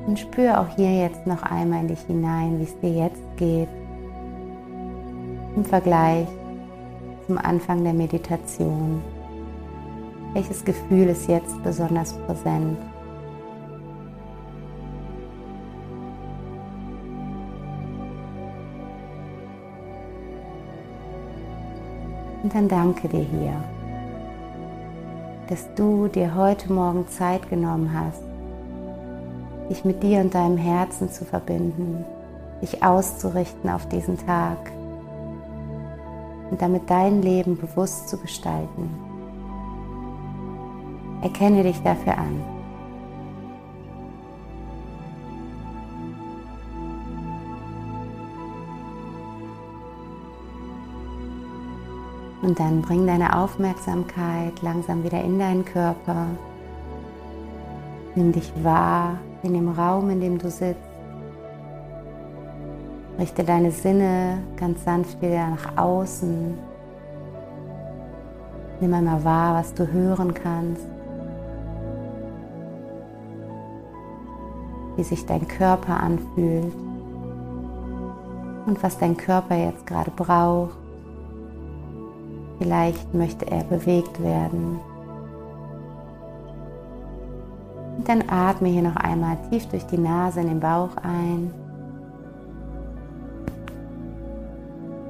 Und 0.09 0.17
spür 0.17 0.59
auch 0.59 0.75
hier 0.75 0.91
jetzt 0.91 1.27
noch 1.27 1.43
einmal 1.43 1.81
in 1.81 1.87
dich 1.87 1.99
hinein, 2.07 2.57
wie 2.57 2.63
es 2.63 2.79
dir 2.79 2.89
jetzt 2.89 3.21
geht. 3.37 3.67
Im 5.55 5.63
Vergleich 5.63 6.25
zum 7.27 7.37
Anfang 7.37 7.83
der 7.83 7.93
Meditation. 7.93 9.03
Welches 10.33 10.65
Gefühl 10.65 11.09
ist 11.09 11.29
jetzt 11.29 11.61
besonders 11.61 12.13
präsent? 12.25 12.79
Und 22.41 22.55
dann 22.55 22.67
danke 22.67 23.07
dir 23.09 23.25
hier, 23.25 23.63
dass 25.49 25.71
du 25.75 26.07
dir 26.07 26.33
heute 26.33 26.73
Morgen 26.73 27.07
Zeit 27.09 27.47
genommen 27.47 27.93
hast, 27.93 28.28
dich 29.69 29.85
mit 29.85 30.01
dir 30.01 30.19
und 30.19 30.33
deinem 30.33 30.57
Herzen 30.57 31.09
zu 31.11 31.25
verbinden, 31.25 32.03
dich 32.61 32.83
auszurichten 32.83 33.69
auf 33.69 33.87
diesen 33.87 34.17
Tag 34.17 34.57
und 36.49 36.61
damit 36.61 36.89
dein 36.89 37.21
Leben 37.21 37.57
bewusst 37.57 38.09
zu 38.09 38.17
gestalten. 38.17 38.89
Erkenne 41.21 41.63
dich 41.63 41.81
dafür 41.83 42.17
an. 42.17 42.41
Und 52.41 52.59
dann 52.59 52.81
bring 52.81 53.05
deine 53.05 53.37
Aufmerksamkeit 53.37 54.61
langsam 54.61 55.03
wieder 55.03 55.21
in 55.21 55.37
deinen 55.37 55.65
Körper. 55.65 56.27
Nimm 58.19 58.33
dich 58.33 58.51
wahr 58.65 59.17
in 59.43 59.53
dem 59.53 59.69
Raum, 59.69 60.09
in 60.09 60.19
dem 60.19 60.37
du 60.37 60.51
sitzt. 60.51 60.89
Richte 63.17 63.45
deine 63.45 63.71
Sinne 63.71 64.39
ganz 64.57 64.83
sanft 64.83 65.21
wieder 65.21 65.47
nach 65.47 65.77
außen. 65.77 66.57
Nimm 68.81 68.93
einmal 68.93 69.23
wahr, 69.23 69.55
was 69.55 69.73
du 69.73 69.89
hören 69.89 70.33
kannst. 70.33 70.85
Wie 74.97 75.03
sich 75.03 75.25
dein 75.25 75.47
Körper 75.47 76.03
anfühlt 76.03 76.75
und 78.65 78.83
was 78.83 78.97
dein 78.97 79.15
Körper 79.15 79.55
jetzt 79.55 79.87
gerade 79.87 80.11
braucht. 80.11 80.77
Vielleicht 82.57 83.13
möchte 83.13 83.49
er 83.49 83.63
bewegt 83.63 84.21
werden. 84.21 84.88
Und 87.99 88.07
dann 88.07 88.23
atme 88.29 88.69
hier 88.69 88.81
noch 88.81 88.95
einmal 88.95 89.35
tief 89.49 89.65
durch 89.65 89.85
die 89.85 89.97
Nase 89.97 90.39
in 90.39 90.47
den 90.47 90.61
Bauch 90.61 90.95
ein. 91.03 91.51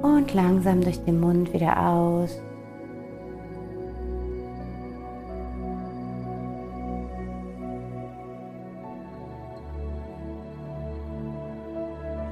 Und 0.02 0.34
langsam 0.34 0.82
durch 0.82 1.00
den 1.06 1.20
Mund 1.20 1.54
wieder 1.54 1.88
aus. 1.88 2.42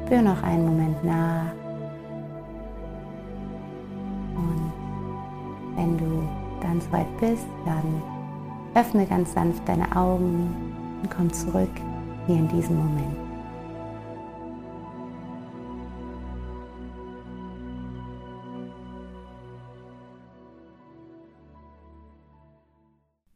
Spür 0.08 0.24
noch 0.24 0.42
einen 0.42 0.66
Moment 0.66 1.04
nach. 1.04 1.52
Und 4.36 4.74
wenn 5.76 5.98
du 6.00 6.28
dann 6.64 6.82
soweit 6.82 7.18
bist, 7.20 7.46
dann 7.64 8.17
öffne 8.76 9.06
ganz 9.06 9.34
sanft 9.34 9.68
deine 9.68 9.96
Augen 9.96 10.56
und 11.02 11.10
komm 11.10 11.32
zurück 11.32 11.70
hier 12.26 12.36
in 12.36 12.48
diesem 12.48 12.78
Moment. 12.78 13.16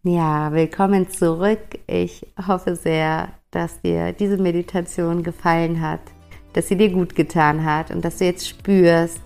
Ja, 0.03 0.51
willkommen 0.51 1.09
zurück. 1.09 1.79
Ich 1.85 2.25
hoffe 2.47 2.75
sehr, 2.75 3.29
dass 3.51 3.81
dir 3.81 4.13
diese 4.13 4.37
Meditation 4.37 5.21
gefallen 5.21 5.81
hat 5.81 6.01
dass 6.53 6.67
sie 6.67 6.75
dir 6.75 6.89
gut 6.89 7.15
getan 7.15 7.63
hat 7.63 7.91
und 7.91 8.03
dass 8.03 8.17
du 8.17 8.25
jetzt 8.25 8.47
spürst, 8.47 9.21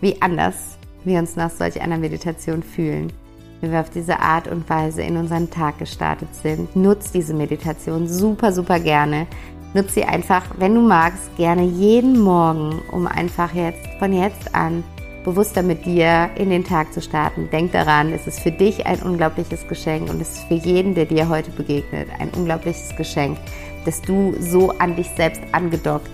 wie 0.00 0.20
anders 0.22 0.78
wir 1.04 1.18
uns 1.18 1.36
nach 1.36 1.50
solch 1.50 1.80
einer 1.80 1.98
Meditation 1.98 2.62
fühlen, 2.62 3.12
wenn 3.60 3.72
wir 3.72 3.80
auf 3.80 3.90
diese 3.90 4.20
Art 4.20 4.48
und 4.48 4.68
Weise 4.68 5.02
in 5.02 5.16
unseren 5.16 5.50
Tag 5.50 5.78
gestartet 5.78 6.28
sind. 6.34 6.74
Nutz 6.76 7.10
diese 7.10 7.34
Meditation 7.34 8.06
super, 8.06 8.52
super 8.52 8.78
gerne. 8.80 9.26
Nutz 9.74 9.94
sie 9.94 10.04
einfach, 10.04 10.44
wenn 10.58 10.74
du 10.74 10.80
magst, 10.80 11.36
gerne 11.36 11.62
jeden 11.64 12.18
Morgen, 12.20 12.80
um 12.90 13.06
einfach 13.06 13.52
jetzt 13.54 13.86
von 13.98 14.12
jetzt 14.12 14.54
an 14.54 14.82
bewusster 15.24 15.62
mit 15.62 15.84
dir 15.84 16.30
in 16.36 16.48
den 16.48 16.64
Tag 16.64 16.92
zu 16.92 17.02
starten. 17.02 17.50
Denk 17.50 17.72
daran, 17.72 18.12
es 18.12 18.26
ist 18.26 18.40
für 18.40 18.50
dich 18.50 18.86
ein 18.86 19.02
unglaubliches 19.02 19.68
Geschenk 19.68 20.08
und 20.08 20.22
es 20.22 20.38
ist 20.38 20.44
für 20.44 20.54
jeden, 20.54 20.94
der 20.94 21.04
dir 21.04 21.28
heute 21.28 21.50
begegnet, 21.50 22.08
ein 22.18 22.30
unglaubliches 22.30 22.96
Geschenk, 22.96 23.36
dass 23.84 24.00
du 24.00 24.34
so 24.40 24.70
an 24.78 24.96
dich 24.96 25.08
selbst 25.16 25.42
angedockt 25.52 26.10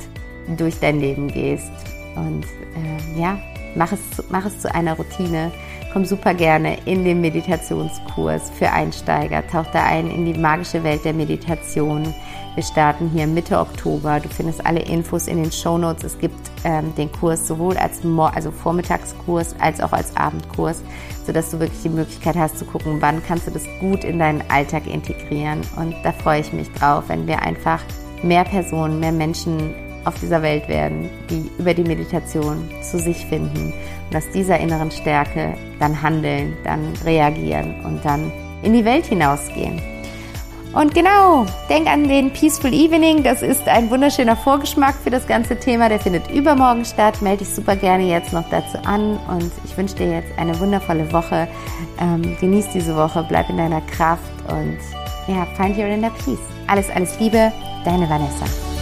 durch 0.57 0.80
dein 0.80 0.99
Leben 1.01 1.28
gehst. 1.28 1.70
Und 2.16 2.45
äh, 2.45 3.20
ja, 3.20 3.38
mach 3.76 3.92
es, 3.92 4.01
mach 4.30 4.47
es 4.47 4.59
zu 4.61 4.74
einer 4.74 4.95
Routine. 4.95 5.53
Komm 5.95 6.05
super 6.05 6.34
gerne 6.34 6.76
in 6.86 7.05
den 7.05 7.20
Meditationskurs 7.20 8.51
für 8.51 8.68
Einsteiger. 8.72 9.47
Tauch 9.47 9.66
da 9.72 9.84
ein 9.84 10.11
in 10.11 10.24
die 10.24 10.36
magische 10.36 10.82
Welt 10.82 11.05
der 11.05 11.12
Meditation. 11.12 12.12
Wir 12.57 12.64
starten 12.64 13.11
hier 13.14 13.28
Mitte 13.28 13.61
Oktober. 13.61 14.18
Du 14.18 14.28
findest 14.28 14.66
alle 14.66 14.80
Infos 14.80 15.28
in 15.28 15.40
den 15.40 15.53
Show 15.53 15.78
Notes. 15.78 16.03
Es 16.03 16.18
gibt 16.18 16.51
ähm, 16.64 16.92
den 16.97 17.12
Kurs 17.12 17.47
sowohl 17.47 17.76
als 17.76 18.01
also 18.34 18.51
Vormittagskurs 18.51 19.55
als 19.61 19.80
auch 19.80 19.92
als 19.92 20.16
Abendkurs, 20.16 20.82
sodass 21.24 21.53
du 21.53 21.61
wirklich 21.61 21.82
die 21.82 21.90
Möglichkeit 21.90 22.34
hast 22.34 22.59
zu 22.59 22.64
gucken, 22.64 22.97
wann 22.99 23.22
kannst 23.24 23.47
du 23.47 23.53
das 23.53 23.64
gut 23.78 24.03
in 24.03 24.18
deinen 24.18 24.42
Alltag 24.51 24.88
integrieren. 24.88 25.61
Und 25.76 25.95
da 26.03 26.11
freue 26.11 26.40
ich 26.40 26.53
mich 26.53 26.72
drauf, 26.72 27.05
wenn 27.07 27.28
wir 27.28 27.40
einfach 27.42 27.80
mehr 28.20 28.42
Personen, 28.42 28.99
mehr 28.99 29.12
Menschen 29.12 29.76
auf 30.05 30.15
dieser 30.21 30.43
Welt 30.43 30.69
werden, 30.69 31.09
die 31.31 31.51
über 31.59 31.75
die 31.75 31.85
Meditation 31.85 32.69
zu 32.83 32.99
sich 32.99 33.25
finden 33.27 33.73
und 34.11 34.17
aus 34.17 34.29
dieser 34.33 34.59
inneren 34.59 34.91
Stärke 34.91 35.55
dann 35.81 36.01
handeln, 36.01 36.57
dann 36.65 36.93
reagieren 37.05 37.75
und 37.85 38.05
dann 38.05 38.33
in 38.63 38.73
die 38.73 38.85
Welt 38.85 39.07
hinausgehen. 39.07 39.81
Und 40.75 40.93
genau, 40.93 41.47
denk 41.69 41.87
an 41.87 42.09
den 42.09 42.33
Peaceful 42.33 42.73
Evening. 42.73 43.23
Das 43.23 43.43
ist 43.43 43.69
ein 43.69 43.91
wunderschöner 43.91 44.37
Vorgeschmack 44.37 44.97
für 45.05 45.11
das 45.11 45.25
ganze 45.29 45.57
Thema. 45.57 45.89
Der 45.89 46.01
findet 46.01 46.29
übermorgen 46.33 46.85
statt. 46.85 47.23
Melde 47.23 47.45
dich 47.45 47.55
super 47.55 47.77
gerne 47.77 48.05
jetzt 48.05 48.33
noch 48.33 48.49
dazu 48.51 48.79
an. 48.85 49.17
Und 49.29 49.53
ich 49.65 49.77
wünsche 49.77 49.95
dir 49.95 50.11
jetzt 50.11 50.37
eine 50.37 50.59
wundervolle 50.59 51.13
Woche. 51.13 51.47
Ähm, 52.01 52.37
genieß 52.41 52.71
diese 52.75 52.97
Woche, 52.97 53.25
bleib 53.29 53.49
in 53.51 53.59
deiner 53.59 53.83
Kraft 53.83 54.23
und 54.49 54.79
ja, 55.29 55.47
find 55.57 55.79
your 55.79 55.87
inner 55.87 56.11
peace. 56.11 56.39
Alles, 56.67 56.91
alles 56.91 57.21
Liebe, 57.21 57.53
deine 57.85 58.11
Vanessa. 58.11 58.74